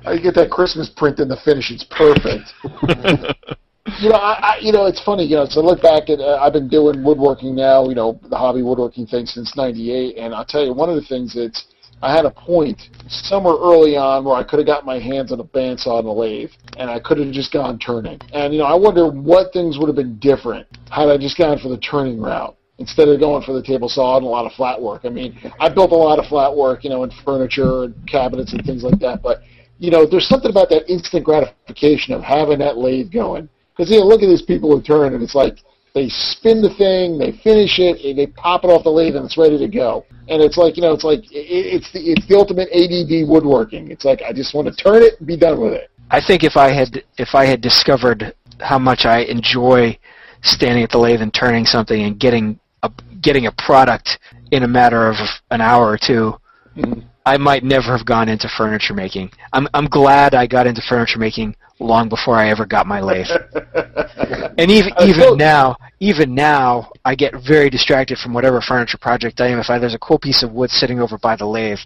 I 0.04 0.18
get 0.18 0.34
that 0.34 0.50
Christmas 0.50 0.88
print 0.88 1.20
in 1.20 1.28
the 1.28 1.36
finish. 1.44 1.70
It's 1.70 1.84
perfect. 1.84 2.50
you 4.00 4.08
know, 4.10 4.16
I, 4.16 4.32
I, 4.42 4.58
you 4.60 4.72
know, 4.72 4.86
it's 4.86 5.00
funny. 5.02 5.24
You 5.24 5.36
know, 5.36 5.46
so 5.48 5.60
look 5.60 5.80
back 5.82 6.10
at 6.10 6.18
uh, 6.20 6.38
I've 6.40 6.52
been 6.52 6.68
doing 6.68 7.04
woodworking 7.04 7.54
now. 7.54 7.88
You 7.88 7.94
know, 7.94 8.20
the 8.28 8.36
hobby 8.36 8.62
woodworking 8.62 9.06
thing 9.06 9.26
since 9.26 9.56
'98, 9.56 10.16
and 10.18 10.34
I'll 10.34 10.44
tell 10.44 10.64
you 10.64 10.72
one 10.74 10.88
of 10.88 10.96
the 10.96 11.06
things 11.06 11.34
that's 11.34 11.64
I 12.02 12.14
had 12.14 12.24
a 12.24 12.30
point 12.30 12.80
somewhere 13.08 13.56
early 13.56 13.96
on 13.96 14.24
where 14.24 14.36
I 14.36 14.44
could 14.44 14.58
have 14.58 14.66
got 14.66 14.86
my 14.86 14.98
hands 14.98 15.32
on 15.32 15.40
a 15.40 15.44
bandsaw 15.44 15.98
and 15.98 16.08
a 16.08 16.12
lathe, 16.12 16.50
and 16.76 16.88
I 16.88 17.00
could 17.00 17.18
have 17.18 17.32
just 17.32 17.52
gone 17.52 17.78
turning. 17.78 18.20
And 18.32 18.52
you 18.52 18.60
know, 18.60 18.66
I 18.66 18.74
wonder 18.74 19.08
what 19.10 19.52
things 19.52 19.78
would 19.78 19.88
have 19.88 19.96
been 19.96 20.18
different 20.18 20.66
had 20.90 21.08
I 21.08 21.18
just 21.18 21.36
gone 21.36 21.58
for 21.58 21.68
the 21.68 21.78
turning 21.78 22.20
route 22.20 22.56
instead 22.78 23.08
of 23.08 23.18
going 23.18 23.42
for 23.42 23.52
the 23.52 23.62
table 23.62 23.88
saw 23.88 24.16
and 24.16 24.24
a 24.24 24.28
lot 24.28 24.46
of 24.46 24.52
flat 24.52 24.80
work. 24.80 25.02
I 25.04 25.08
mean, 25.08 25.36
I 25.58 25.68
built 25.68 25.90
a 25.90 25.96
lot 25.96 26.20
of 26.20 26.26
flat 26.26 26.54
work, 26.54 26.84
you 26.84 26.90
know, 26.90 27.02
in 27.02 27.10
furniture 27.24 27.84
and 27.84 28.08
cabinets 28.08 28.52
and 28.52 28.64
things 28.64 28.84
like 28.84 29.00
that. 29.00 29.22
But 29.22 29.42
you 29.78 29.90
know, 29.90 30.06
there's 30.06 30.28
something 30.28 30.50
about 30.50 30.68
that 30.70 30.90
instant 30.90 31.24
gratification 31.24 32.14
of 32.14 32.22
having 32.22 32.58
that 32.60 32.78
lathe 32.78 33.12
going. 33.12 33.48
Because 33.76 33.90
you 33.90 33.98
know, 33.98 34.06
look 34.06 34.22
at 34.22 34.26
these 34.26 34.42
people 34.42 34.74
who 34.74 34.82
turn, 34.82 35.14
and 35.14 35.22
it's 35.22 35.34
like 35.34 35.58
they 35.98 36.08
spin 36.08 36.62
the 36.62 36.72
thing, 36.74 37.18
they 37.18 37.32
finish 37.42 37.78
it, 37.78 37.98
they 38.14 38.26
pop 38.28 38.62
it 38.62 38.68
off 38.68 38.84
the 38.84 38.90
lathe, 38.90 39.16
and 39.16 39.24
it's 39.24 39.36
ready 39.36 39.58
to 39.58 39.66
go. 39.66 40.06
And 40.28 40.40
it's 40.40 40.56
like 40.56 40.76
you 40.76 40.82
know, 40.82 40.92
it's 40.92 41.02
like 41.02 41.20
it's 41.32 41.90
the 41.92 42.00
it's 42.12 42.26
the 42.28 42.36
ultimate 42.36 42.68
ADD 42.70 43.28
woodworking. 43.28 43.90
It's 43.90 44.04
like 44.04 44.22
I 44.22 44.32
just 44.32 44.54
want 44.54 44.68
to 44.68 44.74
turn 44.74 45.02
it 45.02 45.18
and 45.18 45.26
be 45.26 45.36
done 45.36 45.60
with 45.60 45.72
it. 45.72 45.90
I 46.10 46.20
think 46.24 46.44
if 46.44 46.56
I 46.56 46.70
had 46.70 47.02
if 47.18 47.34
I 47.34 47.46
had 47.46 47.60
discovered 47.60 48.34
how 48.60 48.78
much 48.78 49.06
I 49.06 49.20
enjoy 49.22 49.98
standing 50.42 50.84
at 50.84 50.90
the 50.90 50.98
lathe 50.98 51.20
and 51.20 51.34
turning 51.34 51.64
something 51.64 52.02
and 52.02 52.18
getting 52.18 52.60
a, 52.84 52.90
getting 53.20 53.46
a 53.46 53.52
product 53.52 54.18
in 54.52 54.62
a 54.62 54.68
matter 54.68 55.08
of 55.08 55.16
an 55.50 55.60
hour 55.60 55.88
or 55.88 55.98
2 55.98 56.34
mm-hmm. 56.76 57.00
I 57.26 57.36
might 57.36 57.64
never 57.64 57.96
have 57.96 58.06
gone 58.06 58.28
into 58.28 58.48
furniture 58.56 58.94
making. 58.94 59.30
I'm 59.52 59.66
I'm 59.74 59.86
glad 59.86 60.34
I 60.34 60.46
got 60.46 60.66
into 60.66 60.80
furniture 60.88 61.18
making 61.18 61.56
long 61.80 62.08
before 62.08 62.36
I 62.36 62.50
ever 62.50 62.66
got 62.66 62.86
my 62.86 63.00
lathe. 63.00 63.26
and 64.58 64.70
even 64.70 64.92
uh, 64.96 65.04
even 65.04 65.36
now, 65.36 65.76
even 66.00 66.34
now, 66.34 66.90
I 67.04 67.14
get 67.14 67.34
very 67.46 67.70
distracted 67.70 68.18
from 68.18 68.32
whatever 68.34 68.60
furniture 68.60 68.98
project 68.98 69.40
I 69.40 69.48
am. 69.48 69.58
If 69.58 69.70
I, 69.70 69.78
there's 69.78 69.94
a 69.94 69.98
cool 69.98 70.18
piece 70.18 70.42
of 70.42 70.52
wood 70.52 70.70
sitting 70.70 71.00
over 71.00 71.18
by 71.18 71.36
the 71.36 71.46
lathe, 71.46 71.78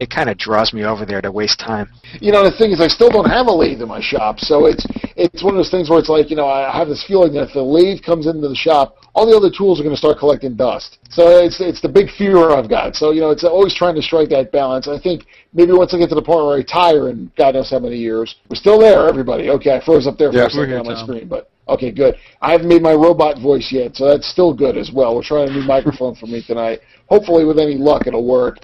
it 0.00 0.10
kind 0.10 0.30
of 0.30 0.38
draws 0.38 0.72
me 0.72 0.84
over 0.84 1.04
there 1.04 1.20
to 1.20 1.30
waste 1.30 1.58
time. 1.58 1.90
You 2.20 2.30
know, 2.30 2.44
the 2.44 2.56
thing 2.56 2.70
is, 2.70 2.80
I 2.80 2.86
still 2.86 3.10
don't 3.10 3.28
have 3.28 3.46
a 3.46 3.52
lathe 3.52 3.82
in 3.82 3.88
my 3.88 4.00
shop, 4.00 4.38
so 4.38 4.66
it's 4.66 4.86
it's 5.16 5.42
one 5.42 5.54
of 5.54 5.58
those 5.58 5.70
things 5.70 5.90
where 5.90 5.98
it's 5.98 6.08
like, 6.08 6.30
you 6.30 6.36
know, 6.36 6.46
I 6.48 6.70
have 6.76 6.88
this 6.88 7.04
feeling 7.04 7.32
that 7.34 7.48
if 7.48 7.52
the 7.54 7.62
lathe 7.62 8.02
comes 8.02 8.26
into 8.26 8.48
the 8.48 8.54
shop, 8.54 8.96
all 9.14 9.26
the 9.26 9.36
other 9.36 9.50
tools 9.50 9.80
are 9.80 9.82
going 9.82 9.94
to 9.94 9.98
start 9.98 10.18
collecting 10.18 10.54
dust. 10.54 10.98
So 11.10 11.42
it's 11.42 11.60
it's 11.60 11.80
the 11.80 11.88
big 11.88 12.10
fear 12.10 12.50
I've 12.50 12.68
got. 12.68 12.94
So 12.94 13.10
you 13.10 13.20
know, 13.20 13.30
it's 13.30 13.44
always 13.44 13.74
trying 13.74 13.96
to 13.96 14.02
strike 14.02 14.28
that 14.30 14.52
balance. 14.52 14.86
I 14.86 14.98
think 14.98 15.26
maybe 15.52 15.72
once 15.72 15.92
I 15.92 15.98
get 15.98 16.08
to 16.10 16.14
the 16.14 16.22
point 16.22 16.44
where 16.44 16.54
I 16.54 16.58
retire, 16.58 17.08
and 17.08 17.34
God 17.34 17.54
knows 17.54 17.70
how 17.70 17.80
many 17.80 17.96
years, 17.96 18.36
we're 18.48 18.56
still 18.56 18.78
there, 18.78 19.08
everybody. 19.08 19.50
Okay, 19.50 19.74
I 19.74 19.84
froze 19.84 20.06
up 20.06 20.16
there 20.16 20.30
for 20.30 20.38
yeah, 20.38 20.46
a 20.46 20.50
second 20.50 20.74
on 20.74 20.86
my 20.86 20.94
Tom. 20.94 21.06
screen, 21.06 21.28
but 21.28 21.50
okay, 21.66 21.90
good. 21.90 22.14
I 22.40 22.52
haven't 22.52 22.68
made 22.68 22.82
my 22.82 22.94
robot 22.94 23.40
voice 23.40 23.68
yet, 23.72 23.96
so 23.96 24.06
that's 24.06 24.28
still 24.28 24.54
good 24.54 24.76
as 24.76 24.90
well. 24.94 25.16
We're 25.16 25.24
trying 25.24 25.48
a 25.48 25.52
new 25.52 25.66
microphone 25.66 26.14
for 26.14 26.26
me 26.26 26.42
tonight. 26.46 26.80
Hopefully, 27.08 27.44
with 27.44 27.58
any 27.58 27.74
luck, 27.74 28.06
it'll 28.06 28.26
work. 28.26 28.58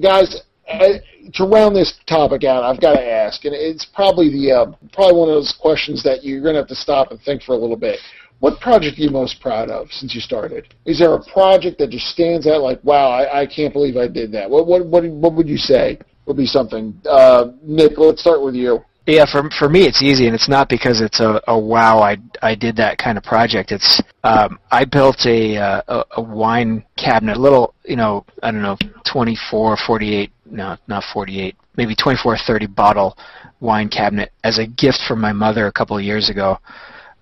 Guys, 0.00 0.42
uh, 0.68 0.98
to 1.34 1.44
round 1.44 1.74
this 1.74 1.98
topic 2.06 2.44
out, 2.44 2.62
I've 2.62 2.80
got 2.80 2.94
to 2.94 3.04
ask, 3.04 3.44
and 3.44 3.54
it's 3.54 3.84
probably 3.84 4.30
the 4.30 4.52
uh, 4.52 4.72
probably 4.92 5.18
one 5.18 5.28
of 5.28 5.34
those 5.34 5.56
questions 5.60 6.02
that 6.02 6.24
you're 6.24 6.40
going 6.40 6.54
to 6.54 6.60
have 6.60 6.68
to 6.68 6.74
stop 6.74 7.10
and 7.10 7.20
think 7.22 7.42
for 7.42 7.52
a 7.52 7.56
little 7.56 7.76
bit. 7.76 7.98
What 8.40 8.60
project 8.60 8.98
are 8.98 9.02
you 9.02 9.10
most 9.10 9.40
proud 9.40 9.68
of 9.68 9.90
since 9.90 10.14
you 10.14 10.20
started? 10.20 10.72
Is 10.86 11.00
there 11.00 11.14
a 11.14 11.24
project 11.32 11.78
that 11.78 11.90
just 11.90 12.06
stands 12.06 12.46
out 12.46 12.62
like, 12.62 12.82
wow, 12.84 13.10
I, 13.10 13.40
I 13.40 13.46
can't 13.46 13.72
believe 13.72 13.96
I 13.96 14.06
did 14.06 14.30
that? 14.32 14.48
What 14.48 14.66
what 14.66 14.86
what, 14.86 15.04
what 15.04 15.34
would 15.34 15.48
you 15.48 15.58
say 15.58 15.98
would 16.26 16.36
be 16.36 16.46
something? 16.46 17.00
Uh, 17.08 17.48
Nick, 17.62 17.98
let's 17.98 18.20
start 18.20 18.42
with 18.42 18.54
you. 18.54 18.84
Yeah, 19.08 19.24
for 19.24 19.48
for 19.58 19.70
me 19.70 19.86
it's 19.86 20.02
easy, 20.02 20.26
and 20.26 20.34
it's 20.34 20.50
not 20.50 20.68
because 20.68 21.00
it's 21.00 21.20
a, 21.20 21.40
a 21.48 21.58
wow 21.58 22.00
I 22.00 22.18
I 22.42 22.54
did 22.54 22.76
that 22.76 22.98
kind 22.98 23.16
of 23.16 23.24
project. 23.24 23.72
It's 23.72 24.02
um, 24.22 24.60
I 24.70 24.84
built 24.84 25.24
a, 25.24 25.56
uh, 25.56 25.82
a 25.88 26.04
a 26.18 26.22
wine 26.22 26.84
cabinet, 26.98 27.38
a 27.38 27.40
little 27.40 27.74
you 27.86 27.96
know 27.96 28.26
I 28.42 28.50
don't 28.50 28.60
know 28.60 28.76
24, 29.10 29.78
48, 29.86 30.30
no 30.50 30.76
not 30.86 31.04
48, 31.12 31.56
maybe 31.76 31.94
24, 31.94 32.38
30 32.46 32.66
bottle 32.66 33.16
wine 33.60 33.88
cabinet 33.88 34.32
as 34.44 34.58
a 34.58 34.66
gift 34.66 35.00
from 35.06 35.20
my 35.20 35.32
mother 35.32 35.66
a 35.66 35.72
couple 35.72 35.96
of 35.96 36.04
years 36.04 36.30
ago. 36.30 36.58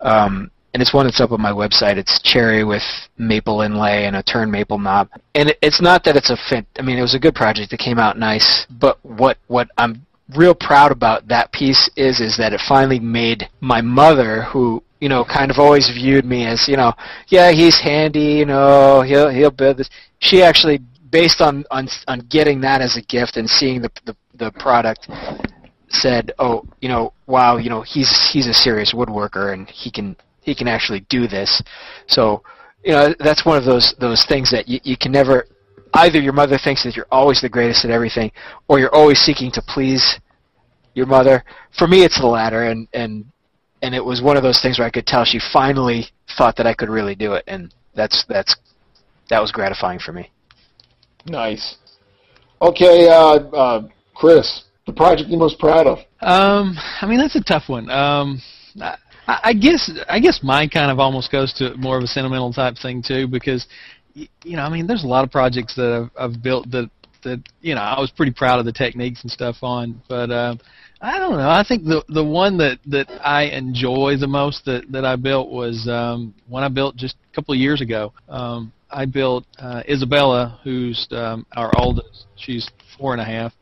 Um, 0.00 0.50
and 0.74 0.82
it's 0.82 0.92
one 0.92 1.06
that's 1.06 1.20
up 1.20 1.32
on 1.32 1.40
my 1.40 1.52
website. 1.52 1.96
It's 1.96 2.20
cherry 2.20 2.62
with 2.62 2.82
maple 3.16 3.62
inlay 3.62 4.04
and 4.04 4.16
a 4.16 4.22
turn 4.22 4.50
maple 4.50 4.78
knob. 4.78 5.08
And 5.34 5.48
it, 5.48 5.58
it's 5.62 5.80
not 5.80 6.04
that 6.04 6.16
it's 6.16 6.28
a 6.28 6.36
fit. 6.50 6.66
I 6.78 6.82
mean, 6.82 6.98
it 6.98 7.02
was 7.02 7.14
a 7.14 7.18
good 7.18 7.34
project. 7.34 7.72
It 7.72 7.78
came 7.78 7.98
out 7.98 8.18
nice. 8.18 8.66
But 8.68 8.98
what 9.02 9.38
what 9.46 9.68
I'm 9.78 10.04
real 10.36 10.54
proud 10.54 10.92
about 10.92 11.28
that 11.28 11.50
piece 11.52 11.88
is 11.96 12.20
is 12.20 12.36
that 12.36 12.52
it 12.52 12.60
finally 12.68 12.98
made 12.98 13.48
my 13.60 13.80
mother 13.80 14.42
who 14.42 14.82
you 15.00 15.08
know 15.08 15.24
kind 15.24 15.50
of 15.50 15.58
always 15.58 15.88
viewed 15.88 16.24
me 16.24 16.44
as 16.46 16.66
you 16.66 16.76
know 16.76 16.92
yeah 17.28 17.52
he's 17.52 17.78
handy 17.80 18.32
you 18.38 18.44
know 18.44 19.02
he'll 19.02 19.28
he'll 19.28 19.50
build 19.50 19.76
this 19.76 19.88
she 20.18 20.42
actually 20.42 20.80
based 21.20 21.40
on 21.40 21.64
on 21.70 21.88
on 22.08 22.18
getting 22.36 22.58
that 22.60 22.80
as 22.80 22.96
a 22.96 23.02
gift 23.16 23.36
and 23.38 23.48
seeing 23.48 23.80
the 23.80 23.90
the, 24.08 24.14
the 24.42 24.50
product 24.66 25.08
said 25.88 26.32
oh 26.38 26.56
you 26.82 26.88
know 26.88 27.12
wow 27.26 27.56
you 27.56 27.70
know 27.70 27.82
he's 27.82 28.10
he's 28.32 28.46
a 28.46 28.52
serious 28.66 28.92
woodworker 28.92 29.54
and 29.54 29.68
he 29.70 29.90
can 29.90 30.16
he 30.42 30.54
can 30.54 30.68
actually 30.68 31.00
do 31.08 31.26
this 31.26 31.62
so 32.06 32.42
you 32.84 32.92
know 32.92 33.14
that's 33.18 33.44
one 33.46 33.56
of 33.56 33.64
those 33.64 33.94
those 33.98 34.26
things 34.26 34.50
that 34.50 34.68
you, 34.68 34.78
you 34.84 34.96
can 34.96 35.10
never 35.10 35.46
either 35.94 36.20
your 36.20 36.32
mother 36.32 36.58
thinks 36.58 36.84
that 36.84 36.94
you're 36.96 37.06
always 37.10 37.40
the 37.40 37.48
greatest 37.48 37.84
at 37.84 37.90
everything, 37.90 38.30
or 38.68 38.78
you're 38.78 38.94
always 38.94 39.18
seeking 39.18 39.50
to 39.52 39.62
please 39.62 40.20
your 40.94 41.06
mother. 41.06 41.44
For 41.78 41.86
me, 41.86 42.04
it's 42.04 42.20
the 42.20 42.26
latter, 42.26 42.64
and 42.64 42.88
and 42.92 43.24
and 43.82 43.94
it 43.94 44.04
was 44.04 44.22
one 44.22 44.36
of 44.36 44.42
those 44.42 44.60
things 44.62 44.78
where 44.78 44.86
I 44.86 44.90
could 44.90 45.06
tell 45.06 45.24
she 45.24 45.40
finally 45.52 46.06
thought 46.36 46.56
that 46.56 46.66
I 46.66 46.74
could 46.74 46.88
really 46.88 47.14
do 47.14 47.32
it, 47.34 47.44
and 47.46 47.74
that's 47.94 48.24
that's 48.28 48.56
that 49.30 49.40
was 49.40 49.52
gratifying 49.52 49.98
for 49.98 50.12
me. 50.12 50.30
Nice. 51.26 51.76
Okay, 52.62 53.08
uh, 53.08 53.38
uh, 53.54 53.88
Chris, 54.14 54.64
the 54.86 54.92
project 54.92 55.28
you're 55.28 55.38
most 55.38 55.58
proud 55.58 55.86
of? 55.86 55.98
Um, 56.20 56.76
I 57.00 57.06
mean 57.06 57.18
that's 57.18 57.36
a 57.36 57.42
tough 57.42 57.68
one. 57.68 57.90
Um, 57.90 58.40
I, 58.80 58.96
I 59.26 59.52
guess 59.52 59.90
I 60.08 60.20
guess 60.20 60.40
mine 60.42 60.68
kind 60.70 60.90
of 60.90 60.98
almost 60.98 61.30
goes 61.30 61.52
to 61.54 61.76
more 61.76 61.98
of 61.98 62.04
a 62.04 62.06
sentimental 62.06 62.52
type 62.52 62.76
thing 62.80 63.02
too, 63.02 63.26
because 63.26 63.66
you 64.16 64.56
know, 64.56 64.62
I 64.62 64.70
mean, 64.70 64.86
there's 64.86 65.04
a 65.04 65.08
lot 65.08 65.24
of 65.24 65.30
projects 65.30 65.74
that 65.76 66.10
I've, 66.16 66.30
I've 66.30 66.42
built 66.42 66.70
that 66.70 66.90
that 67.26 67.42
you 67.60 67.74
know 67.74 67.82
I 67.82 68.00
was 68.00 68.10
pretty 68.10 68.32
proud 68.32 68.58
of 68.58 68.64
the 68.64 68.72
techniques 68.72 69.22
and 69.22 69.30
stuff 69.30 69.56
on, 69.62 70.00
but 70.08 70.30
uh, 70.30 70.56
I 71.00 71.18
don't 71.18 71.36
know. 71.36 71.50
I 71.50 71.64
think 71.66 71.84
the 71.84 72.02
the 72.08 72.24
one 72.24 72.56
that 72.58 72.78
that 72.86 73.08
I 73.22 73.44
enjoy 73.44 74.16
the 74.18 74.26
most 74.26 74.64
that 74.64 74.90
that 74.90 75.04
I 75.04 75.16
built 75.16 75.50
was 75.50 75.86
um, 75.88 76.34
one 76.48 76.62
I 76.62 76.68
built 76.68 76.96
just 76.96 77.16
a 77.30 77.34
couple 77.34 77.52
of 77.52 77.60
years 77.60 77.80
ago. 77.80 78.12
Um, 78.28 78.72
I 78.90 79.04
built 79.04 79.44
uh, 79.58 79.82
Isabella, 79.88 80.60
who's 80.62 81.06
um, 81.10 81.44
our 81.56 81.70
oldest. 81.76 82.26
She's 82.36 82.70
four 82.96 83.12
and 83.12 83.20
a 83.20 83.24
half. 83.24 83.52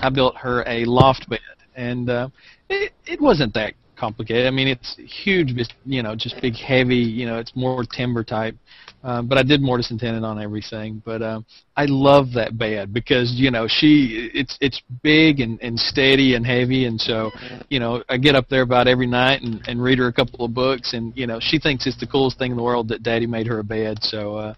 I 0.00 0.10
built 0.10 0.36
her 0.36 0.62
a 0.68 0.84
loft 0.84 1.28
bed, 1.28 1.40
and 1.74 2.08
uh, 2.08 2.28
it 2.68 2.92
it 3.06 3.20
wasn't 3.20 3.54
that 3.54 3.74
complicated. 3.96 4.46
I 4.46 4.50
mean, 4.50 4.68
it's 4.68 4.96
huge, 4.96 5.52
you 5.84 6.02
know, 6.02 6.14
just 6.14 6.40
big, 6.40 6.54
heavy. 6.54 6.96
You 6.96 7.26
know, 7.26 7.38
it's 7.38 7.54
more 7.56 7.84
timber 7.84 8.22
type. 8.22 8.56
Um, 9.02 9.28
but 9.28 9.38
I 9.38 9.42
did 9.44 9.60
mortise 9.60 9.90
and 9.90 10.00
tenon 10.00 10.24
on 10.24 10.40
everything. 10.42 11.00
But 11.04 11.22
um, 11.22 11.46
I 11.76 11.84
love 11.84 12.32
that 12.34 12.58
bed 12.58 12.92
because 12.92 13.32
you 13.34 13.50
know 13.50 13.68
she 13.68 14.30
it's 14.34 14.58
it's 14.60 14.82
big 15.02 15.40
and 15.40 15.60
and 15.62 15.78
steady 15.78 16.34
and 16.34 16.44
heavy, 16.44 16.86
and 16.86 17.00
so 17.00 17.30
you 17.68 17.78
know 17.78 18.02
I 18.08 18.16
get 18.16 18.34
up 18.34 18.48
there 18.48 18.62
about 18.62 18.88
every 18.88 19.06
night 19.06 19.42
and 19.42 19.62
and 19.68 19.82
read 19.82 19.98
her 19.98 20.08
a 20.08 20.12
couple 20.12 20.44
of 20.44 20.54
books, 20.54 20.92
and 20.92 21.16
you 21.16 21.26
know 21.26 21.38
she 21.40 21.58
thinks 21.58 21.86
it's 21.86 21.98
the 22.00 22.06
coolest 22.06 22.38
thing 22.38 22.50
in 22.50 22.56
the 22.56 22.62
world 22.62 22.88
that 22.88 23.02
Daddy 23.02 23.26
made 23.26 23.46
her 23.46 23.60
a 23.60 23.64
bed. 23.64 23.98
So 24.02 24.36
uh, 24.36 24.54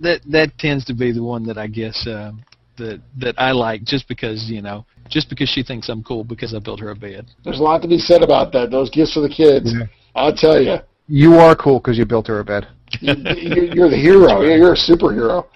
that 0.00 0.20
that 0.30 0.58
tends 0.58 0.84
to 0.86 0.94
be 0.94 1.12
the 1.12 1.22
one 1.22 1.44
that 1.46 1.58
I 1.58 1.68
guess. 1.68 2.06
Uh, 2.06 2.32
that 2.76 3.00
that 3.18 3.34
I 3.38 3.52
like 3.52 3.84
just 3.84 4.08
because 4.08 4.50
you 4.50 4.60
know 4.60 4.84
just 5.08 5.28
because 5.28 5.48
she 5.48 5.62
thinks 5.62 5.88
I'm 5.88 6.02
cool 6.02 6.24
because 6.24 6.54
I 6.54 6.58
built 6.58 6.80
her 6.80 6.90
a 6.90 6.96
bed. 6.96 7.26
There's 7.44 7.60
a 7.60 7.62
lot 7.62 7.82
to 7.82 7.88
be 7.88 7.98
said 7.98 8.22
about 8.22 8.52
that. 8.52 8.70
Those 8.70 8.90
gifts 8.90 9.14
for 9.14 9.20
the 9.20 9.28
kids. 9.28 9.72
Yeah. 9.72 9.86
I'll 10.14 10.34
tell 10.34 10.60
you. 10.60 10.78
You 11.06 11.34
are 11.34 11.54
cool 11.54 11.80
because 11.80 11.98
you 11.98 12.06
built 12.06 12.26
her 12.28 12.40
a 12.40 12.44
bed. 12.44 12.68
you're 13.00 13.90
the 13.90 14.00
hero. 14.00 14.42
You're 14.42 14.72
a 14.72 14.76
superhero. 14.76 15.46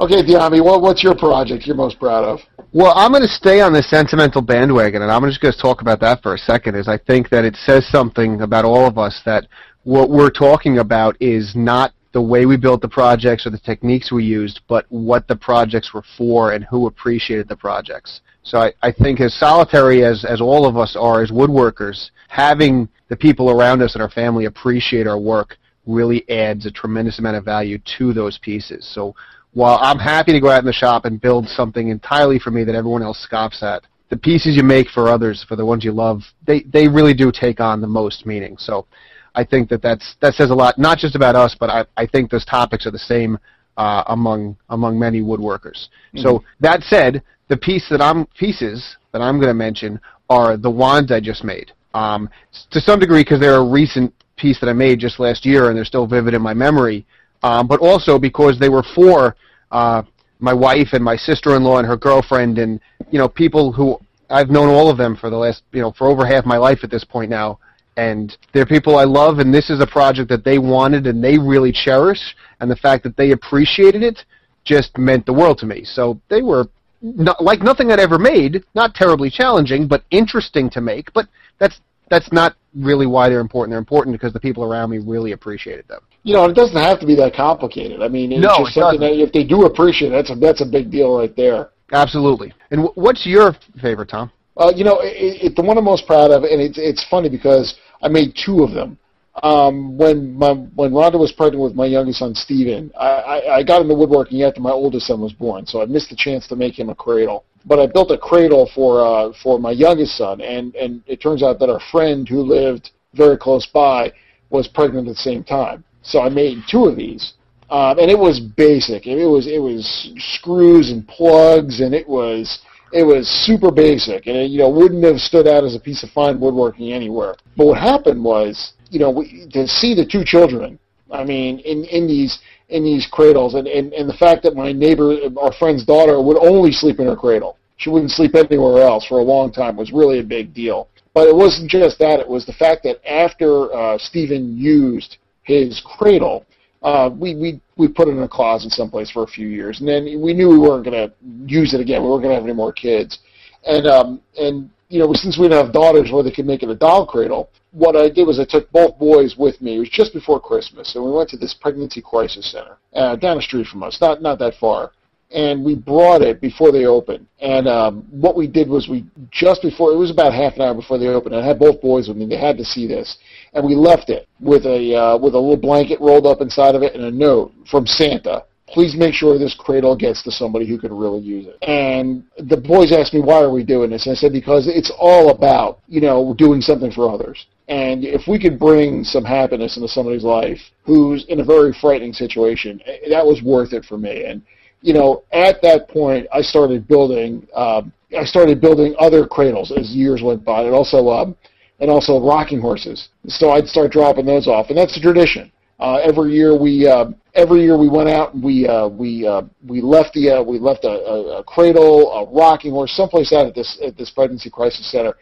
Okay, 0.00 0.22
Dyami, 0.22 0.64
what, 0.64 0.82
what's 0.82 1.04
your 1.04 1.14
project 1.14 1.66
you're 1.66 1.76
most 1.76 2.00
proud 2.00 2.24
of? 2.24 2.40
Well, 2.72 2.92
I'm 2.96 3.12
going 3.12 3.22
to 3.22 3.28
stay 3.28 3.60
on 3.60 3.72
the 3.72 3.82
sentimental 3.82 4.42
bandwagon, 4.42 5.02
and 5.02 5.10
I'm 5.10 5.22
just 5.22 5.40
going 5.40 5.54
to 5.54 5.60
talk 5.60 5.82
about 5.82 6.00
that 6.00 6.20
for 6.20 6.34
a 6.34 6.38
second. 6.38 6.74
Is 6.74 6.88
I 6.88 6.98
think 6.98 7.28
that 7.30 7.44
it 7.44 7.54
says 7.54 7.86
something 7.88 8.40
about 8.40 8.64
all 8.64 8.86
of 8.86 8.98
us 8.98 9.20
that 9.24 9.46
what 9.84 10.10
we're 10.10 10.30
talking 10.30 10.78
about 10.78 11.16
is 11.20 11.52
not 11.54 11.92
the 12.12 12.22
way 12.22 12.46
we 12.46 12.56
built 12.56 12.80
the 12.80 12.88
projects 12.88 13.46
or 13.46 13.50
the 13.50 13.58
techniques 13.58 14.10
we 14.10 14.24
used, 14.24 14.60
but 14.68 14.86
what 14.88 15.28
the 15.28 15.36
projects 15.36 15.94
were 15.94 16.04
for 16.16 16.52
and 16.52 16.64
who 16.64 16.86
appreciated 16.86 17.48
the 17.48 17.56
projects. 17.56 18.20
So 18.44 18.58
I, 18.58 18.72
I 18.82 18.92
think 18.92 19.20
as 19.20 19.34
solitary 19.34 20.04
as, 20.04 20.24
as 20.24 20.40
all 20.40 20.66
of 20.66 20.76
us 20.76 20.96
are 20.98 21.22
as 21.22 21.30
woodworkers, 21.30 22.10
having 22.28 22.88
the 23.08 23.16
people 23.16 23.50
around 23.50 23.82
us 23.82 23.94
and 23.94 24.02
our 24.02 24.10
family 24.10 24.44
appreciate 24.44 25.06
our 25.06 25.18
work 25.18 25.56
really 25.86 26.28
adds 26.30 26.66
a 26.66 26.70
tremendous 26.70 27.18
amount 27.18 27.36
of 27.36 27.44
value 27.44 27.78
to 27.98 28.12
those 28.12 28.38
pieces. 28.38 28.88
So 28.94 29.14
while 29.52 29.78
I'm 29.80 29.98
happy 29.98 30.32
to 30.32 30.40
go 30.40 30.50
out 30.50 30.60
in 30.60 30.66
the 30.66 30.72
shop 30.72 31.06
and 31.06 31.20
build 31.20 31.48
something 31.48 31.88
entirely 31.88 32.38
for 32.38 32.50
me 32.50 32.64
that 32.64 32.74
everyone 32.74 33.02
else 33.02 33.18
scoffs 33.18 33.62
at, 33.62 33.82
the 34.10 34.16
pieces 34.16 34.56
you 34.56 34.62
make 34.62 34.88
for 34.90 35.08
others, 35.08 35.44
for 35.48 35.56
the 35.56 35.64
ones 35.64 35.82
you 35.82 35.90
love, 35.90 36.20
they 36.46 36.60
they 36.60 36.86
really 36.86 37.14
do 37.14 37.32
take 37.32 37.58
on 37.58 37.80
the 37.80 37.86
most 37.86 38.26
meaning. 38.26 38.56
So, 38.58 38.86
I 39.34 39.44
think 39.44 39.68
that 39.70 39.82
that's 39.82 40.16
that 40.20 40.34
says 40.34 40.50
a 40.50 40.54
lot, 40.54 40.78
not 40.78 40.98
just 40.98 41.16
about 41.16 41.34
us, 41.34 41.56
but 41.58 41.70
I 41.70 41.86
I 41.96 42.06
think 42.06 42.30
those 42.30 42.44
topics 42.44 42.86
are 42.86 42.90
the 42.90 42.98
same 42.98 43.38
uh, 43.76 44.04
among 44.08 44.56
among 44.70 44.98
many 44.98 45.20
woodworkers. 45.20 45.88
Mm-hmm. 46.14 46.20
So 46.20 46.44
that 46.60 46.82
said, 46.82 47.22
the 47.48 47.56
piece 47.56 47.86
that 47.90 48.00
I'm 48.00 48.26
pieces 48.38 48.96
that 49.12 49.22
I'm 49.22 49.36
going 49.36 49.48
to 49.48 49.54
mention 49.54 50.00
are 50.30 50.56
the 50.56 50.70
wands 50.70 51.12
I 51.12 51.20
just 51.20 51.44
made. 51.44 51.72
Um, 51.94 52.28
to 52.70 52.80
some 52.80 52.98
degree, 52.98 53.22
because 53.22 53.40
they're 53.40 53.56
a 53.56 53.64
recent 53.64 54.12
piece 54.36 54.58
that 54.60 54.68
I 54.68 54.72
made 54.72 54.98
just 54.98 55.20
last 55.20 55.46
year, 55.46 55.68
and 55.68 55.76
they're 55.76 55.84
still 55.84 56.06
vivid 56.06 56.34
in 56.34 56.42
my 56.42 56.54
memory. 56.54 57.06
Um, 57.42 57.66
but 57.66 57.80
also 57.80 58.18
because 58.18 58.58
they 58.58 58.70
were 58.70 58.84
for 58.94 59.36
uh, 59.70 60.02
my 60.38 60.54
wife 60.54 60.88
and 60.92 61.04
my 61.04 61.16
sister-in-law 61.16 61.78
and 61.78 61.86
her 61.86 61.96
girlfriend, 61.96 62.58
and 62.58 62.80
you 63.10 63.18
know 63.18 63.28
people 63.28 63.72
who 63.72 63.98
I've 64.30 64.50
known 64.50 64.68
all 64.68 64.90
of 64.90 64.96
them 64.96 65.16
for 65.16 65.30
the 65.30 65.36
last 65.36 65.62
you 65.72 65.80
know 65.80 65.92
for 65.92 66.06
over 66.06 66.26
half 66.26 66.46
my 66.46 66.56
life 66.56 66.80
at 66.82 66.90
this 66.90 67.04
point 67.04 67.30
now 67.30 67.58
and 67.96 68.36
they're 68.52 68.66
people 68.66 68.96
I 68.96 69.04
love, 69.04 69.38
and 69.38 69.52
this 69.52 69.70
is 69.70 69.80
a 69.80 69.86
project 69.86 70.28
that 70.30 70.44
they 70.44 70.58
wanted 70.58 71.06
and 71.06 71.22
they 71.22 71.38
really 71.38 71.72
cherish, 71.72 72.36
and 72.60 72.70
the 72.70 72.76
fact 72.76 73.04
that 73.04 73.16
they 73.16 73.30
appreciated 73.32 74.02
it 74.02 74.24
just 74.64 74.96
meant 74.98 75.26
the 75.26 75.32
world 75.32 75.58
to 75.58 75.66
me. 75.66 75.84
So 75.84 76.20
they 76.28 76.42
were 76.42 76.66
not, 77.02 77.42
like 77.42 77.60
nothing 77.60 77.92
I'd 77.92 78.00
ever 78.00 78.18
made, 78.18 78.64
not 78.74 78.94
terribly 78.94 79.30
challenging, 79.30 79.86
but 79.86 80.04
interesting 80.10 80.70
to 80.70 80.80
make. 80.80 81.12
But 81.12 81.28
that's 81.58 81.80
that's 82.10 82.32
not 82.32 82.56
really 82.74 83.06
why 83.06 83.28
they're 83.28 83.40
important. 83.40 83.72
They're 83.72 83.78
important 83.78 84.14
because 84.14 84.32
the 84.32 84.40
people 84.40 84.64
around 84.64 84.90
me 84.90 84.98
really 84.98 85.32
appreciated 85.32 85.86
them. 85.88 86.00
You 86.22 86.34
know, 86.34 86.44
it 86.46 86.54
doesn't 86.54 86.76
have 86.76 87.00
to 87.00 87.06
be 87.06 87.14
that 87.16 87.34
complicated. 87.34 88.02
I 88.02 88.08
mean, 88.08 88.32
it's 88.32 88.42
no, 88.42 88.64
just 88.64 88.76
it 88.76 88.80
something 88.80 89.00
doesn't. 89.00 89.18
that 89.18 89.22
if 89.22 89.32
they 89.32 89.44
do 89.44 89.64
appreciate 89.64 90.08
it, 90.08 90.12
that's 90.12 90.30
a 90.30 90.34
that's 90.34 90.62
a 90.62 90.66
big 90.66 90.90
deal 90.90 91.18
right 91.18 91.34
there. 91.36 91.70
Absolutely. 91.92 92.52
And 92.70 92.84
w- 92.84 92.92
what's 92.94 93.26
your 93.26 93.54
favorite, 93.80 94.08
Tom? 94.08 94.32
Uh, 94.56 94.72
you 94.74 94.84
know, 94.84 95.00
it, 95.00 95.42
it, 95.42 95.56
the 95.56 95.62
one 95.62 95.76
I'm 95.78 95.84
most 95.84 96.06
proud 96.06 96.30
of, 96.30 96.44
and 96.44 96.60
it's 96.60 96.78
it's 96.78 97.04
funny 97.08 97.28
because 97.28 97.74
I 98.02 98.08
made 98.08 98.34
two 98.36 98.62
of 98.62 98.72
them. 98.72 98.98
Um, 99.42 99.98
when 99.98 100.34
my 100.34 100.52
when 100.52 100.92
Rhonda 100.92 101.18
was 101.18 101.32
pregnant 101.32 101.62
with 101.62 101.74
my 101.74 101.86
youngest 101.86 102.20
son 102.20 102.36
Steven, 102.36 102.92
I, 102.96 103.08
I, 103.08 103.56
I 103.56 103.62
got 103.64 103.82
into 103.82 103.94
woodworking 103.94 104.42
after 104.42 104.60
my 104.60 104.70
oldest 104.70 105.08
son 105.08 105.20
was 105.20 105.32
born, 105.32 105.66
so 105.66 105.82
I 105.82 105.86
missed 105.86 106.10
the 106.10 106.16
chance 106.16 106.46
to 106.48 106.56
make 106.56 106.78
him 106.78 106.88
a 106.88 106.94
cradle. 106.94 107.44
But 107.66 107.80
I 107.80 107.86
built 107.86 108.12
a 108.12 108.18
cradle 108.18 108.70
for 108.74 109.04
uh, 109.04 109.32
for 109.42 109.58
my 109.58 109.72
youngest 109.72 110.16
son, 110.16 110.40
and 110.40 110.72
and 110.76 111.02
it 111.06 111.20
turns 111.20 111.42
out 111.42 111.58
that 111.58 111.68
our 111.68 111.80
friend 111.90 112.28
who 112.28 112.42
lived 112.42 112.92
very 113.14 113.36
close 113.36 113.66
by 113.66 114.12
was 114.50 114.68
pregnant 114.68 115.08
at 115.08 115.16
the 115.16 115.22
same 115.22 115.42
time. 115.42 115.82
So 116.02 116.20
I 116.20 116.28
made 116.28 116.58
two 116.70 116.84
of 116.84 116.96
these, 116.96 117.32
um, 117.70 117.98
and 117.98 118.08
it 118.08 118.18
was 118.18 118.38
basic. 118.38 119.08
It 119.08 119.26
was 119.26 119.48
it 119.48 119.58
was 119.58 120.12
screws 120.36 120.92
and 120.92 121.08
plugs, 121.08 121.80
and 121.80 121.92
it 121.92 122.08
was 122.08 122.60
it 122.94 123.02
was 123.02 123.28
super 123.28 123.72
basic, 123.72 124.28
and 124.28 124.36
it, 124.36 124.50
you 124.50 124.58
know 124.58 124.70
wouldn't 124.70 125.04
have 125.04 125.18
stood 125.18 125.48
out 125.48 125.64
as 125.64 125.74
a 125.74 125.80
piece 125.80 126.02
of 126.04 126.10
fine 126.10 126.38
woodworking 126.38 126.92
anywhere. 126.92 127.34
But 127.56 127.66
what 127.66 127.80
happened 127.80 128.22
was, 128.24 128.74
you 128.88 129.00
know, 129.00 129.10
we, 129.10 129.48
to 129.52 129.66
see 129.66 129.94
the 129.94 130.06
two 130.06 130.24
children. 130.24 130.78
I 131.10 131.24
mean, 131.24 131.58
in 131.60 131.84
in 131.84 132.06
these 132.06 132.38
in 132.68 132.84
these 132.84 133.06
cradles, 133.10 133.54
and, 133.54 133.66
and 133.66 133.92
and 133.92 134.08
the 134.08 134.14
fact 134.14 134.44
that 134.44 134.54
my 134.54 134.72
neighbor, 134.72 135.16
our 135.40 135.52
friend's 135.52 135.84
daughter, 135.84 136.22
would 136.22 136.38
only 136.38 136.70
sleep 136.70 137.00
in 137.00 137.06
her 137.06 137.16
cradle. 137.16 137.58
She 137.76 137.90
wouldn't 137.90 138.12
sleep 138.12 138.36
anywhere 138.36 138.82
else 138.82 139.04
for 139.04 139.18
a 139.18 139.22
long 139.22 139.52
time. 139.52 139.76
Was 139.76 139.92
really 139.92 140.20
a 140.20 140.24
big 140.24 140.54
deal. 140.54 140.88
But 141.12 141.28
it 141.28 141.34
wasn't 141.34 141.70
just 141.70 141.98
that. 141.98 142.20
It 142.20 142.28
was 142.28 142.46
the 142.46 142.52
fact 142.52 142.84
that 142.84 142.98
after 143.08 143.72
uh, 143.74 143.98
Stephen 143.98 144.56
used 144.56 145.18
his 145.42 145.82
cradle, 145.84 146.46
uh, 146.84 147.08
we 147.08 147.34
we 147.34 147.60
we 147.76 147.88
put 147.88 148.08
it 148.08 148.12
in 148.12 148.22
a 148.22 148.28
closet 148.28 148.70
someplace 148.70 149.10
for 149.10 149.24
a 149.24 149.26
few 149.26 149.48
years, 149.48 149.80
and 149.80 149.88
then 149.88 150.04
we 150.20 150.34
knew 150.34 150.48
we 150.48 150.58
weren't 150.58 150.84
going 150.84 151.08
to 151.08 151.12
use 151.46 151.72
it 151.72 151.80
again. 151.80 152.02
We 152.02 152.08
weren't 152.08 152.22
going 152.22 152.32
to 152.32 152.36
have 152.36 152.44
any 152.44 152.52
more 152.52 152.72
kids, 152.72 153.20
and 153.66 153.86
um, 153.86 154.20
and 154.38 154.70
you 154.90 154.98
know 154.98 155.10
since 155.14 155.38
we 155.38 155.48
didn't 155.48 155.64
have 155.64 155.72
daughters 155.72 156.12
where 156.12 156.22
they 156.22 156.30
could 156.30 156.46
make 156.46 156.62
it 156.62 156.68
a 156.68 156.74
doll 156.74 157.06
cradle, 157.06 157.48
what 157.72 157.96
I 157.96 158.10
did 158.10 158.26
was 158.26 158.38
I 158.38 158.44
took 158.44 158.70
both 158.70 158.98
boys 158.98 159.34
with 159.38 159.60
me. 159.62 159.76
It 159.76 159.78
was 159.80 159.88
just 159.88 160.12
before 160.12 160.38
Christmas, 160.38 160.94
and 160.94 161.02
we 161.02 161.10
went 161.10 161.30
to 161.30 161.38
this 161.38 161.54
pregnancy 161.54 162.02
crisis 162.02 162.52
center 162.52 162.76
uh, 162.92 163.16
down 163.16 163.36
the 163.36 163.42
street 163.42 163.66
from 163.66 163.82
us, 163.82 163.98
not 164.00 164.20
not 164.20 164.38
that 164.40 164.54
far 164.60 164.92
and 165.34 165.64
we 165.64 165.74
brought 165.74 166.22
it 166.22 166.40
before 166.40 166.70
they 166.70 166.86
opened. 166.86 167.26
And 167.40 167.66
um, 167.66 168.06
what 168.10 168.36
we 168.36 168.46
did 168.46 168.68
was 168.68 168.88
we 168.88 169.04
just 169.30 169.60
before 169.62 169.92
it 169.92 169.96
was 169.96 170.10
about 170.10 170.32
half 170.32 170.54
an 170.54 170.62
hour 170.62 170.74
before 170.74 170.96
they 170.96 171.08
opened. 171.08 171.34
I 171.34 171.44
had 171.44 171.58
both 171.58 171.82
boys 171.82 172.08
with 172.08 172.16
me; 172.16 172.26
they 172.26 172.38
had 172.38 172.56
to 172.56 172.64
see 172.64 172.86
this, 172.86 173.18
and 173.52 173.66
we 173.66 173.74
left 173.74 174.08
it 174.08 174.28
with 174.40 174.64
a 174.64 174.94
uh, 174.94 175.18
with 175.18 175.34
a 175.34 175.38
little 175.38 175.56
blanket 175.56 176.00
rolled 176.00 176.26
up 176.26 176.40
inside 176.40 176.74
of 176.74 176.82
it 176.82 176.94
and 176.94 177.04
a 177.04 177.10
note 177.10 177.52
from 177.70 177.86
Santa. 177.86 178.44
Please 178.66 178.96
make 178.96 179.14
sure 179.14 179.38
this 179.38 179.54
cradle 179.54 179.94
gets 179.94 180.22
to 180.22 180.32
somebody 180.32 180.66
who 180.66 180.78
could 180.78 180.90
really 180.90 181.20
use 181.20 181.46
it. 181.46 181.58
And 181.62 182.24
the 182.38 182.56
boys 182.56 182.92
asked 182.92 183.12
me, 183.12 183.20
why 183.20 183.40
are 183.42 183.52
we 183.52 183.62
doing 183.62 183.90
this? 183.90 184.06
And 184.06 184.16
I 184.16 184.18
said, 184.18 184.32
because 184.32 184.66
it's 184.66 184.90
all 184.98 185.28
about, 185.28 185.80
you 185.86 186.00
know, 186.00 186.34
doing 186.38 186.62
something 186.62 186.90
for 186.90 187.08
others. 187.08 187.46
And 187.68 188.04
if 188.04 188.26
we 188.26 188.38
could 188.38 188.58
bring 188.58 189.04
some 189.04 189.22
happiness 189.22 189.76
into 189.76 189.88
somebody's 189.88 190.24
life 190.24 190.58
who's 190.84 191.26
in 191.28 191.40
a 191.40 191.44
very 191.44 191.74
frightening 191.78 192.14
situation, 192.14 192.80
eh, 192.86 193.10
that 193.10 193.24
was 193.24 193.42
worth 193.42 193.74
it 193.74 193.84
for 193.84 193.98
me. 193.98 194.24
And 194.24 194.42
you 194.84 194.92
know, 194.92 195.24
at 195.32 195.62
that 195.62 195.88
point, 195.88 196.26
I 196.30 196.42
started 196.42 196.86
building. 196.86 197.48
Um, 197.54 197.90
I 198.16 198.24
started 198.24 198.60
building 198.60 198.94
other 198.98 199.26
cradles 199.26 199.72
as 199.72 199.90
years 199.90 200.20
went 200.22 200.44
by, 200.44 200.62
and 200.64 200.74
also 200.74 201.08
um, 201.08 201.34
and 201.80 201.90
also 201.90 202.20
rocking 202.20 202.60
horses. 202.60 203.08
So 203.26 203.50
I'd 203.52 203.66
start 203.66 203.92
dropping 203.92 204.26
those 204.26 204.46
off, 204.46 204.68
and 204.68 204.76
that's 204.76 204.94
a 204.98 205.00
tradition. 205.00 205.50
Uh, 205.80 205.96
every 206.04 206.34
year 206.34 206.54
we 206.56 206.86
uh, 206.86 207.06
every 207.34 207.62
year 207.62 207.78
we 207.78 207.88
went 207.88 208.10
out 208.10 208.34
and 208.34 208.42
we 208.42 208.68
uh, 208.68 208.86
we 208.86 209.26
uh, 209.26 209.42
we 209.66 209.80
left 209.80 210.12
the 210.12 210.30
uh, 210.30 210.42
we 210.42 210.58
left 210.58 210.84
a, 210.84 210.88
a, 210.90 211.38
a 211.38 211.44
cradle, 211.44 212.12
a 212.12 212.30
rocking 212.30 212.72
horse, 212.72 212.94
someplace 212.94 213.32
out 213.32 213.46
at 213.46 213.54
this 213.54 213.78
at 213.82 213.96
this 213.96 214.10
pregnancy 214.10 214.50
crisis 214.50 214.90
center. 214.92 215.14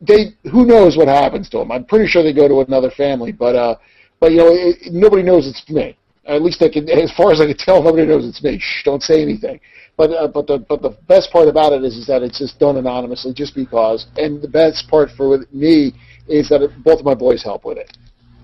They 0.00 0.36
who 0.52 0.64
knows 0.64 0.96
what 0.96 1.08
happens 1.08 1.50
to 1.50 1.58
them? 1.58 1.72
I'm 1.72 1.84
pretty 1.84 2.06
sure 2.06 2.22
they 2.22 2.32
go 2.32 2.46
to 2.46 2.60
another 2.60 2.92
family, 2.92 3.32
but 3.32 3.56
uh, 3.56 3.74
but 4.20 4.30
you 4.30 4.38
know 4.38 4.50
it, 4.52 4.92
nobody 4.92 5.24
knows 5.24 5.48
it's 5.48 5.68
me. 5.68 5.96
At 6.28 6.42
least 6.42 6.62
I 6.62 6.68
can, 6.68 6.88
as 7.06 7.12
far 7.12 7.32
as 7.32 7.40
I 7.40 7.46
can 7.46 7.56
tell, 7.56 7.82
nobody 7.82 8.06
knows 8.06 8.26
it's 8.26 8.42
me. 8.42 8.58
Shh, 8.60 8.84
don't 8.84 9.02
say 9.02 9.22
anything. 9.22 9.60
But 9.96 10.10
uh, 10.12 10.28
but 10.28 10.46
the 10.46 10.58
but 10.58 10.80
the 10.80 10.96
best 11.08 11.32
part 11.32 11.48
about 11.48 11.72
it 11.72 11.82
is 11.82 11.96
is 11.96 12.06
that 12.06 12.22
it's 12.22 12.38
just 12.38 12.60
done 12.60 12.76
anonymously, 12.76 13.34
just 13.34 13.54
because. 13.56 14.06
And 14.16 14.40
the 14.40 14.46
best 14.48 14.88
part 14.88 15.10
for 15.16 15.44
me 15.52 15.92
is 16.28 16.48
that 16.50 16.62
it, 16.62 16.70
both 16.84 17.00
of 17.00 17.04
my 17.04 17.14
boys 17.14 17.42
help 17.42 17.64
with 17.64 17.78
it. 17.78 17.96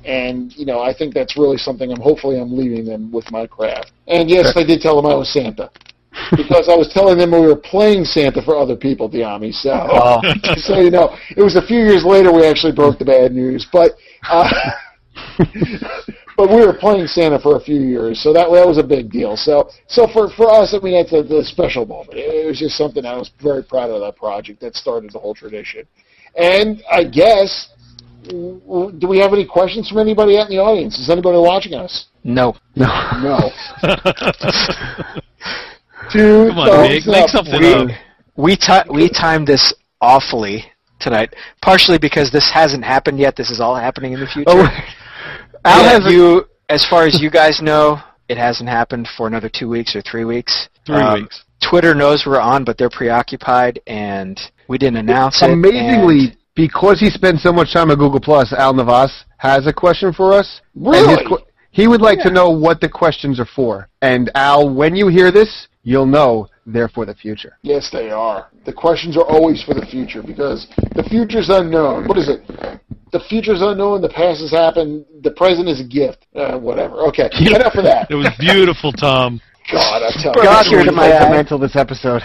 And 0.05 0.53
you 0.57 0.67
know, 0.67 0.81
I 0.81 0.93
think 0.93 1.15
that's 1.15 1.37
really 1.37 1.57
something. 1.57 1.93
I'm 1.93 2.01
hopefully 2.01 2.41
I'm 2.41 2.57
leaving 2.57 2.85
them 2.85 3.13
with 3.13 3.31
my 3.31 3.47
craft. 3.47 3.93
And 4.09 4.29
yes, 4.29 4.53
I 4.57 4.65
did 4.65 4.81
tell 4.81 4.97
them 5.01 5.07
I 5.07 5.15
was 5.15 5.33
Santa. 5.33 5.71
because 6.37 6.69
I 6.69 6.77
was 6.77 6.91
telling 6.93 7.19
them 7.19 7.33
we 7.33 7.41
were 7.41 7.57
playing 7.57 8.05
Santa 8.05 8.43
for 8.43 8.57
other 8.57 8.77
people, 8.77 9.09
Dyami. 9.09 9.53
So, 9.53 9.71
oh. 9.73 10.21
so 10.57 10.81
you 10.81 10.91
know, 10.91 11.17
it 11.37 11.43
was 11.43 11.57
a 11.57 11.63
few 11.67 11.79
years 11.79 12.05
later 12.05 12.33
we 12.33 12.45
actually 12.47 12.73
broke 12.73 12.99
the 12.99 13.05
bad 13.05 13.33
news. 13.33 13.67
But 13.73 13.93
uh, 14.29 14.49
but 16.37 16.49
we 16.49 16.67
were 16.67 16.73
playing 16.73 17.07
Santa 17.07 17.39
for 17.39 17.57
a 17.57 17.61
few 17.61 17.81
years, 17.81 18.21
so 18.23 18.33
that 18.33 18.51
that 18.51 18.67
was 18.67 18.79
a 18.79 18.83
big 18.83 19.11
deal. 19.11 19.37
So 19.37 19.71
so 19.87 20.07
for 20.07 20.31
for 20.31 20.51
us, 20.51 20.75
I 20.75 20.79
mean, 20.83 20.95
that's 20.95 21.13
a, 21.13 21.23
a 21.37 21.45
special 21.45 21.87
moment. 21.87 22.15
It, 22.15 22.45
it 22.45 22.47
was 22.47 22.59
just 22.59 22.77
something 22.77 23.05
I 23.05 23.17
was 23.17 23.31
very 23.43 23.63
proud 23.63 23.91
of 23.91 24.01
that 24.01 24.17
project 24.17 24.61
that 24.61 24.75
started 24.75 25.13
the 25.13 25.19
whole 25.19 25.35
tradition. 25.35 25.87
And 26.37 26.83
I 26.91 27.05
guess, 27.05 27.69
do 28.29 29.07
we 29.09 29.19
have 29.19 29.33
any 29.33 29.47
questions 29.47 29.89
from 29.89 29.99
anybody 29.99 30.37
out 30.37 30.51
in 30.51 30.57
the 30.57 30.63
audience? 30.63 30.99
Is 30.99 31.09
anybody 31.11 31.39
watching 31.39 31.75
us? 31.75 32.07
No. 32.25 32.57
No. 32.75 32.89
No. 33.23 33.51
Two 36.13 36.49
Come 36.49 36.59
on, 36.59 36.89
Nick, 36.89 37.07
make 37.07 37.29
something 37.29 37.61
we, 37.61 37.73
up. 37.73 37.89
We, 38.37 38.57
ti- 38.57 38.91
we 38.91 39.09
timed 39.09 39.47
this 39.47 39.73
awfully 40.01 40.65
tonight, 41.01 41.35
partially 41.63 41.99
because 41.99 42.31
this 42.31 42.51
hasn't 42.53 42.85
happened 42.85 43.19
yet. 43.19 43.37
This 43.37 43.51
is 43.51 43.61
all 43.61 43.77
happening 43.77 44.13
in 44.13 44.21
the 44.21 44.27
oh, 44.27 44.33
future. 44.33 44.51
Oh, 44.51 44.69
Al 45.65 45.83
yeah, 45.83 46.01
has 46.01 46.13
you, 46.13 46.45
as 46.69 46.85
far 46.89 47.07
as 47.07 47.21
you 47.21 47.31
guys 47.31 47.61
know, 47.63 47.99
it 48.29 48.37
hasn't 48.37 48.69
happened 48.69 49.09
for 49.17 49.27
another 49.27 49.49
two 49.49 49.69
weeks 49.69 49.97
or 49.97 50.03
three 50.03 50.25
weeks. 50.25 50.69
Three 50.87 50.97
um, 50.97 51.23
weeks. 51.23 51.45
Twitter 51.69 51.95
knows 51.95 52.25
we're 52.27 52.41
on, 52.41 52.65
but 52.65 52.77
they're 52.77 52.91
preoccupied, 52.91 53.81
and 53.87 54.39
we 54.69 54.77
didn't 54.77 54.99
announce 54.99 55.43
it. 55.43 55.51
Amazingly, 55.51 56.37
because 56.55 57.01
he 57.01 57.09
spends 57.09 57.43
so 57.43 57.53
much 57.53 57.73
time 57.73 57.91
at 57.91 57.99
Google 57.99 58.21
Plus, 58.21 58.53
Al 58.53 58.75
Navas 58.75 59.25
has 59.39 59.67
a 59.67 59.73
question 59.73 60.13
for 60.13 60.33
us. 60.33 60.61
Really? 60.75 61.25
Qu- 61.27 61.45
he 61.71 61.89
would 61.89 62.01
like 62.01 62.19
yeah. 62.19 62.25
to 62.25 62.31
know 62.31 62.51
what 62.51 62.81
the 62.81 62.89
questions 62.89 63.41
are 63.41 63.49
for. 63.57 63.89
And 64.01 64.31
Al, 64.35 64.73
when 64.73 64.95
you 64.95 65.09
hear 65.09 65.33
this, 65.33 65.69
you'll 65.83 66.07
know 66.07 66.49
they're 66.67 66.89
for 66.89 67.05
the 67.05 67.15
future. 67.15 67.59
Yes, 67.63 67.91
they 67.93 68.11
are. 68.11 68.49
The 68.65 68.73
questions 68.73 69.17
are 69.17 69.25
always 69.25 69.63
for 69.63 69.75
the 69.75 69.85
future 69.85 70.23
because 70.23 70.67
the 70.95 71.05
future's 71.11 71.49
unknown. 71.51 72.07
What 72.07 72.19
is 72.19 72.29
it? 72.29 72.81
The 73.15 73.21
future's 73.29 73.63
unknown. 73.63 74.03
The 74.03 74.09
past 74.09 74.41
has 74.41 74.51
happened. 74.51 75.07
The 75.23 75.31
present 75.31 75.69
is 75.69 75.81
a 75.81 75.85
gift. 75.85 76.27
Uh, 76.35 76.59
whatever. 76.59 76.97
Okay. 77.15 77.31
Enough 77.47 77.77
of 77.77 77.85
that. 77.85 78.11
It 78.11 78.17
was 78.17 78.27
beautiful, 78.41 78.91
Tom. 78.91 79.41
God, 79.71 80.03
I 80.03 80.11
tell 80.21 80.35
you. 80.35 80.43
God, 80.43 80.67
you're 80.67 81.31
mental 81.31 81.57
this 81.57 81.77
episode. 81.77 82.23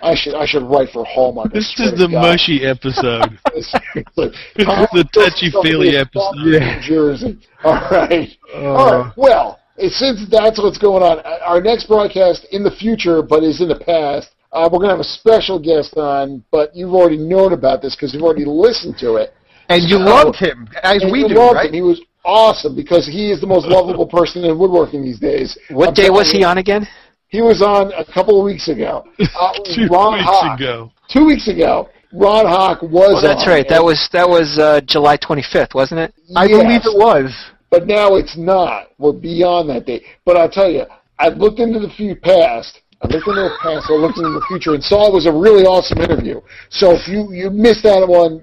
I 0.00 0.14
should 0.14 0.34
I 0.34 0.46
should 0.46 0.62
write 0.62 0.88
for 0.94 1.04
Hallmark. 1.04 1.52
This 1.52 1.68
is 1.78 1.92
the 1.92 2.08
God. 2.08 2.22
mushy 2.22 2.64
episode. 2.64 3.36
this 3.54 3.68
is 3.68 4.88
the 4.96 5.04
touchy 5.12 5.52
feely 5.62 5.94
episode. 5.98 6.32
Yeah. 6.38 6.76
New 6.76 6.80
Jersey. 6.80 7.38
All 7.64 7.74
right. 7.90 8.30
Uh, 8.54 8.72
All 8.72 9.02
right. 9.02 9.12
Well, 9.18 9.60
since 9.76 10.26
that's 10.30 10.56
what's 10.56 10.78
going 10.78 11.02
on, 11.02 11.20
our 11.44 11.60
next 11.60 11.84
broadcast 11.86 12.46
in 12.50 12.64
the 12.64 12.70
future, 12.70 13.20
but 13.20 13.44
is 13.44 13.60
in 13.60 13.68
the 13.68 13.78
past, 13.78 14.30
Uh, 14.52 14.70
we're 14.72 14.78
going 14.78 14.88
to 14.88 14.96
have 14.96 15.04
a 15.04 15.12
special 15.20 15.60
guest 15.60 15.98
on, 15.98 16.42
but 16.50 16.74
you've 16.74 16.94
already 16.94 17.18
known 17.18 17.52
about 17.52 17.82
this 17.82 17.94
because 17.94 18.14
you've 18.14 18.24
already 18.24 18.46
listened 18.46 18.96
to 18.98 19.16
it. 19.16 19.34
And 19.70 19.82
you 19.84 19.96
So- 19.98 20.04
loved 20.04 20.36
him, 20.36 20.68
as 20.82 21.02
and 21.02 21.10
we 21.12 21.26
do, 21.26 21.34
loved 21.34 21.54
right? 21.54 21.66
him. 21.68 21.74
He 21.74 21.82
was 21.82 22.00
awesome 22.24 22.74
because 22.74 23.06
he 23.06 23.30
is 23.30 23.40
the 23.40 23.46
most 23.46 23.66
lovable 23.66 24.06
person 24.06 24.44
in 24.44 24.58
woodworking 24.58 25.02
these 25.02 25.18
days. 25.18 25.56
What 25.70 25.88
I'm 25.88 25.94
day 25.94 26.02
telling 26.04 26.18
was 26.18 26.30
he 26.30 26.44
on 26.44 26.58
again? 26.58 26.86
He 27.28 27.40
was 27.40 27.62
on 27.62 27.92
a 27.92 28.04
couple 28.04 28.38
of 28.38 28.44
weeks 28.44 28.68
ago. 28.68 29.04
Uh, 29.40 29.52
Two 29.74 29.86
Ron 29.86 30.14
weeks 30.14 30.24
Hock. 30.26 30.58
ago. 30.60 30.90
Two 31.08 31.24
weeks 31.24 31.46
ago, 31.48 31.88
Ron 32.12 32.46
Hock 32.46 32.82
was. 32.82 33.14
Oh, 33.22 33.26
that's 33.26 33.44
on, 33.44 33.48
right. 33.48 33.68
That 33.68 33.82
was 33.82 34.08
that 34.12 34.28
was 34.28 34.58
uh, 34.58 34.80
July 34.84 35.16
25th, 35.16 35.72
wasn't 35.74 36.00
it? 36.00 36.12
I 36.36 36.46
believe 36.48 36.82
it 36.84 36.96
was. 36.98 37.32
But 37.70 37.86
now 37.86 38.16
it's 38.16 38.36
not. 38.36 38.88
We're 38.98 39.12
beyond 39.12 39.70
that 39.70 39.86
date. 39.86 40.02
But 40.24 40.36
I'll 40.36 40.50
tell 40.50 40.68
you, 40.68 40.84
I've 41.20 41.36
looked 41.36 41.60
into 41.60 41.78
the 41.78 41.88
few 41.90 42.16
past. 42.16 42.80
I 43.02 43.06
looked 43.06 43.28
into 43.28 43.42
the 43.42 43.56
past. 43.62 43.86
I 43.88 43.92
looked 43.94 44.18
into 44.18 44.30
the 44.30 44.44
future, 44.48 44.74
and 44.74 44.82
saw 44.82 45.06
it 45.06 45.14
was 45.14 45.26
a 45.26 45.32
really 45.32 45.64
awesome 45.64 45.98
interview. 46.02 46.40
So 46.70 46.90
if 46.96 47.06
you 47.06 47.32
you 47.32 47.48
missed 47.50 47.84
that 47.84 48.02
one, 48.06 48.42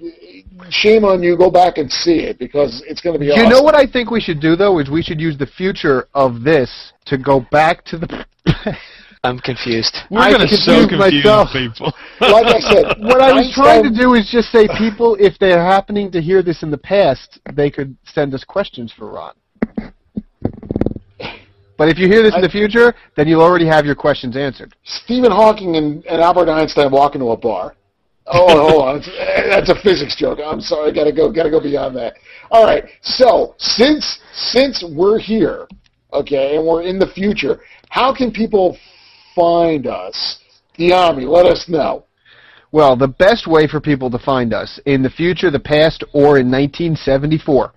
shame 0.70 1.04
on 1.06 1.24
you. 1.24 1.38
Go 1.38 1.52
back 1.52 1.78
and 1.78 1.92
see 1.92 2.20
it 2.20 2.40
because 2.40 2.84
it's 2.88 3.02
going 3.02 3.14
to 3.14 3.20
be. 3.20 3.28
You 3.28 3.34
awesome. 3.34 3.50
know 3.50 3.62
what 3.62 3.76
I 3.76 3.86
think 3.86 4.12
we 4.12 4.22
should 4.22 4.40
do 4.40 4.56
though 4.56 4.80
is 4.80 4.90
we 4.90 5.02
should 5.02 5.20
use 5.20 5.38
the 5.38 5.48
future 5.48 6.08
of 6.14 6.44
this 6.44 6.94
to 7.06 7.18
go 7.18 7.46
back 7.52 7.84
to 7.86 7.98
the. 7.98 8.26
I'm 9.24 9.40
confused. 9.40 9.98
We're 10.10 10.22
I 10.22 10.32
going 10.32 10.48
to 10.48 10.56
so 10.56 10.88
confuse 10.88 11.24
myself. 11.24 11.50
people. 11.52 11.94
Like 12.20 12.48
I 12.48 12.60
said, 12.60 12.86
what 13.00 13.22
I 13.22 13.32
was 13.34 13.52
trying 13.54 13.84
to 13.84 13.90
do 13.90 14.14
is 14.16 14.30
just 14.32 14.52
say 14.52 14.68
people, 14.78 15.16
if 15.20 15.38
they're 15.38 15.64
happening 15.64 16.12
to 16.12 16.22
hear 16.22 16.42
this 16.42 16.64
in 16.64 16.72
the 16.72 16.78
past, 16.78 17.40
they 17.54 17.70
could 17.70 17.96
send 18.06 18.34
us 18.34 18.44
questions 18.44 18.92
for 18.92 19.12
Ron. 19.12 19.34
But 21.78 21.90
if 21.90 22.00
you 22.00 22.08
hear 22.08 22.24
this 22.24 22.34
in 22.34 22.42
the 22.42 22.50
future, 22.50 22.96
then 23.16 23.28
you'll 23.28 23.44
already 23.44 23.68
have 23.68 23.86
your 23.86 23.94
questions 23.96 24.36
answered. 24.36 24.76
Stephen 24.84 25.32
Hawking 25.32 25.76
and, 25.76 26.04
and 26.08 26.22
Albert 26.22 26.50
Einstein 26.50 26.92
walk 26.92 27.14
into 27.14 27.30
a 27.30 27.38
bar. 27.38 27.76
Oh, 28.28 28.46
oh, 28.48 28.50
oh 28.50 28.70
hold 28.70 28.84
on. 28.84 29.02
That's 29.50 29.70
a 29.70 29.76
physics 29.82 30.16
joke. 30.16 30.40
I'm 30.44 30.62
sorry. 30.62 30.92
I 30.92 30.94
Gotta 30.94 31.12
go. 31.12 31.32
Gotta 31.32 31.50
go 31.50 31.62
beyond 31.62 31.96
that. 31.96 32.16
All 32.52 32.66
right. 32.66 32.84
So 33.02 33.56
since 33.58 34.20
since 34.34 34.84
we're 34.88 35.20
here, 35.20 35.68
okay, 36.14 36.56
and 36.56 36.66
we're 36.66 36.84
in 36.84 37.00
the 37.00 37.08
future, 37.08 37.60
how 37.90 38.14
can 38.14 38.32
people 38.32 38.78
find 39.36 39.88
us? 39.88 40.40
Dyami. 40.78 41.28
Let 41.28 41.46
us 41.46 41.66
know. 41.68 42.04
Well, 42.72 42.96
the 42.98 43.08
best 43.08 43.48
way 43.48 43.68
for 43.68 43.80
people 43.80 44.12
to 44.12 44.20
find 44.20 44.54
us 44.54 44.80
in 44.86 45.02
the 45.02 45.10
future, 45.10 45.50
the 45.50 45.60
past, 45.60 46.04
or 46.14 46.38
in 46.38 46.52
1974 46.52 47.74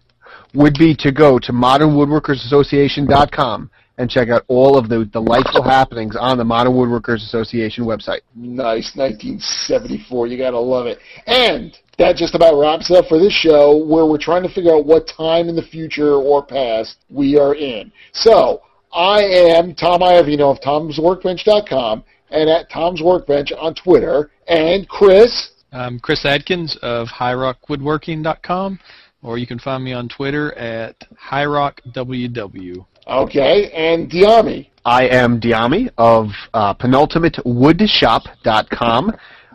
would 0.54 0.76
be 0.78 0.94
to 0.96 1.12
go 1.12 1.38
to 1.38 1.52
modernwoodworkersassociation.com 1.52 3.70
and 4.00 4.10
check 4.10 4.30
out 4.30 4.44
all 4.48 4.78
of 4.78 4.88
the 4.88 5.04
delightful 5.04 5.62
happenings 5.62 6.16
on 6.16 6.38
the 6.38 6.44
Modern 6.44 6.72
Woodworkers 6.72 7.16
Association 7.16 7.84
website. 7.84 8.20
Nice, 8.34 8.96
1974. 8.96 10.26
You 10.26 10.38
gotta 10.38 10.58
love 10.58 10.86
it. 10.86 10.98
And 11.26 11.76
that 11.98 12.16
just 12.16 12.34
about 12.34 12.58
wraps 12.58 12.90
up 12.90 13.04
for 13.08 13.18
this 13.18 13.34
show, 13.34 13.76
where 13.76 14.06
we're 14.06 14.16
trying 14.16 14.42
to 14.42 14.48
figure 14.48 14.74
out 14.74 14.86
what 14.86 15.06
time 15.06 15.50
in 15.50 15.54
the 15.54 15.62
future 15.62 16.14
or 16.14 16.42
past 16.42 16.96
we 17.10 17.38
are 17.38 17.54
in. 17.54 17.92
So 18.12 18.62
I 18.90 19.22
am 19.22 19.74
Tom 19.74 20.00
Iovino 20.00 20.50
of 20.50 20.62
Tom'sWorkbench.com 20.62 22.02
and 22.30 22.48
at 22.48 22.70
Tom's 22.70 23.02
Workbench 23.02 23.52
on 23.52 23.74
Twitter. 23.74 24.30
And 24.48 24.88
Chris, 24.88 25.50
I'm 25.72 26.00
Chris 26.00 26.24
Adkins 26.24 26.74
of 26.80 27.08
HighRockWoodworking.com, 27.08 28.80
or 29.22 29.36
you 29.36 29.46
can 29.46 29.58
find 29.58 29.84
me 29.84 29.92
on 29.92 30.08
Twitter 30.08 30.54
at 30.54 30.96
HighRockWW. 31.30 32.86
Okay, 33.10 33.70
and 33.72 34.08
Dyami. 34.08 34.68
I 34.84 35.08
am 35.08 35.40
Dyami 35.40 35.90
of 35.98 36.28
uh, 36.54 36.74
penultimatewoodshop.com. 36.74 39.12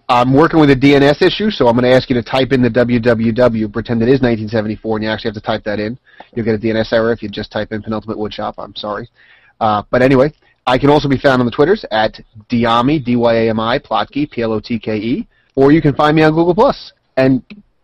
I'm 0.09 0.33
working 0.33 0.59
with 0.59 0.71
a 0.71 0.75
DNS 0.75 1.21
issue, 1.21 1.49
so 1.49 1.69
I'm 1.69 1.77
going 1.77 1.89
to 1.89 1.95
ask 1.95 2.09
you 2.09 2.15
to 2.15 2.21
type 2.21 2.51
in 2.51 2.61
the 2.61 2.69
www, 2.69 3.71
pretend 3.71 4.01
it 4.01 4.09
is 4.09 4.19
1974, 4.19 4.97
and 4.97 5.05
you 5.05 5.09
actually 5.09 5.29
have 5.29 5.35
to 5.35 5.41
type 5.41 5.63
that 5.63 5.79
in. 5.79 5.97
You'll 6.33 6.43
get 6.43 6.55
a 6.55 6.57
DNS 6.57 6.91
error 6.91 7.13
if 7.13 7.23
you 7.23 7.29
just 7.29 7.49
type 7.49 7.71
in 7.71 7.81
penultimate 7.81 8.17
woodshop. 8.17 8.55
I'm 8.57 8.75
sorry. 8.75 9.07
Uh, 9.61 9.83
but 9.89 10.01
anyway, 10.01 10.33
I 10.67 10.77
can 10.77 10.89
also 10.89 11.07
be 11.07 11.17
found 11.17 11.39
on 11.39 11.45
the 11.45 11.51
Twitters 11.51 11.85
at 11.91 12.19
Dyami, 12.49 13.05
D-Y-A-M-I, 13.05 13.79
Plotke, 13.79 14.29
P-L-O-T-K-E, 14.31 15.25
or 15.55 15.71
you 15.71 15.81
can 15.81 15.95
find 15.95 16.17
me 16.17 16.23
on 16.23 16.33
Google+. 16.33 16.53
Plus. 16.53 16.91
And 17.15 17.41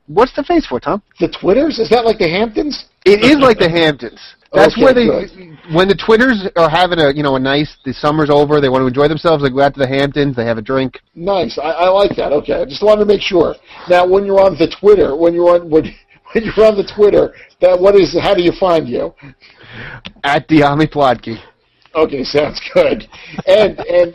what's 0.08 0.36
the 0.36 0.44
face 0.44 0.66
for, 0.66 0.82
Tom? 0.82 1.02
The 1.22 1.30
Twitters? 1.30 1.80
Is 1.80 1.88
that 1.92 2.04
like 2.04 2.18
the 2.18 2.28
Hamptons? 2.28 2.88
It 3.06 3.24
is 3.24 3.38
like 3.38 3.58
the 3.58 3.70
Hamptons. 3.70 4.20
That's 4.54 4.74
Okay, 4.74 4.84
where 4.84 4.94
they, 4.94 5.06
good. 5.06 5.58
when 5.74 5.88
the 5.88 5.96
Twitters 5.96 6.48
are 6.58 6.70
having 6.70 7.00
a, 7.00 7.12
you 7.14 7.24
know, 7.24 7.38
a 7.38 7.40
nice, 7.40 7.74
the 7.86 7.94
summer's 7.94 8.30
over, 8.30 8.60
they 8.60 8.68
want 8.68 8.82
to 8.82 8.88
enjoy 8.88 9.08
themselves, 9.08 9.42
they 9.44 9.50
go 9.50 9.62
out 9.62 9.74
to 9.76 9.80
the 9.80 9.88
Hamptons, 9.88 10.36
they 10.36 10.46
have 10.46 10.58
a 10.58 10.62
drink. 10.62 11.00
Nice. 11.16 11.58
I, 11.58 11.72
I 11.72 11.90
like 11.90 12.16
that. 12.18 12.34
Okay. 12.34 12.56
I 12.56 12.66
just 12.66 12.84
wanted 12.84 13.00
to 13.00 13.06
make 13.06 13.22
sure. 13.22 13.56
Now, 13.90 14.06
when 14.06 14.26
you're 14.26 14.42
on 14.42 14.58
the 14.58 14.68
Twitter, 14.80 15.16
when 15.16 15.34
you're 15.34 15.56
on 15.56 15.70
when, 15.70 15.86
when 16.34 16.44
you're 16.44 16.66
on 16.66 16.76
the 16.76 16.92
Twitter, 16.96 17.34
that 17.62 17.80
what 17.80 17.96
is? 17.96 18.16
How 18.22 18.34
do 18.34 18.44
you 18.44 18.52
find 18.60 18.88
you? 18.90 19.14
At 20.24 20.50
Dyami 20.50 20.88
Plotke. 20.92 21.38
Okay, 21.96 22.24
sounds 22.24 22.60
good. 22.74 23.08
And 23.48 23.80
and, 23.80 24.14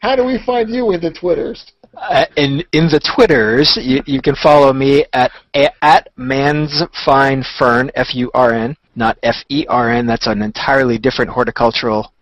how 0.00 0.16
do 0.16 0.24
we 0.24 0.38
find 0.44 0.68
you 0.68 0.92
in 0.92 1.00
the 1.00 1.12
Twitters? 1.12 1.72
Uh, 1.96 2.24
in 2.36 2.64
in 2.72 2.86
the 2.88 3.00
Twitters, 3.14 3.78
you, 3.80 4.02
you 4.06 4.22
can 4.22 4.34
follow 4.36 4.72
me 4.72 5.04
at 5.12 5.30
at 5.82 6.08
Man's 6.16 6.82
Fine 7.04 7.44
Furn 7.58 7.90
F 7.94 8.14
U 8.14 8.30
R 8.34 8.54
N, 8.54 8.76
not 8.96 9.18
F 9.22 9.36
E 9.48 9.66
R 9.68 9.90
N. 9.90 10.06
That's 10.06 10.26
an 10.26 10.42
entirely 10.42 10.98
different 10.98 11.30
horticultural 11.30 12.12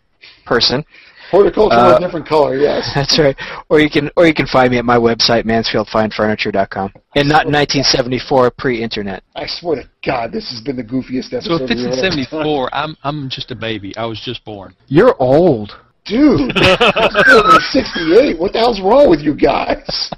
person. 0.44 0.84
Horticulture 1.30 1.76
Uh, 1.76 1.96
a 1.96 2.00
different 2.00 2.26
color, 2.26 2.56
yes. 2.56 2.90
That's 2.94 3.16
right. 3.18 3.36
Or 3.68 3.78
you 3.78 3.88
can 3.88 4.10
or 4.16 4.26
you 4.26 4.34
can 4.34 4.48
find 4.48 4.72
me 4.72 4.78
at 4.78 4.84
my 4.84 4.96
website 4.96 5.44
mansfieldfinefurniture.com. 5.44 6.92
And 7.14 7.28
not 7.28 7.46
1974 7.46 8.50
pre-internet. 8.58 9.22
I 9.36 9.46
swear 9.46 9.76
to 9.82 9.88
God, 10.04 10.32
this 10.32 10.50
has 10.50 10.60
been 10.60 10.76
the 10.76 10.82
goofiest 10.82 11.32
episode. 11.32 11.58
So 11.58 11.64
if 11.64 11.70
it's 11.70 11.84
in 11.84 11.92
74, 11.92 12.70
I'm, 12.72 12.96
I'm 13.04 13.30
just 13.30 13.50
a 13.52 13.54
baby. 13.54 13.96
I 13.96 14.06
was 14.06 14.20
just 14.20 14.44
born. 14.44 14.74
You're 14.88 15.14
old. 15.22 15.78
Dude, 16.06 16.52
I'm 16.56 17.60
68. 17.70 18.38
What 18.38 18.52
the 18.52 18.58
hell's 18.58 18.80
wrong 18.80 19.08
with 19.10 19.20
you 19.20 19.34
guys? 19.34 20.10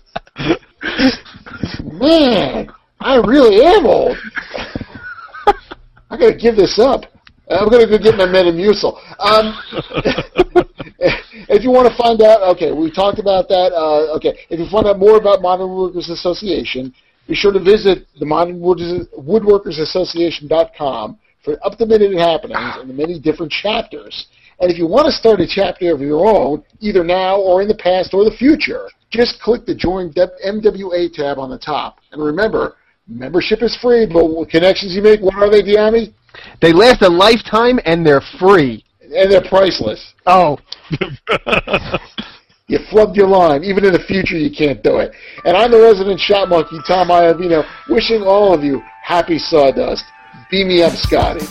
Man, 1.82 2.68
I 3.00 3.16
really 3.16 3.64
am 3.64 3.86
old. 3.86 4.16
I 6.10 6.16
gotta 6.16 6.36
give 6.36 6.56
this 6.56 6.78
up. 6.78 7.04
I'm 7.50 7.68
gonna 7.68 7.86
go 7.86 7.98
get 7.98 8.16
my 8.16 8.26
Metamucil. 8.26 8.96
Um, 9.18 9.54
if 11.48 11.62
you 11.62 11.70
want 11.70 11.90
to 11.90 11.96
find 11.96 12.22
out, 12.22 12.42
okay, 12.56 12.72
we 12.72 12.90
talked 12.90 13.18
about 13.18 13.48
that. 13.48 13.72
Uh, 13.74 14.14
okay, 14.16 14.38
if 14.48 14.58
you 14.58 14.66
find 14.70 14.86
out 14.86 14.98
more 14.98 15.16
about 15.16 15.42
Modern 15.42 15.68
Woodworkers 15.68 16.10
Association, 16.10 16.94
be 17.28 17.34
sure 17.34 17.52
to 17.52 17.60
visit 17.60 18.06
the 18.18 18.26
Modern 18.26 18.60
Wood- 18.60 19.08
Woodworkers 19.18 19.78
Association.com 19.80 21.18
for 21.44 21.58
up-to-minute 21.66 22.12
happenings 22.18 22.76
and 22.78 22.88
the 22.88 22.94
many 22.94 23.18
different 23.18 23.50
chapters. 23.50 24.26
And 24.60 24.70
if 24.70 24.78
you 24.78 24.86
want 24.86 25.06
to 25.06 25.12
start 25.12 25.40
a 25.40 25.46
chapter 25.46 25.92
of 25.92 26.00
your 26.00 26.26
own, 26.26 26.62
either 26.80 27.04
now 27.04 27.38
or 27.40 27.62
in 27.62 27.68
the 27.68 27.74
past 27.74 28.14
or 28.14 28.24
the 28.24 28.36
future, 28.36 28.88
just 29.10 29.40
click 29.40 29.66
the 29.66 29.74
Join 29.74 30.12
MWA 30.12 31.12
tab 31.12 31.38
on 31.38 31.50
the 31.50 31.58
top. 31.58 31.98
And 32.12 32.22
remember, 32.22 32.76
membership 33.08 33.62
is 33.62 33.76
free, 33.76 34.06
but 34.06 34.26
what 34.26 34.48
connections 34.48 34.94
you 34.94 35.02
make, 35.02 35.20
what 35.20 35.34
are 35.34 35.50
they, 35.50 35.62
Dyami? 35.62 36.12
They 36.60 36.72
last 36.72 37.02
a 37.02 37.08
lifetime 37.08 37.78
and 37.84 38.06
they're 38.06 38.22
free. 38.38 38.84
And 39.00 39.30
they're 39.30 39.42
priceless. 39.48 40.14
Oh. 40.26 40.58
You 42.72 42.78
flubbed 42.90 43.16
your 43.16 43.28
line. 43.28 43.64
Even 43.64 43.84
in 43.84 43.92
the 43.92 44.02
future, 44.08 44.38
you 44.38 44.50
can't 44.50 44.82
do 44.82 44.96
it. 44.96 45.12
And 45.44 45.54
I'm 45.54 45.70
the 45.70 45.78
resident 45.78 46.18
shop 46.18 46.48
monkey, 46.48 46.78
Tom 46.88 47.08
Iovino, 47.08 47.68
wishing 47.90 48.22
all 48.22 48.54
of 48.54 48.64
you 48.64 48.80
happy 49.02 49.38
sawdust. 49.38 50.04
Beam 50.50 50.68
me 50.68 50.82
up, 50.82 50.94
Scotty. 50.94 51.44